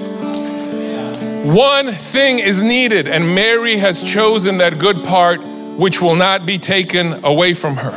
One 1.53 1.91
thing 1.91 2.39
is 2.39 2.63
needed, 2.63 3.07
and 3.07 3.35
Mary 3.35 3.75
has 3.75 4.01
chosen 4.01 4.59
that 4.59 4.79
good 4.79 5.03
part 5.03 5.41
which 5.77 6.01
will 6.01 6.15
not 6.15 6.45
be 6.45 6.57
taken 6.57 7.25
away 7.25 7.53
from 7.53 7.75
her. 7.75 7.91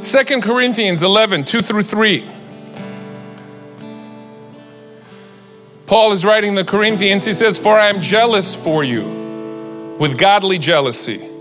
Second 0.00 0.42
Corinthians 0.42 1.02
11, 1.02 1.44
2 1.44 1.60
through 1.60 1.82
3. 1.82 2.28
Paul 5.86 6.12
is 6.12 6.24
writing 6.24 6.54
the 6.54 6.64
Corinthians, 6.64 7.26
he 7.26 7.34
says, 7.34 7.58
For 7.58 7.78
I 7.78 7.88
am 7.88 8.00
jealous 8.00 8.54
for 8.54 8.82
you 8.82 9.96
with 10.00 10.18
godly 10.18 10.58
jealousy. 10.58 11.31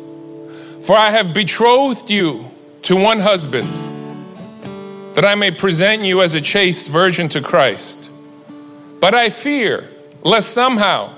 For 0.84 0.96
I 0.96 1.12
have 1.12 1.34
betrothed 1.34 2.10
you 2.10 2.50
to 2.84 2.96
one 2.96 3.20
husband, 3.20 3.70
that 5.16 5.24
I 5.24 5.36
may 5.36 5.52
present 5.52 6.04
you 6.04 6.22
as 6.22 6.34
a 6.34 6.42
chaste 6.42 6.88
virgin 6.88 7.30
to 7.30 7.42
Christ. 7.42 8.12
But 9.00 9.14
I 9.14 9.30
fear 9.30 9.90
lest 10.24 10.54
somehow, 10.54 11.14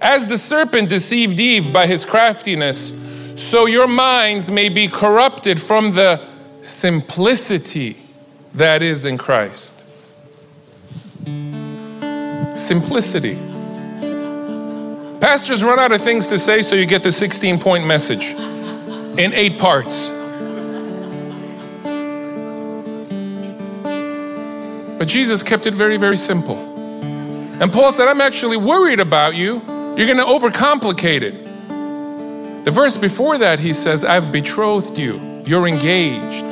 as 0.00 0.28
the 0.28 0.36
serpent 0.36 0.90
deceived 0.90 1.40
Eve 1.40 1.72
by 1.72 1.86
his 1.86 2.04
craftiness, 2.04 3.02
so 3.42 3.66
your 3.66 3.86
minds 3.86 4.50
may 4.50 4.68
be 4.68 4.88
corrupted 4.88 5.60
from 5.60 5.92
the 5.92 6.20
simplicity 6.62 7.96
that 8.54 8.82
is 8.82 9.06
in 9.06 9.16
Christ. 9.16 9.88
Simplicity. 12.58 13.36
Pastors 15.20 15.64
run 15.64 15.78
out 15.78 15.92
of 15.92 16.02
things 16.02 16.28
to 16.28 16.38
say, 16.38 16.60
so 16.60 16.74
you 16.74 16.86
get 16.86 17.02
the 17.02 17.12
16 17.12 17.58
point 17.58 17.86
message 17.86 18.34
in 19.18 19.32
eight 19.32 19.58
parts. 19.58 20.10
But 24.98 25.08
Jesus 25.08 25.42
kept 25.42 25.66
it 25.66 25.74
very, 25.74 25.96
very 25.96 26.16
simple. 26.16 26.56
And 26.56 27.72
Paul 27.72 27.92
said, 27.92 28.08
I'm 28.08 28.20
actually 28.20 28.56
worried 28.56 29.00
about 29.00 29.34
you. 29.34 29.62
You're 29.96 30.06
going 30.06 30.18
to 30.18 30.24
overcomplicate 30.24 31.22
it. 31.22 32.64
The 32.64 32.70
verse 32.70 32.96
before 32.96 33.38
that, 33.38 33.60
he 33.60 33.72
says, 33.72 34.04
I've 34.04 34.32
betrothed 34.32 34.98
you. 34.98 35.42
You're 35.46 35.68
engaged 35.68 36.44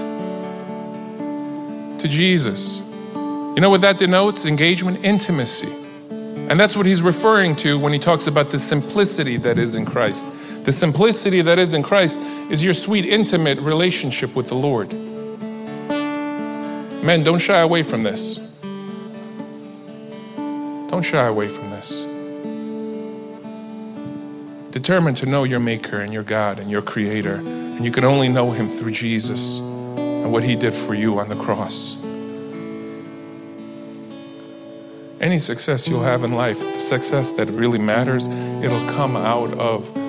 to 2.00 2.08
Jesus. 2.08 2.92
You 3.14 3.60
know 3.60 3.70
what 3.70 3.80
that 3.80 3.98
denotes? 3.98 4.46
Engagement, 4.46 5.04
intimacy. 5.04 5.86
And 6.48 6.60
that's 6.60 6.76
what 6.76 6.86
he's 6.86 7.02
referring 7.02 7.56
to 7.56 7.78
when 7.78 7.92
he 7.92 7.98
talks 7.98 8.26
about 8.26 8.50
the 8.50 8.58
simplicity 8.58 9.38
that 9.38 9.58
is 9.58 9.74
in 9.74 9.86
Christ. 9.86 10.43
The 10.64 10.72
simplicity 10.72 11.42
that 11.42 11.58
is 11.58 11.74
in 11.74 11.82
Christ 11.82 12.18
is 12.50 12.64
your 12.64 12.72
sweet, 12.72 13.04
intimate 13.04 13.58
relationship 13.58 14.34
with 14.34 14.48
the 14.48 14.54
Lord. 14.54 14.92
Men, 17.04 17.22
don't 17.22 17.38
shy 17.38 17.60
away 17.60 17.82
from 17.82 18.02
this. 18.02 18.58
Don't 20.88 21.04
shy 21.04 21.26
away 21.26 21.48
from 21.48 21.68
this. 21.68 22.10
determined 24.70 25.16
to 25.18 25.26
know 25.26 25.44
your 25.44 25.60
Maker 25.60 26.00
and 26.00 26.12
your 26.12 26.22
God 26.22 26.58
and 26.58 26.70
your 26.70 26.82
Creator. 26.82 27.36
And 27.36 27.84
you 27.84 27.92
can 27.92 28.04
only 28.04 28.28
know 28.28 28.50
Him 28.50 28.68
through 28.68 28.90
Jesus 28.90 29.60
and 29.60 30.32
what 30.32 30.42
He 30.42 30.56
did 30.56 30.74
for 30.74 30.94
you 30.94 31.20
on 31.20 31.28
the 31.28 31.36
cross. 31.36 32.02
Any 35.20 35.38
success 35.38 35.86
you'll 35.86 36.02
have 36.02 36.24
in 36.24 36.32
life, 36.32 36.58
the 36.58 36.80
success 36.80 37.34
that 37.34 37.48
really 37.50 37.78
matters, 37.78 38.26
it'll 38.28 38.88
come 38.88 39.16
out 39.16 39.52
of 39.58 40.03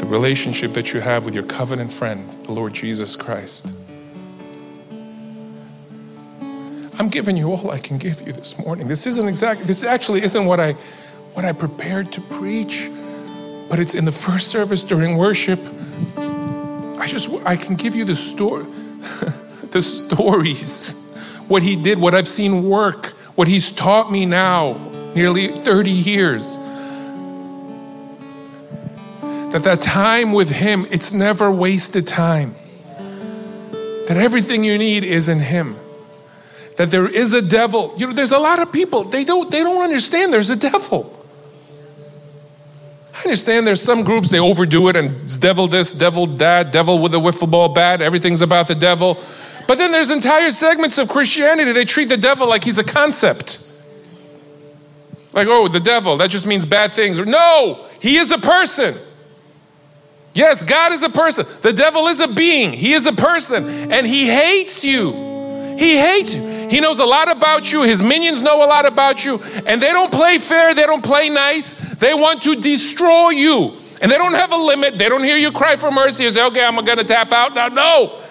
the 0.00 0.06
relationship 0.06 0.72
that 0.72 0.94
you 0.94 1.00
have 1.00 1.26
with 1.26 1.34
your 1.34 1.44
covenant 1.44 1.92
friend, 1.92 2.26
the 2.44 2.52
Lord 2.52 2.72
Jesus 2.72 3.16
Christ. 3.16 3.76
I'm 6.98 7.10
giving 7.10 7.36
you 7.36 7.52
all 7.52 7.70
I 7.70 7.78
can 7.78 7.98
give 7.98 8.26
you 8.26 8.32
this 8.32 8.64
morning. 8.64 8.88
This 8.88 9.06
isn't 9.06 9.28
exactly, 9.28 9.66
this 9.66 9.84
actually 9.84 10.22
isn't 10.22 10.46
what 10.46 10.58
I 10.58 10.72
what 11.34 11.44
I 11.44 11.52
prepared 11.52 12.12
to 12.12 12.20
preach, 12.22 12.90
but 13.68 13.78
it's 13.78 13.94
in 13.94 14.04
the 14.04 14.12
first 14.12 14.48
service 14.48 14.82
during 14.82 15.18
worship. 15.18 15.60
I 16.16 17.06
just 17.06 17.46
I 17.46 17.56
can 17.56 17.76
give 17.76 17.94
you 17.94 18.06
the 18.06 18.16
story, 18.16 18.64
the 19.70 19.82
stories, 19.82 21.14
what 21.46 21.62
he 21.62 21.80
did, 21.80 22.00
what 22.00 22.14
I've 22.14 22.28
seen 22.28 22.68
work, 22.68 23.08
what 23.36 23.48
he's 23.48 23.74
taught 23.74 24.10
me 24.10 24.24
now, 24.24 24.78
nearly 25.14 25.48
30 25.48 25.90
years. 25.90 26.56
That 29.52 29.62
that 29.64 29.80
time 29.80 30.32
with 30.32 30.50
him, 30.50 30.86
it's 30.90 31.12
never 31.12 31.50
wasted 31.50 32.06
time. 32.06 32.54
That 34.08 34.16
everything 34.16 34.64
you 34.64 34.78
need 34.78 35.04
is 35.04 35.28
in 35.28 35.38
him 35.38 35.76
that 36.80 36.90
there 36.90 37.06
is 37.06 37.34
a 37.34 37.46
devil. 37.46 37.92
You 37.98 38.06
know, 38.06 38.14
there's 38.14 38.32
a 38.32 38.38
lot 38.38 38.58
of 38.58 38.72
people, 38.72 39.04
they 39.04 39.22
don't, 39.22 39.50
they 39.50 39.62
don't 39.62 39.82
understand 39.82 40.32
there's 40.32 40.48
a 40.48 40.58
devil. 40.58 41.14
I 43.14 43.18
understand 43.24 43.66
there's 43.66 43.82
some 43.82 44.02
groups, 44.02 44.30
they 44.30 44.38
overdo 44.38 44.88
it 44.88 44.96
and 44.96 45.12
devil 45.42 45.66
this, 45.66 45.92
devil 45.92 46.26
that, 46.38 46.72
devil 46.72 46.98
with 46.98 47.12
a 47.14 47.18
wiffle 47.18 47.50
ball 47.50 47.74
bat, 47.74 48.00
everything's 48.00 48.40
about 48.40 48.66
the 48.66 48.74
devil. 48.74 49.18
But 49.68 49.76
then 49.76 49.92
there's 49.92 50.10
entire 50.10 50.50
segments 50.50 50.96
of 50.96 51.10
Christianity, 51.10 51.72
they 51.72 51.84
treat 51.84 52.08
the 52.08 52.16
devil 52.16 52.48
like 52.48 52.64
he's 52.64 52.78
a 52.78 52.84
concept. 52.84 53.58
Like, 55.34 55.48
oh, 55.50 55.68
the 55.68 55.80
devil, 55.80 56.16
that 56.16 56.30
just 56.30 56.46
means 56.46 56.64
bad 56.64 56.92
things. 56.92 57.20
No, 57.20 57.84
he 58.00 58.16
is 58.16 58.32
a 58.32 58.38
person. 58.38 58.94
Yes, 60.40 60.64
God 60.64 60.92
is 60.92 61.02
a 61.02 61.10
person. 61.10 61.44
The 61.60 61.74
devil 61.74 62.06
is 62.06 62.18
a 62.20 62.26
being. 62.26 62.72
He 62.72 62.94
is 62.94 63.06
a 63.06 63.12
person. 63.12 63.92
And 63.92 64.06
he 64.06 64.26
hates 64.26 64.82
you. 64.82 65.12
He 65.78 65.98
hates 65.98 66.34
you. 66.34 66.68
He 66.70 66.80
knows 66.80 66.98
a 66.98 67.04
lot 67.04 67.30
about 67.30 67.70
you. 67.70 67.82
His 67.82 68.02
minions 68.02 68.40
know 68.40 68.64
a 68.64 68.64
lot 68.64 68.86
about 68.86 69.22
you. 69.22 69.38
And 69.66 69.82
they 69.82 69.92
don't 69.92 70.10
play 70.10 70.38
fair, 70.38 70.72
they 70.74 70.86
don't 70.86 71.04
play 71.04 71.28
nice. 71.28 71.94
They 71.96 72.14
want 72.14 72.40
to 72.44 72.58
destroy 72.58 73.30
you. 73.30 73.76
And 74.00 74.10
they 74.10 74.16
don't 74.16 74.32
have 74.32 74.50
a 74.50 74.56
limit. 74.56 74.96
They 74.96 75.10
don't 75.10 75.24
hear 75.24 75.36
you 75.36 75.52
cry 75.52 75.76
for 75.76 75.90
mercy 75.90 76.24
and 76.24 76.32
say, 76.32 76.46
okay, 76.46 76.64
I'm 76.64 76.74
going 76.86 76.96
to 76.96 77.04
tap 77.04 77.32
out. 77.32 77.54
Now, 77.54 77.68
no. 77.68 78.22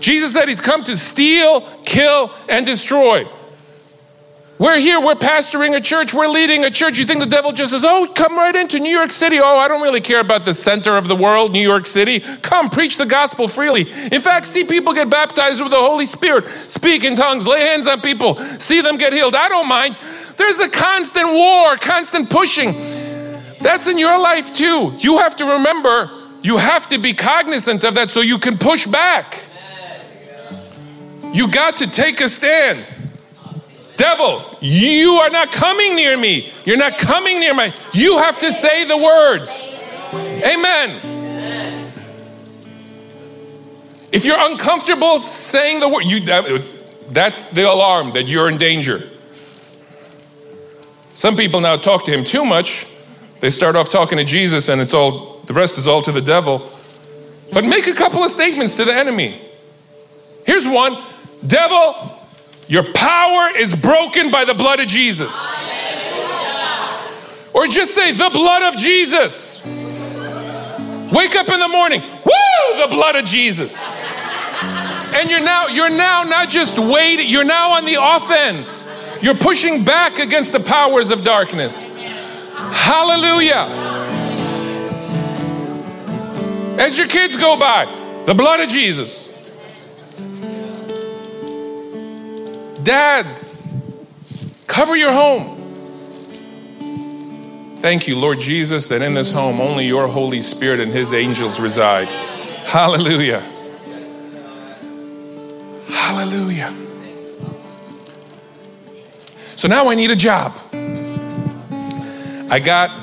Jesus 0.00 0.32
said 0.32 0.48
he's 0.48 0.62
come 0.62 0.84
to 0.84 0.96
steal, 0.96 1.60
kill, 1.84 2.32
and 2.48 2.64
destroy. 2.64 3.26
We're 4.58 4.78
here, 4.78 4.98
we're 5.00 5.16
pastoring 5.16 5.76
a 5.76 5.82
church, 5.82 6.14
we're 6.14 6.28
leading 6.28 6.64
a 6.64 6.70
church. 6.70 6.98
You 6.98 7.04
think 7.04 7.20
the 7.20 7.28
devil 7.28 7.52
just 7.52 7.72
says, 7.72 7.84
Oh, 7.84 8.10
come 8.14 8.36
right 8.36 8.56
into 8.56 8.78
New 8.78 8.90
York 8.90 9.10
City. 9.10 9.38
Oh, 9.38 9.58
I 9.58 9.68
don't 9.68 9.82
really 9.82 10.00
care 10.00 10.20
about 10.20 10.46
the 10.46 10.54
center 10.54 10.96
of 10.96 11.08
the 11.08 11.14
world, 11.14 11.52
New 11.52 11.60
York 11.60 11.84
City. 11.84 12.20
Come, 12.40 12.70
preach 12.70 12.96
the 12.96 13.04
gospel 13.04 13.48
freely. 13.48 13.82
In 13.82 14.22
fact, 14.22 14.46
see 14.46 14.64
people 14.64 14.94
get 14.94 15.10
baptized 15.10 15.60
with 15.60 15.72
the 15.72 15.76
Holy 15.76 16.06
Spirit, 16.06 16.46
speak 16.46 17.04
in 17.04 17.16
tongues, 17.16 17.46
lay 17.46 17.60
hands 17.60 17.86
on 17.86 18.00
people, 18.00 18.36
see 18.36 18.80
them 18.80 18.96
get 18.96 19.12
healed. 19.12 19.34
I 19.34 19.50
don't 19.50 19.68
mind. 19.68 19.94
There's 20.38 20.60
a 20.60 20.70
constant 20.70 21.28
war, 21.28 21.76
constant 21.76 22.30
pushing. 22.30 22.72
That's 23.60 23.88
in 23.88 23.98
your 23.98 24.18
life 24.18 24.54
too. 24.54 24.94
You 24.98 25.18
have 25.18 25.36
to 25.36 25.44
remember, 25.44 26.10
you 26.40 26.56
have 26.56 26.88
to 26.88 26.98
be 26.98 27.12
cognizant 27.12 27.84
of 27.84 27.94
that 27.96 28.08
so 28.08 28.22
you 28.22 28.38
can 28.38 28.56
push 28.56 28.86
back. 28.86 29.38
You 31.34 31.52
got 31.52 31.76
to 31.78 31.90
take 31.90 32.22
a 32.22 32.28
stand. 32.28 32.86
Devil, 33.96 34.42
you 34.60 35.12
are 35.12 35.30
not 35.30 35.50
coming 35.52 35.96
near 35.96 36.16
me. 36.16 36.50
You're 36.64 36.76
not 36.76 36.98
coming 36.98 37.40
near 37.40 37.54
my. 37.54 37.72
You 37.92 38.18
have 38.18 38.38
to 38.40 38.52
say 38.52 38.84
the 38.86 38.96
words. 38.96 39.82
Amen. 40.14 41.92
If 44.12 44.24
you're 44.24 44.38
uncomfortable 44.38 45.18
saying 45.18 45.80
the 45.80 45.88
word, 45.88 46.04
you 46.04 46.20
that's 47.08 47.52
the 47.52 47.70
alarm 47.70 48.12
that 48.12 48.24
you're 48.24 48.48
in 48.48 48.58
danger. 48.58 48.98
Some 51.14 51.36
people 51.36 51.60
now 51.60 51.76
talk 51.76 52.04
to 52.04 52.10
him 52.10 52.24
too 52.24 52.44
much. 52.44 52.92
They 53.40 53.50
start 53.50 53.76
off 53.76 53.90
talking 53.90 54.18
to 54.18 54.24
Jesus 54.24 54.68
and 54.68 54.80
it's 54.80 54.94
all 54.94 55.40
the 55.46 55.54
rest 55.54 55.78
is 55.78 55.86
all 55.86 56.02
to 56.02 56.12
the 56.12 56.20
devil. 56.20 56.62
But 57.52 57.64
make 57.64 57.86
a 57.86 57.94
couple 57.94 58.22
of 58.22 58.30
statements 58.30 58.76
to 58.76 58.84
the 58.84 58.94
enemy. 58.94 59.40
Here's 60.44 60.66
one. 60.66 60.96
Devil, 61.46 62.15
your 62.68 62.82
power 62.94 63.50
is 63.56 63.80
broken 63.80 64.30
by 64.30 64.44
the 64.44 64.54
blood 64.54 64.80
of 64.80 64.86
Jesus. 64.88 65.46
Or 67.54 67.66
just 67.66 67.94
say, 67.94 68.12
the 68.12 68.30
blood 68.30 68.62
of 68.62 68.76
Jesus. 68.78 69.66
Wake 71.12 71.36
up 71.36 71.48
in 71.48 71.60
the 71.60 71.68
morning, 71.68 72.00
woo, 72.00 72.86
the 72.86 72.88
blood 72.90 73.16
of 73.16 73.24
Jesus. 73.24 73.94
And 75.14 75.30
you're 75.30 75.40
now, 75.40 75.68
you're 75.68 75.90
now 75.90 76.24
not 76.24 76.50
just 76.50 76.78
waiting, 76.78 77.26
you're 77.28 77.44
now 77.44 77.72
on 77.72 77.84
the 77.84 77.96
offense. 77.98 78.92
You're 79.22 79.36
pushing 79.36 79.84
back 79.84 80.18
against 80.18 80.52
the 80.52 80.60
powers 80.60 81.10
of 81.10 81.24
darkness. 81.24 81.96
Hallelujah. 81.98 83.66
As 86.78 86.98
your 86.98 87.06
kids 87.06 87.36
go 87.36 87.58
by, 87.58 87.86
the 88.26 88.34
blood 88.34 88.60
of 88.60 88.68
Jesus. 88.68 89.35
Dads, 92.86 93.66
cover 94.68 94.94
your 94.94 95.12
home. 95.12 95.56
Thank 97.80 98.06
you, 98.06 98.16
Lord 98.16 98.38
Jesus, 98.38 98.86
that 98.90 99.02
in 99.02 99.12
this 99.12 99.32
home 99.32 99.60
only 99.60 99.88
your 99.88 100.06
Holy 100.06 100.40
Spirit 100.40 100.78
and 100.78 100.92
his 100.92 101.12
angels 101.12 101.58
reside. 101.58 102.08
Hallelujah. 102.08 103.40
Hallelujah. 105.88 106.72
So 109.56 109.66
now 109.66 109.88
I 109.88 109.96
need 109.96 110.12
a 110.12 110.16
job. 110.16 110.52
I 112.52 112.60
got 112.64 112.96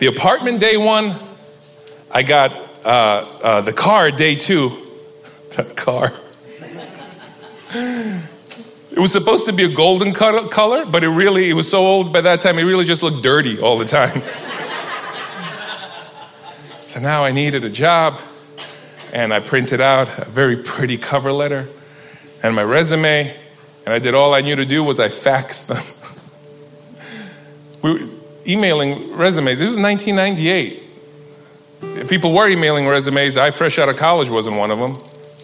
the 0.00 0.08
apartment 0.08 0.58
day 0.58 0.76
one, 0.76 1.14
I 2.12 2.24
got 2.24 2.50
uh, 2.84 3.24
uh, 3.44 3.60
the 3.60 3.72
car 3.72 4.10
day 4.10 4.34
two. 4.34 4.70
the 5.56 5.72
car. 5.76 6.10
It 8.92 8.98
was 8.98 9.12
supposed 9.12 9.46
to 9.46 9.52
be 9.52 9.64
a 9.64 9.72
golden 9.72 10.12
color, 10.12 10.84
but 10.84 11.04
it 11.04 11.08
really, 11.08 11.48
it 11.48 11.54
was 11.54 11.70
so 11.70 11.78
old 11.78 12.12
by 12.12 12.20
that 12.22 12.42
time, 12.42 12.58
it 12.58 12.64
really 12.64 12.84
just 12.84 13.02
looked 13.02 13.22
dirty 13.22 13.60
all 13.60 13.78
the 13.78 13.84
time. 13.84 14.18
so 16.86 17.00
now 17.00 17.24
I 17.24 17.30
needed 17.30 17.64
a 17.64 17.70
job, 17.70 18.14
and 19.12 19.32
I 19.32 19.40
printed 19.40 19.80
out 19.80 20.08
a 20.18 20.24
very 20.24 20.56
pretty 20.56 20.96
cover 20.96 21.32
letter 21.32 21.68
and 22.42 22.56
my 22.56 22.62
resume, 22.62 23.34
and 23.84 23.94
I 23.94 23.98
did 23.98 24.14
all 24.14 24.34
I 24.34 24.40
knew 24.40 24.56
to 24.56 24.64
do 24.64 24.82
was 24.82 24.98
I 24.98 25.08
faxed 25.08 25.68
them. 25.68 25.82
we 27.82 27.92
were 27.92 28.00
emailing 28.46 29.16
resumes. 29.16 29.60
It 29.60 29.66
was 29.66 29.78
1998. 29.78 30.82
If 31.82 32.10
people 32.10 32.32
were 32.32 32.48
emailing 32.48 32.86
resumes, 32.86 33.36
I, 33.36 33.50
fresh 33.50 33.78
out 33.78 33.88
of 33.88 33.96
college, 33.96 34.30
wasn't 34.30 34.56
one 34.56 34.70
of 34.70 34.78
them. 34.78 34.98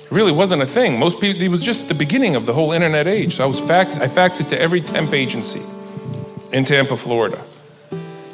It 0.07 0.13
really 0.13 0.31
wasn't 0.31 0.63
a 0.63 0.67
thing. 0.67 1.01
Most 1.01 1.21
people, 1.21 1.43
it 1.43 1.49
was 1.49 1.65
just 1.65 1.89
the 1.89 1.95
beginning 1.95 2.37
of 2.37 2.47
the 2.47 2.53
whole 2.53 2.71
internet 2.71 3.09
age. 3.09 3.35
So 3.35 3.45
I 3.45 3.47
was 3.49 3.59
fax, 3.59 4.01
I 4.01 4.07
faxed 4.07 4.41
it 4.41 4.45
to 4.51 4.61
every 4.61 4.81
temp 4.81 5.13
agency 5.13 5.69
in 6.53 6.65
Tampa, 6.65 6.97
Florida. 6.97 7.43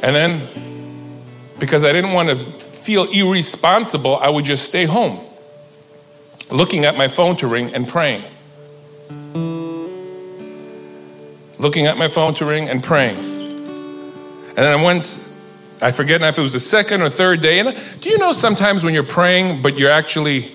And 0.03 0.15
then, 0.15 0.41
because 1.59 1.85
I 1.85 1.93
didn't 1.93 2.13
want 2.13 2.29
to 2.29 2.37
feel 2.37 3.07
irresponsible, 3.11 4.17
I 4.17 4.29
would 4.29 4.45
just 4.45 4.69
stay 4.69 4.85
home, 4.85 5.19
looking 6.53 6.85
at 6.85 6.99
my 6.99 7.09
phone 7.09 7.37
to 7.37 7.47
ring 7.47 7.73
and 7.75 7.89
praying. 7.89 8.23
Looking 11.59 11.87
at 11.87 11.97
my 11.97 12.09
phone 12.09 12.35
to 12.35 12.45
ring 12.45 12.69
and 12.69 12.83
praying. 12.83 13.17
And 13.17 14.59
then 14.59 14.79
I 14.79 14.85
went, 14.85 15.31
I 15.81 15.91
forget 15.91 16.21
now 16.21 16.29
if 16.29 16.37
it 16.37 16.43
was 16.43 16.53
the 16.53 16.61
second 16.61 17.01
or 17.01 17.09
third 17.09 17.41
day. 17.41 17.61
And 17.61 17.75
do 18.01 18.11
you 18.11 18.19
know 18.19 18.35
sometimes 18.35 18.85
when 18.85 18.93
you're 18.93 19.03
praying, 19.05 19.63
but 19.63 19.79
you're 19.79 19.91
actually 19.91 20.49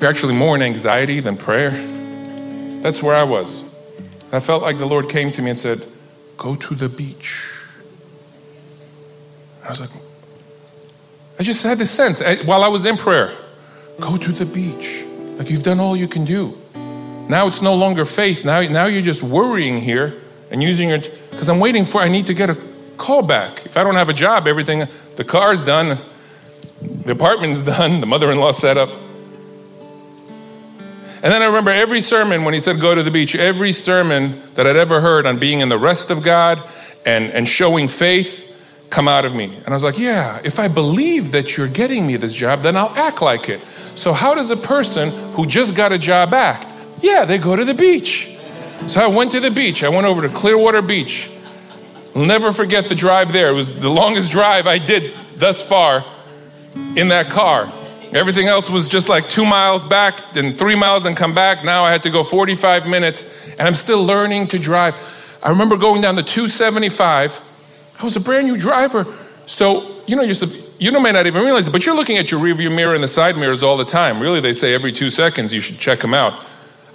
you're 0.00 0.10
actually 0.10 0.34
more 0.34 0.54
in 0.56 0.62
anxiety 0.62 1.20
than 1.20 1.36
prayer. 1.36 1.70
That's 2.80 3.02
where 3.02 3.14
I 3.14 3.24
was. 3.24 3.74
I 4.32 4.40
felt 4.40 4.62
like 4.62 4.78
the 4.78 4.86
Lord 4.86 5.08
came 5.08 5.32
to 5.32 5.42
me 5.42 5.50
and 5.50 5.58
said, 5.58 5.82
Go 6.36 6.54
to 6.54 6.74
the 6.74 6.88
beach. 6.88 7.54
I 9.64 9.70
was 9.70 9.80
like, 9.80 10.02
I 11.40 11.42
just 11.42 11.64
had 11.64 11.78
this 11.78 11.90
sense 11.90 12.22
eh, 12.22 12.36
while 12.44 12.62
I 12.62 12.68
was 12.68 12.86
in 12.86 12.96
prayer 12.96 13.32
go 14.00 14.16
to 14.16 14.32
the 14.32 14.46
beach. 14.46 15.04
Like 15.38 15.50
you've 15.50 15.62
done 15.62 15.80
all 15.80 15.96
you 15.96 16.08
can 16.08 16.24
do. 16.24 16.56
Now 17.28 17.46
it's 17.46 17.62
no 17.62 17.74
longer 17.74 18.04
faith. 18.04 18.44
Now, 18.44 18.62
now 18.62 18.86
you're 18.86 19.02
just 19.02 19.22
worrying 19.22 19.78
here 19.78 20.14
and 20.50 20.62
using 20.62 20.90
it 20.90 21.20
because 21.30 21.48
I'm 21.48 21.60
waiting 21.60 21.84
for, 21.84 22.00
I 22.00 22.08
need 22.08 22.26
to 22.26 22.34
get 22.34 22.48
a 22.50 22.56
call 22.96 23.26
back. 23.26 23.66
If 23.66 23.76
I 23.76 23.84
don't 23.84 23.96
have 23.96 24.08
a 24.08 24.14
job, 24.14 24.46
everything, 24.46 24.84
the 25.16 25.24
car's 25.24 25.64
done, 25.64 25.98
the 26.80 27.12
apartment's 27.12 27.64
done, 27.76 28.00
the 28.00 28.06
mother 28.06 28.30
in 28.30 28.38
law 28.38 28.52
set 28.52 28.76
up. 28.76 28.88
And 31.20 31.32
then 31.32 31.42
I 31.42 31.46
remember 31.46 31.70
every 31.70 32.00
sermon 32.00 32.44
when 32.44 32.54
he 32.54 32.60
said 32.60 32.80
go 32.80 32.94
to 32.94 33.02
the 33.02 33.10
beach, 33.10 33.34
every 33.34 33.72
sermon 33.72 34.40
that 34.54 34.66
I'd 34.66 34.76
ever 34.76 35.00
heard 35.00 35.26
on 35.26 35.38
being 35.38 35.60
in 35.60 35.68
the 35.68 35.78
rest 35.78 36.10
of 36.10 36.22
God 36.22 36.62
and, 37.04 37.24
and 37.32 37.48
showing 37.48 37.88
faith 37.88 38.48
come 38.90 39.08
out 39.08 39.24
of 39.24 39.34
me. 39.34 39.52
And 39.56 39.68
I 39.68 39.72
was 39.72 39.84
like, 39.84 39.98
yeah, 39.98 40.40
if 40.44 40.58
I 40.58 40.68
believe 40.68 41.32
that 41.32 41.56
you're 41.56 41.68
getting 41.68 42.06
me 42.06 42.16
this 42.16 42.34
job, 42.34 42.60
then 42.60 42.76
I'll 42.76 42.94
act 42.96 43.20
like 43.20 43.48
it. 43.48 43.60
So, 43.60 44.12
how 44.12 44.34
does 44.34 44.50
a 44.50 44.56
person 44.56 45.10
who 45.32 45.44
just 45.44 45.76
got 45.76 45.90
a 45.90 45.98
job 45.98 46.32
act? 46.32 46.66
Yeah, 47.00 47.24
they 47.24 47.38
go 47.38 47.56
to 47.56 47.64
the 47.64 47.74
beach. 47.74 48.36
So, 48.86 49.00
I 49.00 49.08
went 49.08 49.32
to 49.32 49.40
the 49.40 49.50
beach. 49.50 49.82
I 49.82 49.88
went 49.88 50.06
over 50.06 50.22
to 50.22 50.28
Clearwater 50.28 50.82
Beach. 50.82 51.36
I'll 52.14 52.24
never 52.24 52.52
forget 52.52 52.84
the 52.84 52.94
drive 52.94 53.32
there. 53.32 53.48
It 53.48 53.54
was 53.54 53.80
the 53.80 53.90
longest 53.90 54.30
drive 54.38 54.66
I 54.66 54.78
did 54.78 55.12
thus 55.36 55.68
far 55.68 56.04
in 56.96 57.08
that 57.08 57.26
car. 57.26 57.70
Everything 58.12 58.46
else 58.46 58.70
was 58.70 58.88
just 58.88 59.08
like 59.08 59.28
two 59.28 59.44
miles 59.44 59.84
back, 59.84 60.16
then 60.32 60.52
three 60.52 60.76
miles 60.76 61.04
and 61.04 61.16
come 61.16 61.34
back. 61.34 61.64
Now 61.64 61.84
I 61.84 61.92
had 61.92 62.02
to 62.04 62.10
go 62.10 62.24
45 62.24 62.88
minutes, 62.88 63.50
and 63.58 63.68
I'm 63.68 63.74
still 63.74 64.02
learning 64.04 64.46
to 64.48 64.58
drive. 64.58 64.94
I 65.42 65.50
remember 65.50 65.76
going 65.76 66.00
down 66.00 66.16
the 66.16 66.22
275. 66.22 67.96
I 68.00 68.04
was 68.04 68.16
a 68.16 68.20
brand 68.20 68.46
new 68.46 68.56
driver. 68.56 69.04
So, 69.46 70.02
you 70.06 70.16
know, 70.16 70.22
you're, 70.22 70.34
you 70.78 70.92
may 71.00 71.12
not 71.12 71.26
even 71.26 71.42
realize 71.42 71.68
it, 71.68 71.72
but 71.72 71.84
you're 71.84 71.94
looking 71.94 72.18
at 72.18 72.30
your 72.30 72.40
rearview 72.40 72.74
mirror 72.74 72.94
and 72.94 73.02
the 73.02 73.08
side 73.08 73.36
mirrors 73.36 73.62
all 73.62 73.76
the 73.76 73.84
time. 73.84 74.20
Really, 74.20 74.40
they 74.40 74.52
say 74.52 74.74
every 74.74 74.92
two 74.92 75.10
seconds 75.10 75.52
you 75.52 75.60
should 75.60 75.78
check 75.78 75.98
them 75.98 76.14
out. 76.14 76.46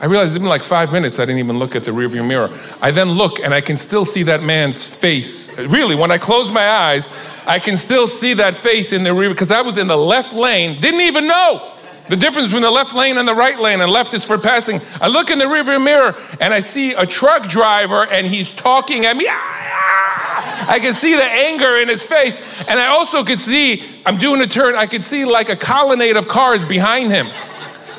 I 0.04 0.08
realized 0.08 0.36
even 0.36 0.50
like 0.50 0.64
five 0.64 0.92
minutes, 0.92 1.18
I 1.18 1.24
didn't 1.24 1.40
even 1.40 1.58
look 1.58 1.78
at 1.78 1.86
the 1.86 1.92
rearview 1.92 2.28
mirror. 2.28 2.50
I 2.82 2.92
then 2.92 3.12
look 3.12 3.40
and 3.40 3.54
I 3.54 3.62
can 3.62 3.78
still 3.78 4.04
see 4.04 4.24
that 4.24 4.44
man's 4.44 4.94
face. 5.00 5.58
Really, 5.58 5.96
when 5.96 6.12
I 6.12 6.18
close 6.18 6.52
my 6.52 6.68
eyes, 6.68 7.08
I 7.48 7.58
can 7.58 7.78
still 7.78 8.10
see 8.10 8.34
that 8.34 8.54
face 8.54 8.92
in 8.92 9.06
the 9.06 9.14
rear 9.14 9.30
because 9.30 9.50
I 9.50 9.62
was 9.62 9.78
in 9.78 9.88
the 9.88 9.96
left 9.96 10.34
lane, 10.34 10.78
didn't 10.82 11.00
even 11.00 11.26
know 11.26 11.72
the 12.10 12.18
difference 12.18 12.50
between 12.50 12.64
the 12.64 12.70
left 12.70 12.94
lane 12.94 13.18
and 13.18 13.26
the 13.26 13.34
right 13.34 13.58
lane, 13.58 13.80
and 13.80 13.90
left 13.90 14.14
is 14.14 14.26
for 14.26 14.38
passing. 14.38 14.82
I 15.00 15.08
look 15.08 15.30
in 15.30 15.40
the 15.40 15.46
rearview 15.46 15.82
mirror 15.82 16.14
and 16.42 16.54
I 16.54 16.60
see 16.60 16.92
a 16.92 17.06
truck 17.06 17.48
driver 17.48 18.06
and 18.06 18.28
he's 18.28 18.54
talking 18.54 19.06
at 19.06 19.16
me. 19.16 19.26
I 19.30 20.80
can 20.82 20.92
see 20.92 21.16
the 21.16 21.24
anger 21.24 21.78
in 21.82 21.88
his 21.88 22.04
face. 22.04 22.68
And 22.68 22.78
I 22.78 22.88
also 22.88 23.24
could 23.24 23.40
see, 23.40 23.82
I'm 24.06 24.18
doing 24.18 24.42
a 24.42 24.48
turn, 24.48 24.76
I 24.76 24.86
could 24.86 25.04
see 25.04 25.24
like 25.24 25.48
a 25.48 25.56
colonnade 25.56 26.18
of 26.18 26.28
cars 26.28 26.66
behind 26.66 27.10
him. 27.14 27.28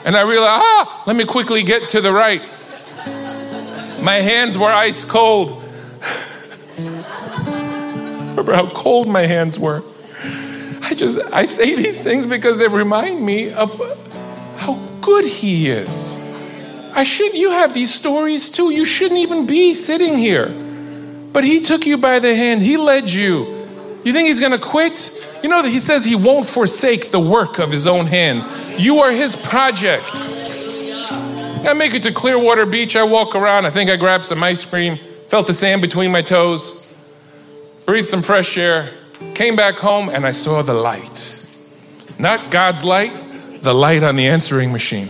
And 0.05 0.17
I 0.17 0.23
realized, 0.23 0.63
ah, 0.63 1.03
let 1.07 1.17
me 1.17 1.25
quickly 1.25 1.63
get 1.63 1.89
to 1.91 2.01
the 2.01 2.13
right. 2.13 2.43
My 4.03 4.17
hands 4.17 4.59
were 4.59 4.71
ice 4.71 5.11
cold. 5.11 5.51
Remember 8.29 8.53
how 8.53 8.67
cold 8.67 9.09
my 9.09 9.23
hands 9.23 9.59
were. 9.59 9.83
I 10.83 10.95
just, 10.95 11.33
I 11.33 11.47
say 11.47 11.75
these 11.75 12.05
things 12.05 12.27
because 12.27 12.59
they 12.59 12.69
remind 12.69 13.25
me 13.25 13.53
of 13.53 13.81
how 14.59 14.75
good 15.01 15.25
He 15.25 15.71
is. 15.71 16.21
I 16.95 17.05
should, 17.05 17.33
you 17.33 17.51
have 17.51 17.73
these 17.73 17.93
stories 17.93 18.51
too. 18.51 18.71
You 18.73 18.85
shouldn't 18.85 19.21
even 19.21 19.47
be 19.47 19.73
sitting 19.73 20.19
here. 20.19 20.49
But 21.33 21.45
He 21.45 21.61
took 21.61 21.87
you 21.87 21.97
by 21.97 22.19
the 22.19 22.35
hand, 22.35 22.61
He 22.61 22.77
led 22.77 23.09
you. 23.09 23.47
You 24.05 24.13
think 24.13 24.27
He's 24.27 24.41
gonna 24.41 24.59
quit? 24.59 25.24
You 25.45 25.51
know 25.51 25.61
that 25.61 25.69
He 25.69 25.79
says 25.79 26.07
He 26.07 26.17
won't 26.17 26.47
forsake 26.47 27.11
the 27.11 27.21
work 27.21 27.59
of 27.59 27.71
His 27.71 27.87
own 27.87 28.07
hands. 28.07 28.81
You 28.81 29.01
are 29.01 29.13
His 29.13 29.37
project. 29.37 30.11
I 31.67 31.75
make 31.77 31.93
it 31.93 32.03
to 32.05 32.13
Clearwater 32.13 32.65
Beach. 32.65 32.97
I 32.97 33.05
walk 33.05 33.35
around. 33.37 33.67
I 33.67 33.71
think 33.71 33.91
I 33.91 33.97
grabbed 33.97 34.25
some 34.25 34.43
ice 34.43 34.69
cream, 34.69 34.97
felt 35.29 35.47
the 35.47 35.53
sand 35.53 35.83
between 35.83 36.11
my 36.11 36.23
toes 36.23 36.81
breathed 37.85 38.07
some 38.07 38.23
fresh 38.23 38.57
air, 38.57 38.89
came 39.35 39.55
back 39.55 39.75
home, 39.75 40.09
and 40.09 40.27
I 40.27 40.33
saw 40.33 40.63
the 40.63 40.73
light. 40.73 41.47
Not 42.19 42.51
God's 42.51 42.83
light, 42.83 43.13
the 43.61 43.75
light 43.75 44.03
on 44.03 44.17
the 44.17 44.27
answering 44.27 44.73
machine. 44.73 45.09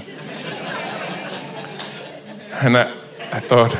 And 2.61 2.77
I, 2.77 2.91
I 3.33 3.39
thought, 3.39 3.77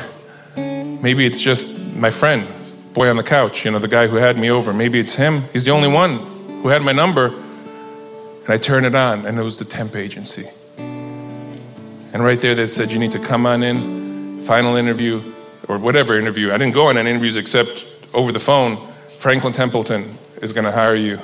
maybe 0.55 1.25
it's 1.25 1.41
just 1.41 1.97
my 1.97 2.11
friend, 2.11 2.47
boy 2.93 3.09
on 3.09 3.17
the 3.17 3.23
couch, 3.23 3.65
you 3.65 3.71
know, 3.71 3.79
the 3.79 3.87
guy 3.89 4.07
who 4.07 4.15
had 4.15 4.37
me 4.37 4.49
over. 4.51 4.73
Maybe 4.73 4.99
it's 4.99 5.15
him. 5.15 5.41
He's 5.51 5.65
the 5.65 5.71
only 5.71 5.89
one 5.89 6.34
who 6.65 6.69
had 6.69 6.81
my 6.81 6.91
number. 6.91 7.27
And 7.27 8.49
I 8.49 8.57
turned 8.57 8.87
it 8.87 8.95
on, 8.95 9.27
and 9.27 9.37
it 9.37 9.43
was 9.43 9.59
the 9.59 9.65
temp 9.65 9.95
agency. 9.95 10.49
And 10.79 12.23
right 12.23 12.39
there, 12.39 12.55
they 12.55 12.65
said, 12.65 12.89
You 12.89 12.97
need 12.97 13.11
to 13.11 13.19
come 13.19 13.45
on 13.45 13.61
in, 13.61 14.39
final 14.39 14.75
interview, 14.75 15.21
or 15.67 15.77
whatever 15.77 16.17
interview. 16.17 16.51
I 16.51 16.57
didn't 16.57 16.73
go 16.73 16.87
on 16.87 16.97
any 16.97 17.11
interviews 17.11 17.37
except 17.37 18.09
over 18.15 18.31
the 18.31 18.39
phone, 18.39 18.77
Franklin 19.09 19.53
Templeton 19.53 20.05
is 20.41 20.53
going 20.53 20.65
to 20.65 20.71
hire 20.71 20.95
you 20.95 21.19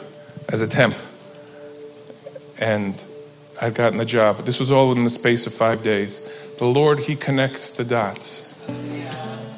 as 0.49 0.61
a 0.61 0.69
temp. 0.69 0.93
And 2.59 3.03
I'd 3.63 3.73
gotten 3.73 3.97
the 3.97 4.05
job. 4.05 4.45
This 4.45 4.59
was 4.59 4.71
all 4.71 4.91
in 4.91 5.03
the 5.03 5.09
space 5.09 5.47
of 5.47 5.53
five 5.53 5.81
days. 5.81 6.55
The 6.59 6.65
Lord, 6.65 6.99
He 6.99 7.15
connects 7.15 7.77
the 7.77 7.83
dots. 7.83 8.63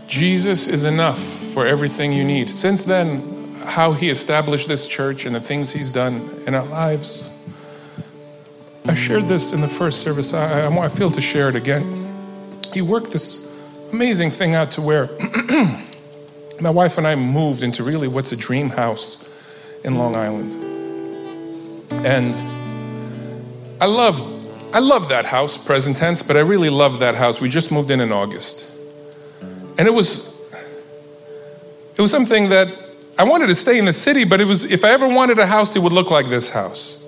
Jesus 0.08 0.70
is 0.70 0.86
enough 0.86 1.20
for 1.20 1.68
everything 1.68 2.14
you 2.14 2.24
need. 2.24 2.50
Since 2.50 2.86
then, 2.86 3.33
how 3.66 3.94
He 3.94 4.10
established 4.10 4.68
this 4.68 4.88
church 4.88 5.26
and 5.26 5.36
the 5.36 5.42
things 5.42 5.74
He's 5.74 5.92
done 5.92 6.30
in 6.48 6.54
our 6.54 6.66
lives. 6.66 7.40
I 8.86 8.94
shared 8.96 9.24
this 9.24 9.54
in 9.54 9.62
the 9.62 9.68
first 9.68 10.02
service. 10.04 10.34
I, 10.34 10.68
I, 10.68 10.86
I 10.86 10.90
feel 10.90 11.10
to 11.12 11.22
share 11.22 11.50
it 11.50 11.56
again. 11.56 11.84
He 12.74 12.82
worked 12.82 13.12
this 13.12 13.54
amazing 13.94 14.30
thing 14.30 14.56
out 14.56 14.72
to 14.72 14.82
where 14.82 15.06
my 16.62 16.70
wife 16.70 16.98
and 16.98 17.08
I 17.08 17.16
moved 17.16 17.64
into 17.64 17.84
really 17.84 18.08
what's 18.08 18.32
a 18.32 18.38
dream 18.38 18.70
house 18.70 19.82
in 19.86 19.96
Long 19.96 20.16
Island. 20.16 20.54
And 22.06 22.34
I 23.82 23.86
love 23.86 24.32
I 24.74 24.80
love 24.80 25.10
that 25.10 25.26
house, 25.26 25.64
present 25.64 25.98
tense, 25.98 26.24
but 26.24 26.36
I 26.36 26.40
really 26.40 26.72
love 26.72 27.00
that 27.02 27.14
house. 27.14 27.40
We 27.40 27.48
just 27.48 27.72
moved 27.72 27.92
in 27.92 28.02
in 28.02 28.12
August. 28.12 28.80
And 29.78 29.88
it 29.88 29.94
was 29.94 30.34
it 31.96 32.02
was 32.02 32.12
something 32.12 32.50
that 32.50 32.68
I 33.18 33.24
wanted 33.24 33.48
to 33.48 33.56
stay 33.56 33.78
in 33.78 33.86
the 33.86 33.94
city, 33.94 34.26
but 34.26 34.42
it 34.42 34.46
was 34.46 34.72
if 34.72 34.84
I 34.84 34.90
ever 34.90 35.08
wanted 35.08 35.40
a 35.40 35.46
house, 35.46 35.76
it 35.76 35.84
would 35.84 35.94
look 35.94 36.10
like 36.10 36.28
this 36.28 36.54
house. 36.54 37.04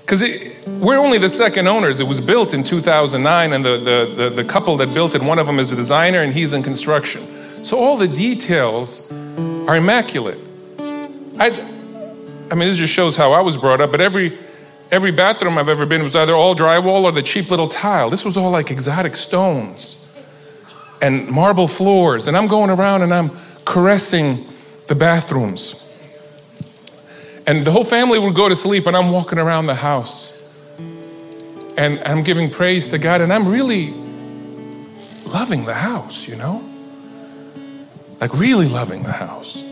Because 0.00 0.24
we're 0.66 0.98
only 0.98 1.18
the 1.18 1.28
second 1.28 1.68
owners. 1.68 2.00
It 2.00 2.08
was 2.08 2.20
built 2.20 2.52
in 2.52 2.64
2009, 2.64 3.52
and 3.52 3.64
the, 3.64 3.76
the, 3.76 4.14
the, 4.16 4.42
the, 4.42 4.44
couple 4.44 4.76
that 4.78 4.92
built 4.92 5.14
it, 5.14 5.22
one 5.22 5.38
of 5.38 5.46
them 5.46 5.60
is 5.60 5.70
a 5.70 5.76
designer 5.76 6.22
and 6.22 6.32
he's 6.32 6.52
in 6.52 6.64
construction. 6.64 7.20
So 7.62 7.78
all 7.78 7.96
the 7.96 8.08
details 8.08 9.12
are 9.68 9.76
immaculate. 9.76 10.38
I, 11.38 11.50
I 12.50 12.54
mean, 12.56 12.68
this 12.68 12.78
just 12.78 12.92
shows 12.92 13.16
how 13.16 13.32
I 13.32 13.40
was 13.40 13.56
brought 13.56 13.80
up, 13.80 13.92
but 13.92 14.00
every, 14.00 14.36
every 14.90 15.12
bathroom 15.12 15.56
I've 15.58 15.68
ever 15.68 15.86
been 15.86 16.02
was 16.02 16.16
either 16.16 16.32
all 16.32 16.56
drywall 16.56 17.04
or 17.04 17.12
the 17.12 17.22
cheap 17.22 17.48
little 17.48 17.68
tile. 17.68 18.10
This 18.10 18.24
was 18.24 18.36
all 18.36 18.50
like 18.50 18.72
exotic 18.72 19.14
stones 19.14 20.00
and 21.00 21.28
marble 21.30 21.68
floors. 21.68 22.26
And 22.26 22.36
I'm 22.36 22.48
going 22.48 22.70
around 22.70 23.02
and 23.02 23.14
I'm 23.14 23.30
caressing 23.64 24.44
the 24.88 24.94
bathrooms. 24.94 25.86
And 27.46 27.64
the 27.64 27.70
whole 27.70 27.84
family 27.84 28.18
would 28.18 28.34
go 28.34 28.48
to 28.48 28.56
sleep, 28.56 28.86
and 28.86 28.96
I'm 28.96 29.10
walking 29.10 29.38
around 29.38 29.66
the 29.66 29.74
house. 29.74 30.38
And 31.76 31.98
I'm 32.04 32.22
giving 32.22 32.50
praise 32.50 32.90
to 32.90 32.98
God, 32.98 33.20
and 33.20 33.32
I'm 33.32 33.48
really 33.48 33.90
loving 35.26 35.64
the 35.64 35.74
house, 35.74 36.28
you 36.28 36.36
know? 36.36 36.62
Like, 38.20 38.34
really 38.34 38.68
loving 38.68 39.02
the 39.02 39.12
house. 39.12 39.66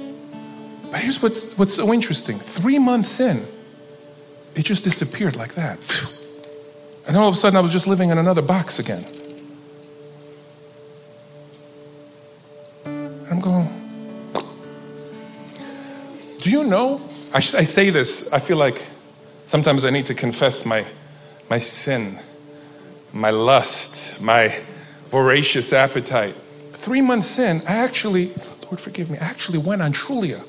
But 0.91 1.01
here's 1.01 1.23
what's, 1.23 1.59
what's 1.59 1.75
so 1.75 1.93
interesting 1.93 2.37
three 2.37 2.79
months 2.79 3.21
in, 3.21 3.37
it 4.55 4.65
just 4.65 4.85
disappeared 4.85 5.37
like 5.37 5.55
that. 5.55 5.79
And 7.07 7.17
all 7.17 7.29
of 7.29 7.35
a 7.35 7.37
sudden, 7.37 7.57
I 7.57 7.61
was 7.61 7.73
just 7.73 7.87
living 7.87 8.11
in 8.11 8.19
another 8.19 8.43
box 8.43 8.79
again. 8.79 9.05
You 16.59 16.69
know 16.69 17.01
I, 17.33 17.37
I 17.37 17.41
say 17.41 17.91
this, 17.91 18.33
I 18.33 18.39
feel 18.39 18.57
like 18.57 18.83
sometimes 19.45 19.85
I 19.85 19.91
need 19.91 20.07
to 20.07 20.15
confess 20.15 20.65
my, 20.65 20.83
my 21.51 21.59
sin, 21.59 22.19
my 23.13 23.31
lust, 23.31 24.25
my 24.25 24.49
voracious 25.09 25.75
appetite. 25.75 26.33
Three 26.33 27.03
months 27.03 27.39
in, 27.39 27.61
I 27.69 27.77
actually, 27.77 28.29
Lord 28.65 28.81
forgive 28.81 29.11
me, 29.11 29.19
I 29.19 29.25
actually 29.25 29.59
went 29.59 29.83
on 29.83 29.93
Trulia. 29.93 30.43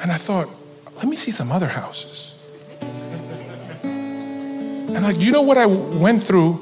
And 0.00 0.10
I 0.10 0.16
thought, 0.16 0.48
let 0.96 1.04
me 1.04 1.16
see 1.16 1.30
some 1.30 1.54
other 1.54 1.68
houses. 1.68 2.42
And 3.82 5.02
like, 5.02 5.18
you 5.18 5.30
know 5.30 5.42
what 5.42 5.58
I 5.58 5.66
went 5.66 6.22
through 6.22 6.58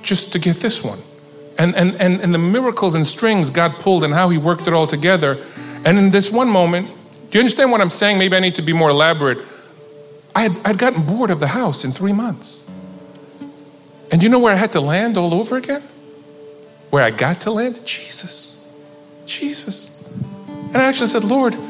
just 0.00 0.32
to 0.32 0.38
get 0.38 0.56
this 0.56 0.82
one? 0.82 0.98
And, 1.58 1.76
and, 1.76 1.94
and, 2.00 2.20
and 2.22 2.34
the 2.34 2.38
miracles 2.38 2.94
and 2.94 3.04
strings 3.04 3.50
God 3.50 3.72
pulled 3.72 4.04
and 4.04 4.14
how 4.14 4.30
He 4.30 4.38
worked 4.38 4.66
it 4.66 4.72
all 4.72 4.86
together. 4.86 5.36
And 5.84 5.98
in 5.98 6.10
this 6.10 6.32
one 6.32 6.48
moment, 6.48 6.90
do 7.34 7.38
you 7.38 7.42
understand 7.42 7.72
what 7.72 7.80
I'm 7.80 7.90
saying? 7.90 8.16
Maybe 8.20 8.36
I 8.36 8.38
need 8.38 8.54
to 8.54 8.62
be 8.62 8.72
more 8.72 8.90
elaborate. 8.90 9.38
I 10.36 10.42
had, 10.42 10.52
I'd 10.64 10.78
gotten 10.78 11.02
bored 11.02 11.30
of 11.30 11.40
the 11.40 11.48
house 11.48 11.84
in 11.84 11.90
three 11.90 12.12
months. 12.12 12.70
And 14.12 14.22
you 14.22 14.28
know 14.28 14.38
where 14.38 14.52
I 14.52 14.54
had 14.54 14.70
to 14.74 14.80
land 14.80 15.16
all 15.16 15.34
over 15.34 15.56
again? 15.56 15.82
Where 16.90 17.02
I 17.02 17.10
got 17.10 17.40
to 17.40 17.50
land? 17.50 17.84
Jesus. 17.84 18.80
Jesus. 19.26 20.16
And 20.46 20.76
I 20.76 20.84
actually 20.84 21.08
said, 21.08 21.24
Lord, 21.24 21.54
you 21.54 21.60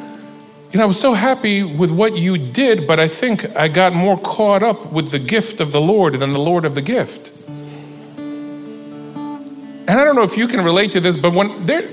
know, 0.75 0.83
I 0.83 0.85
was 0.85 1.01
so 1.01 1.15
happy 1.15 1.63
with 1.63 1.91
what 1.91 2.15
you 2.15 2.37
did, 2.37 2.87
but 2.87 3.01
I 3.01 3.09
think 3.09 3.57
I 3.57 3.69
got 3.69 3.95
more 3.95 4.19
caught 4.19 4.63
up 4.63 4.93
with 4.93 5.13
the 5.13 5.19
gift 5.19 5.61
of 5.61 5.73
the 5.73 5.81
Lord 5.81 6.13
than 6.13 6.35
the 6.35 6.39
Lord 6.39 6.67
of 6.67 6.75
the 6.75 6.83
gift. 6.83 7.49
And 8.19 9.91
I 9.91 10.05
don't 10.05 10.15
know 10.15 10.25
if 10.25 10.37
you 10.37 10.47
can 10.47 10.63
relate 10.63 10.93
to 10.93 11.01
this, 11.01 11.19
but 11.19 11.33
when 11.33 11.65
there, 11.65 11.89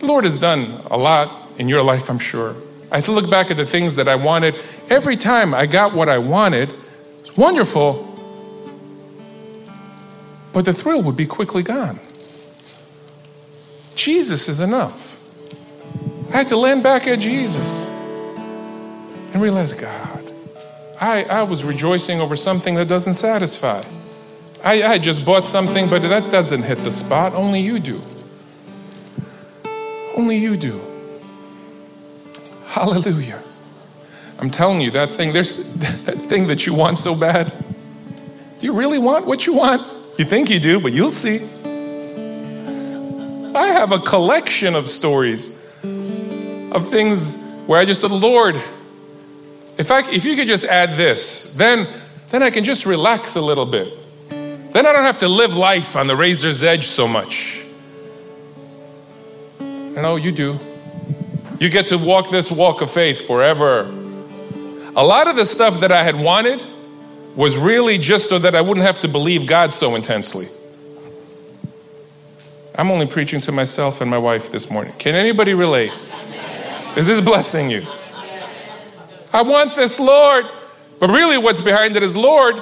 the 0.00 0.04
Lord 0.04 0.24
has 0.24 0.38
done 0.38 0.78
a 0.90 0.98
lot 0.98 1.30
in 1.56 1.70
your 1.70 1.82
life, 1.82 2.10
I'm 2.10 2.18
sure. 2.18 2.54
I 2.94 3.00
look 3.00 3.28
back 3.28 3.50
at 3.50 3.56
the 3.56 3.66
things 3.66 3.96
that 3.96 4.06
I 4.06 4.14
wanted. 4.14 4.54
Every 4.88 5.16
time 5.16 5.52
I 5.52 5.66
got 5.66 5.94
what 5.94 6.08
I 6.08 6.18
wanted, 6.18 6.72
it's 7.18 7.36
wonderful, 7.36 8.08
but 10.52 10.64
the 10.64 10.72
thrill 10.72 11.02
would 11.02 11.16
be 11.16 11.26
quickly 11.26 11.64
gone. 11.64 11.98
Jesus 13.96 14.46
is 14.48 14.60
enough. 14.60 15.10
I 16.32 16.36
had 16.36 16.48
to 16.48 16.56
land 16.56 16.84
back 16.84 17.08
at 17.08 17.18
Jesus 17.18 17.90
and 19.32 19.42
realize, 19.42 19.72
God, 19.72 20.32
I, 21.00 21.24
I 21.24 21.42
was 21.42 21.64
rejoicing 21.64 22.20
over 22.20 22.36
something 22.36 22.76
that 22.76 22.86
doesn't 22.86 23.14
satisfy. 23.14 23.82
I, 24.62 24.84
I 24.84 24.98
just 24.98 25.26
bought 25.26 25.46
something, 25.46 25.90
but 25.90 26.02
that 26.02 26.30
doesn't 26.30 26.62
hit 26.62 26.78
the 26.78 26.92
spot. 26.92 27.34
Only 27.34 27.58
you 27.58 27.80
do. 27.80 28.00
Only 30.16 30.36
you 30.36 30.56
do. 30.56 30.93
Hallelujah. 32.74 33.40
I'm 34.40 34.50
telling 34.50 34.80
you, 34.80 34.90
that 34.90 35.08
thing, 35.08 35.32
there's 35.32 35.74
that 36.06 36.16
thing 36.16 36.48
that 36.48 36.66
you 36.66 36.76
want 36.76 36.98
so 36.98 37.16
bad. 37.16 37.52
Do 38.58 38.66
you 38.66 38.76
really 38.76 38.98
want 38.98 39.28
what 39.28 39.46
you 39.46 39.56
want? 39.56 39.80
You 40.18 40.24
think 40.24 40.50
you 40.50 40.58
do, 40.58 40.80
but 40.80 40.92
you'll 40.92 41.12
see. 41.12 41.38
I 43.54 43.68
have 43.68 43.92
a 43.92 43.98
collection 44.00 44.74
of 44.74 44.88
stories 44.88 45.78
of 46.72 46.88
things 46.88 47.62
where 47.68 47.78
I 47.78 47.84
just 47.84 48.00
said, 48.00 48.10
Lord, 48.10 48.56
if 49.78 49.92
I 49.92 50.00
if 50.10 50.24
you 50.24 50.34
could 50.34 50.48
just 50.48 50.64
add 50.64 50.96
this, 50.96 51.54
then 51.54 51.86
then 52.30 52.42
I 52.42 52.50
can 52.50 52.64
just 52.64 52.86
relax 52.86 53.36
a 53.36 53.40
little 53.40 53.66
bit. 53.66 53.86
Then 54.28 54.84
I 54.84 54.92
don't 54.92 55.04
have 55.04 55.18
to 55.18 55.28
live 55.28 55.54
life 55.54 55.94
on 55.94 56.08
the 56.08 56.16
razor's 56.16 56.64
edge 56.64 56.86
so 56.86 57.06
much. 57.06 57.64
Know 59.60 60.16
you 60.16 60.32
do. 60.32 60.58
You 61.58 61.70
get 61.70 61.86
to 61.88 61.98
walk 61.98 62.30
this 62.30 62.50
walk 62.50 62.82
of 62.82 62.90
faith 62.90 63.26
forever. 63.26 63.82
A 64.96 65.04
lot 65.04 65.28
of 65.28 65.36
the 65.36 65.44
stuff 65.44 65.80
that 65.80 65.92
I 65.92 66.02
had 66.02 66.14
wanted 66.16 66.60
was 67.36 67.56
really 67.58 67.98
just 67.98 68.28
so 68.28 68.38
that 68.38 68.54
I 68.54 68.60
wouldn't 68.60 68.86
have 68.86 69.00
to 69.00 69.08
believe 69.08 69.46
God 69.46 69.72
so 69.72 69.94
intensely. 69.94 70.46
I'm 72.76 72.90
only 72.90 73.06
preaching 73.06 73.40
to 73.42 73.52
myself 73.52 74.00
and 74.00 74.10
my 74.10 74.18
wife 74.18 74.50
this 74.50 74.70
morning. 74.70 74.92
Can 74.98 75.14
anybody 75.14 75.54
relate? 75.54 75.92
Is 76.96 77.06
this 77.06 77.24
blessing 77.24 77.70
you? 77.70 77.82
I 79.32 79.42
want 79.42 79.74
this, 79.74 79.98
Lord. 79.98 80.46
But 81.00 81.10
really, 81.10 81.38
what's 81.38 81.60
behind 81.60 81.96
it 81.96 82.02
is, 82.02 82.16
Lord, 82.16 82.56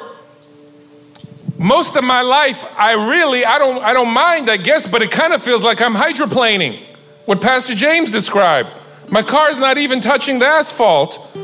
most 1.59 1.97
of 1.97 2.05
my 2.05 2.23
life, 2.23 2.79
I 2.79 3.11
really, 3.11 3.45
I 3.45 3.59
don't, 3.59 3.83
I 3.85 3.93
don't 3.93 4.13
mind, 4.13 4.51
I 4.51 4.57
guess, 4.57 4.91
but 4.91 5.03
it 5.03 5.11
kind 5.11 5.33
of 5.33 5.43
feels 5.43 5.65
like 5.65 5.81
I'm 5.81 5.95
hydroplaning. 5.95 6.83
What 7.27 7.41
Pastor 7.41 7.75
James 7.75 8.11
described. 8.11 8.71
My 9.13 9.21
car's 9.21 9.59
not 9.59 9.77
even 9.77 10.01
touching 10.01 10.39
the 10.39 10.47
asphalt. 10.47 11.37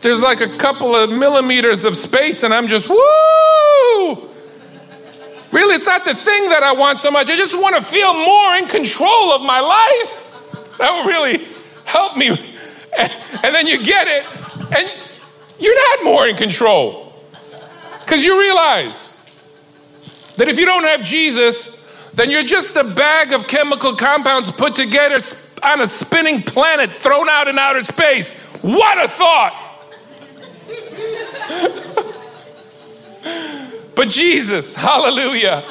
There's 0.00 0.22
like 0.22 0.40
a 0.40 0.48
couple 0.56 0.96
of 0.96 1.10
millimeters 1.10 1.84
of 1.84 1.94
space, 1.94 2.44
and 2.44 2.54
I'm 2.54 2.66
just, 2.66 2.88
woo! 2.88 2.96
Really, 5.52 5.74
it's 5.74 5.86
not 5.86 6.06
the 6.06 6.14
thing 6.14 6.48
that 6.48 6.62
I 6.62 6.72
want 6.72 6.98
so 6.98 7.10
much. 7.10 7.28
I 7.28 7.36
just 7.36 7.54
want 7.54 7.76
to 7.76 7.82
feel 7.82 8.14
more 8.14 8.56
in 8.56 8.66
control 8.66 9.32
of 9.32 9.42
my 9.42 9.60
life. 9.60 10.78
That 10.78 10.90
will 10.92 11.06
really 11.06 11.38
help 11.84 12.16
me. 12.16 12.30
And 13.40 13.54
then 13.54 13.68
you 13.68 13.84
get 13.84 14.08
it, 14.08 14.24
and 14.76 14.88
you're 15.60 15.74
not 15.74 16.04
more 16.04 16.26
in 16.26 16.34
control. 16.34 17.12
Because 18.00 18.24
you 18.24 18.40
realize 18.40 19.18
that 20.36 20.48
if 20.48 20.58
you 20.58 20.64
don't 20.64 20.82
have 20.82 21.04
Jesus, 21.04 21.77
then 22.18 22.30
you're 22.30 22.42
just 22.42 22.76
a 22.76 22.82
bag 22.82 23.32
of 23.32 23.46
chemical 23.46 23.94
compounds 23.94 24.50
put 24.50 24.74
together 24.74 25.20
on 25.62 25.80
a 25.80 25.86
spinning 25.86 26.42
planet 26.42 26.90
thrown 26.90 27.28
out 27.28 27.46
in 27.46 27.56
outer 27.56 27.84
space. 27.84 28.58
What 28.60 28.98
a 28.98 29.06
thought! 29.06 29.54
but 33.94 34.08
Jesus, 34.08 34.74
hallelujah, 34.74 35.62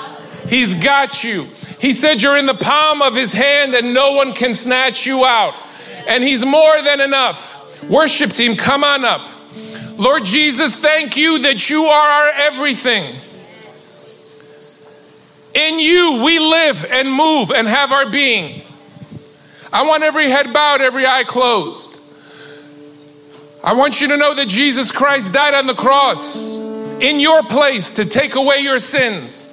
He's 0.48 0.82
got 0.82 1.22
you. 1.22 1.44
He 1.82 1.92
said 1.92 2.22
you're 2.22 2.38
in 2.38 2.46
the 2.46 2.54
palm 2.54 3.02
of 3.02 3.14
His 3.14 3.34
hand 3.34 3.74
and 3.76 3.94
no 3.94 4.14
one 4.14 4.32
can 4.32 4.54
snatch 4.54 5.06
you 5.06 5.26
out. 5.26 5.54
And 6.08 6.24
He's 6.24 6.46
more 6.46 6.82
than 6.82 7.02
enough. 7.02 7.84
Worship 7.90 8.30
team, 8.30 8.56
come 8.56 8.86
on 8.86 9.04
up. 9.04 9.20
Lord 9.98 10.24
Jesus, 10.24 10.82
thank 10.82 11.18
you 11.18 11.40
that 11.40 11.70
you 11.70 11.84
are 11.84 12.10
our 12.10 12.30
everything. 12.36 13.14
In 15.58 15.80
you 15.80 16.22
we 16.24 16.38
live 16.38 16.86
and 16.92 17.12
move 17.12 17.50
and 17.50 17.68
have 17.68 17.92
our 17.92 18.08
being. 18.08 18.62
I 19.74 19.82
want 19.88 20.04
every 20.04 20.30
head 20.30 20.54
bowed, 20.54 20.82
every 20.82 21.08
eye 21.08 21.24
closed. 21.24 22.00
I 23.64 23.74
want 23.74 24.00
you 24.00 24.08
to 24.10 24.18
know 24.18 24.36
that 24.36 24.48
Jesus 24.48 24.92
Christ 24.92 25.34
died 25.34 25.56
on 25.56 25.66
the 25.66 25.74
cross 25.74 26.64
in 27.02 27.20
your 27.20 27.42
place 27.42 27.96
to 27.96 28.06
take 28.06 28.36
away 28.36 28.60
your 28.60 28.78
sins. 28.78 29.46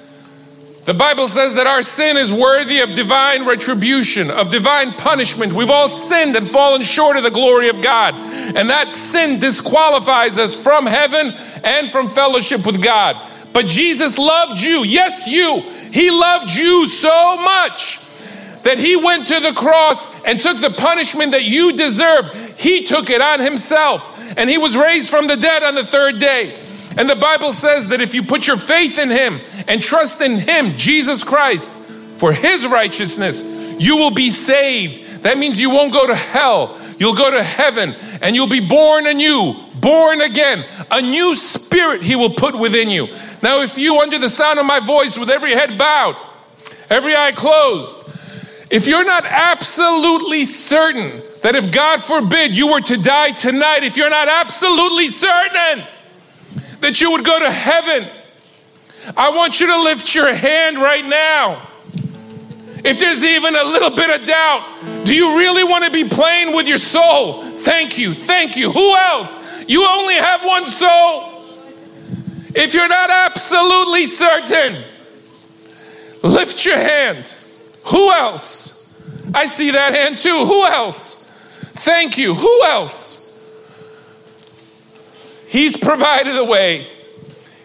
The 0.85 0.93
Bible 0.93 1.27
says 1.27 1.55
that 1.55 1.65
our 1.65 1.81
sin 1.81 2.15
is 2.15 2.31
worthy 2.31 2.81
of 2.81 2.93
divine 2.93 3.43
retribution, 3.47 4.29
of 4.29 4.51
divine 4.51 4.91
punishment. 4.91 5.53
We've 5.53 5.71
all 5.71 5.89
sinned 5.89 6.35
and 6.35 6.47
fallen 6.47 6.83
short 6.83 7.17
of 7.17 7.23
the 7.23 7.31
glory 7.31 7.69
of 7.69 7.81
God. 7.81 8.13
And 8.55 8.69
that 8.69 8.93
sin 8.93 9.39
disqualifies 9.39 10.37
us 10.37 10.63
from 10.63 10.85
heaven 10.85 11.33
and 11.63 11.89
from 11.89 12.07
fellowship 12.07 12.63
with 12.67 12.83
God. 12.83 13.15
But 13.55 13.67
Jesus 13.67 14.19
loved 14.19 14.61
you. 14.61 14.83
Yes, 14.83 15.27
you. 15.27 15.61
He 15.93 16.11
loved 16.11 16.51
you 16.51 16.85
so 16.85 17.37
much 17.37 18.05
that 18.63 18.77
he 18.77 18.97
went 18.97 19.27
to 19.27 19.39
the 19.39 19.53
cross 19.53 20.21
and 20.25 20.41
took 20.41 20.59
the 20.59 20.71
punishment 20.71 21.31
that 21.31 21.45
you 21.45 21.71
deserve. 21.71 22.29
He 22.59 22.83
took 22.83 23.09
it 23.09 23.21
on 23.21 23.39
himself. 23.39 24.11
And 24.37 24.49
he 24.49 24.57
was 24.57 24.75
raised 24.75 25.09
from 25.09 25.27
the 25.27 25.37
dead 25.37 25.63
on 25.63 25.73
the 25.73 25.85
third 25.85 26.19
day. 26.19 26.59
And 26.97 27.09
the 27.09 27.15
Bible 27.15 27.53
says 27.53 27.87
that 27.89 28.01
if 28.01 28.13
you 28.13 28.23
put 28.23 28.45
your 28.45 28.57
faith 28.57 28.99
in 28.99 29.09
Him 29.09 29.39
and 29.67 29.81
trust 29.81 30.21
in 30.21 30.37
Him, 30.37 30.71
Jesus 30.77 31.23
Christ, 31.23 31.91
for 32.19 32.31
His 32.31 32.65
righteousness, 32.65 33.79
you 33.79 33.97
will 33.97 34.13
be 34.13 34.29
saved. 34.29 35.23
That 35.23 35.37
means 35.37 35.59
you 35.59 35.69
won't 35.69 35.91
go 35.91 36.07
to 36.07 36.15
hell. 36.15 36.77
You'll 36.97 37.15
go 37.15 37.31
to 37.31 37.43
heaven 37.43 37.93
and 38.21 38.35
you'll 38.35 38.49
be 38.49 38.65
born 38.67 39.07
anew, 39.07 39.55
born 39.81 40.21
again. 40.21 40.63
A 40.91 41.01
new 41.01 41.35
spirit 41.35 42.01
He 42.01 42.15
will 42.15 42.29
put 42.29 42.57
within 42.57 42.89
you. 42.89 43.07
Now, 43.45 43.61
if 43.61 43.77
you, 43.77 43.99
under 43.99 44.17
the 44.17 44.27
sound 44.27 44.57
of 44.57 44.65
my 44.65 44.79
voice, 44.79 45.19
with 45.19 45.29
every 45.29 45.51
head 45.51 45.77
bowed, 45.77 46.15
every 46.89 47.15
eye 47.15 47.31
closed, 47.31 48.09
if 48.71 48.87
you're 48.87 49.05
not 49.05 49.23
absolutely 49.23 50.45
certain 50.45 51.21
that 51.43 51.53
if 51.53 51.71
God 51.71 52.03
forbid 52.03 52.57
you 52.57 52.71
were 52.73 52.81
to 52.81 52.97
die 53.03 53.33
tonight, 53.33 53.83
if 53.83 53.97
you're 53.97 54.09
not 54.09 54.27
absolutely 54.27 55.09
certain, 55.09 55.85
that 56.79 56.99
you 56.99 57.11
would 57.11 57.23
go 57.23 57.37
to 57.37 57.51
heaven. 57.51 58.09
I 59.15 59.29
want 59.29 59.59
you 59.59 59.67
to 59.67 59.79
lift 59.83 60.15
your 60.15 60.33
hand 60.33 60.79
right 60.79 61.05
now. 61.05 61.61
If 62.83 62.97
there's 62.97 63.23
even 63.23 63.55
a 63.55 63.63
little 63.63 63.91
bit 63.91 64.21
of 64.21 64.25
doubt, 64.25 65.05
do 65.05 65.15
you 65.15 65.37
really 65.37 65.63
want 65.63 65.85
to 65.85 65.91
be 65.91 66.09
playing 66.09 66.55
with 66.55 66.67
your 66.67 66.79
soul? 66.79 67.43
Thank 67.43 67.99
you, 67.99 68.11
thank 68.15 68.57
you. 68.57 68.71
Who 68.71 68.95
else? 68.95 69.69
You 69.69 69.85
only 69.87 70.15
have 70.15 70.43
one 70.43 70.65
soul. 70.65 71.34
If 72.55 72.73
you're 72.73 72.87
not 72.87 73.09
absolutely 73.09 74.05
certain, 74.05 74.81
lift 76.23 76.65
your 76.65 76.77
hand. 76.77 77.31
Who 77.87 78.11
else? 78.11 79.01
I 79.33 79.45
see 79.45 79.71
that 79.71 79.93
hand 79.93 80.17
too. 80.17 80.45
Who 80.45 80.65
else? 80.65 81.37
Thank 81.83 82.17
you. 82.17 82.33
Who 82.33 82.63
else? 82.63 83.23
He's 85.49 85.75
provided 85.77 86.37
a 86.37 86.45
way. 86.45 86.87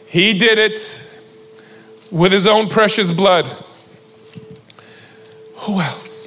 He 0.06 0.38
did 0.38 0.58
it 0.58 0.80
with 2.10 2.32
his 2.32 2.48
own 2.48 2.68
precious 2.68 3.14
blood. 3.14 3.46
Who 5.54 5.80
else? 5.80 6.18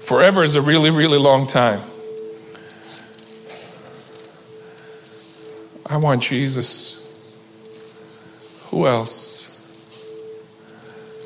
Forever 0.00 0.42
is 0.42 0.56
a 0.56 0.62
really, 0.62 0.90
really 0.90 1.18
long 1.18 1.46
time. 1.46 1.80
I 5.90 5.96
want 5.96 6.22
Jesus. 6.22 6.98
Who 8.70 8.86
else? 8.86 9.46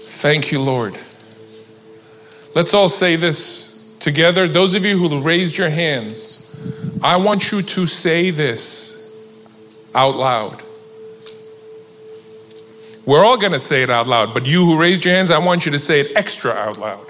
Thank 0.04 0.52
you, 0.52 0.60
Lord. 0.60 0.96
Let's 2.54 2.74
all 2.74 2.88
say 2.88 3.16
this 3.16 3.96
together. 3.98 4.46
Those 4.46 4.74
of 4.74 4.84
you 4.84 4.96
who 4.96 5.20
raised 5.20 5.58
your 5.58 5.70
hands, 5.70 7.00
I 7.02 7.16
want 7.16 7.50
you 7.50 7.62
to 7.62 7.86
say 7.86 8.30
this 8.30 9.20
out 9.94 10.16
loud. 10.16 10.62
We're 13.04 13.24
all 13.24 13.36
going 13.36 13.52
to 13.52 13.58
say 13.58 13.82
it 13.82 13.90
out 13.90 14.06
loud, 14.06 14.32
but 14.32 14.46
you 14.46 14.64
who 14.64 14.80
raised 14.80 15.04
your 15.04 15.12
hands, 15.12 15.32
I 15.32 15.44
want 15.44 15.66
you 15.66 15.72
to 15.72 15.78
say 15.78 16.00
it 16.00 16.12
extra 16.14 16.52
out 16.52 16.78
loud. 16.78 17.04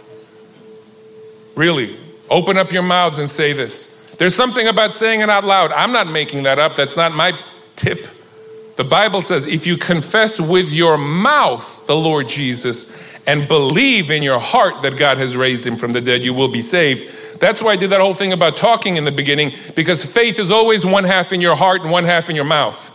Really, 1.55 1.95
open 2.31 2.57
up 2.57 2.73
your 2.73 2.83
mouths 2.83 3.19
and 3.19 3.29
say 3.29 3.53
this. 3.53 3.92
There's 4.19 4.35
something 4.35 4.69
about 4.69 4.93
saying 4.93 5.21
it 5.21 5.29
out 5.29 5.45
loud. 5.45 5.73
I'm 5.73 5.93
not 5.93 6.07
making 6.09 6.45
that 6.45 6.59
up. 6.59 6.77
That's 6.77 6.97
not 6.97 7.13
my 7.13 7.33
tip. 7.77 7.99
The 8.77 8.85
Bible 8.85 9.21
says 9.21 9.47
if 9.47 9.67
you 9.67 9.77
confess 9.77 10.41
with 10.41 10.73
your 10.73 10.97
mouth 10.97 11.87
the 11.87 11.97
Lord 11.97 12.29
Jesus 12.29 13.27
and 13.27 13.47
believe 13.47 14.11
in 14.11 14.23
your 14.23 14.39
heart 14.39 14.83
that 14.83 14.99
God 14.99 15.19
has 15.19 15.37
raised 15.37 15.67
him 15.67 15.77
from 15.77 15.93
the 15.93 16.01
dead, 16.01 16.23
you 16.23 16.35
will 16.35 16.51
be 16.51 16.61
saved. 16.61 17.41
That's 17.41 17.63
why 17.63 17.73
I 17.73 17.77
did 17.77 17.91
that 17.91 18.01
whole 18.01 18.15
thing 18.15 18.33
about 18.33 18.57
talking 18.57 18.97
in 18.97 19.05
the 19.05 19.13
beginning, 19.13 19.51
because 19.75 20.13
faith 20.13 20.39
is 20.39 20.51
always 20.51 20.87
one 20.87 21.05
half 21.05 21.33
in 21.33 21.41
your 21.41 21.57
heart 21.57 21.83
and 21.83 21.91
one 21.91 22.05
half 22.05 22.31
in 22.31 22.37
your 22.37 22.45
mouth. 22.45 22.91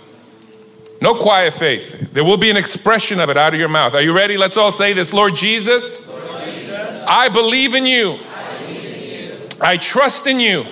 No 1.01 1.13
quiet 1.15 1.53
faith. 1.53 2.11
There 2.13 2.23
will 2.23 2.37
be 2.37 2.49
an 2.49 2.57
expression 2.57 3.19
of 3.19 3.29
it 3.29 3.37
out 3.37 3.53
of 3.53 3.59
your 3.59 3.69
mouth. 3.69 3.93
Are 3.93 4.01
you 4.01 4.15
ready? 4.15 4.37
Let's 4.37 4.57
all 4.57 4.71
say 4.71 4.93
this 4.93 5.13
Lord 5.13 5.35
Jesus, 5.35 6.09
Lord 6.09 6.43
Jesus 6.43 7.05
I, 7.07 7.29
believe 7.29 7.75
in 7.75 7.85
you. 7.85 8.17
I 8.35 8.57
believe 8.65 8.85
in 8.85 9.29
you. 9.29 9.47
I 9.61 9.77
trust 9.77 10.27
in 10.27 10.39
you. 10.39 10.63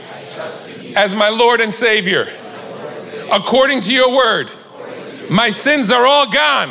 As 0.95 1.15
my 1.15 1.29
Lord 1.29 1.61
and 1.61 1.71
Savior. 1.71 2.27
According 3.31 3.81
to 3.81 3.93
your 3.93 4.15
word, 4.15 4.49
my 5.29 5.49
sins 5.49 5.91
are 5.91 6.05
all 6.05 6.25
gone. 6.25 6.69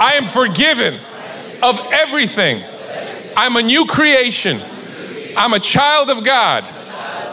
I 0.00 0.14
am 0.14 0.24
forgiven 0.24 0.94
of 1.62 1.80
everything. 1.92 2.62
I'm 3.36 3.56
a 3.56 3.62
new 3.62 3.86
creation. 3.86 4.58
I'm 5.36 5.52
a 5.52 5.58
child 5.58 6.10
of 6.10 6.24
God. 6.24 6.64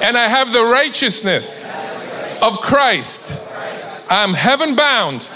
And 0.03 0.17
I 0.17 0.27
have 0.27 0.51
the 0.51 0.63
righteousness 0.63 1.71
of 2.41 2.59
Christ. 2.59 3.49
I'm 4.09 4.33
heaven 4.33 4.75
bound, 4.75 5.29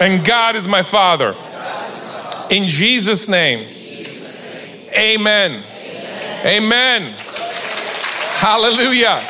and 0.00 0.26
God 0.26 0.56
is 0.56 0.66
my 0.66 0.82
Father. 0.82 1.36
In 2.50 2.64
Jesus' 2.64 3.28
name, 3.28 3.60
amen. 4.96 5.62
Amen. 6.44 7.02
Hallelujah. 8.40 9.20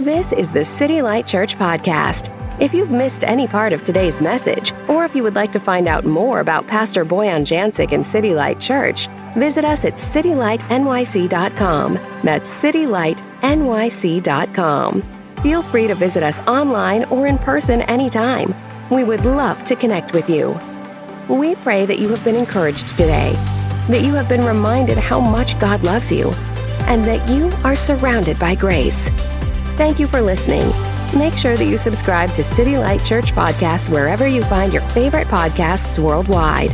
This 0.00 0.32
is 0.32 0.50
the 0.50 0.64
City 0.64 1.00
Light 1.02 1.26
Church 1.26 1.58
Podcast. 1.58 2.32
If 2.58 2.72
you've 2.72 2.90
missed 2.90 3.22
any 3.22 3.46
part 3.46 3.74
of 3.74 3.84
today's 3.84 4.22
message, 4.22 4.72
or 4.88 5.04
if 5.04 5.14
you 5.14 5.22
would 5.22 5.34
like 5.34 5.52
to 5.52 5.60
find 5.60 5.86
out 5.86 6.06
more 6.06 6.40
about 6.40 6.66
Pastor 6.66 7.04
Boyan 7.04 7.42
Jancic 7.42 7.92
and 7.92 8.02
City 8.04 8.34
Light 8.34 8.58
Church, 8.58 9.08
visit 9.36 9.62
us 9.62 9.84
at 9.84 9.96
citylightnyc.com. 9.96 11.94
That's 12.24 12.50
citylightnyc.com. 12.50 15.02
Feel 15.42 15.62
free 15.62 15.86
to 15.86 15.94
visit 15.94 16.22
us 16.22 16.40
online 16.48 17.04
or 17.04 17.26
in 17.26 17.36
person 17.36 17.82
anytime. 17.82 18.54
We 18.90 19.04
would 19.04 19.26
love 19.26 19.64
to 19.64 19.76
connect 19.76 20.14
with 20.14 20.30
you. 20.30 20.58
We 21.28 21.56
pray 21.56 21.84
that 21.84 21.98
you 21.98 22.08
have 22.08 22.24
been 22.24 22.36
encouraged 22.36 22.96
today, 22.96 23.32
that 23.88 24.00
you 24.02 24.14
have 24.14 24.30
been 24.30 24.46
reminded 24.46 24.96
how 24.96 25.20
much 25.20 25.60
God 25.60 25.84
loves 25.84 26.10
you, 26.10 26.32
and 26.88 27.04
that 27.04 27.28
you 27.28 27.50
are 27.64 27.76
surrounded 27.76 28.38
by 28.38 28.54
grace. 28.54 29.10
Thank 29.76 29.98
you 29.98 30.06
for 30.06 30.20
listening. 30.20 30.68
Make 31.18 31.36
sure 31.36 31.56
that 31.56 31.64
you 31.64 31.76
subscribe 31.76 32.32
to 32.34 32.42
City 32.42 32.76
Light 32.76 33.04
Church 33.04 33.32
Podcast 33.32 33.88
wherever 33.88 34.26
you 34.26 34.42
find 34.44 34.72
your 34.72 34.82
favorite 34.90 35.26
podcasts 35.26 35.98
worldwide. 35.98 36.70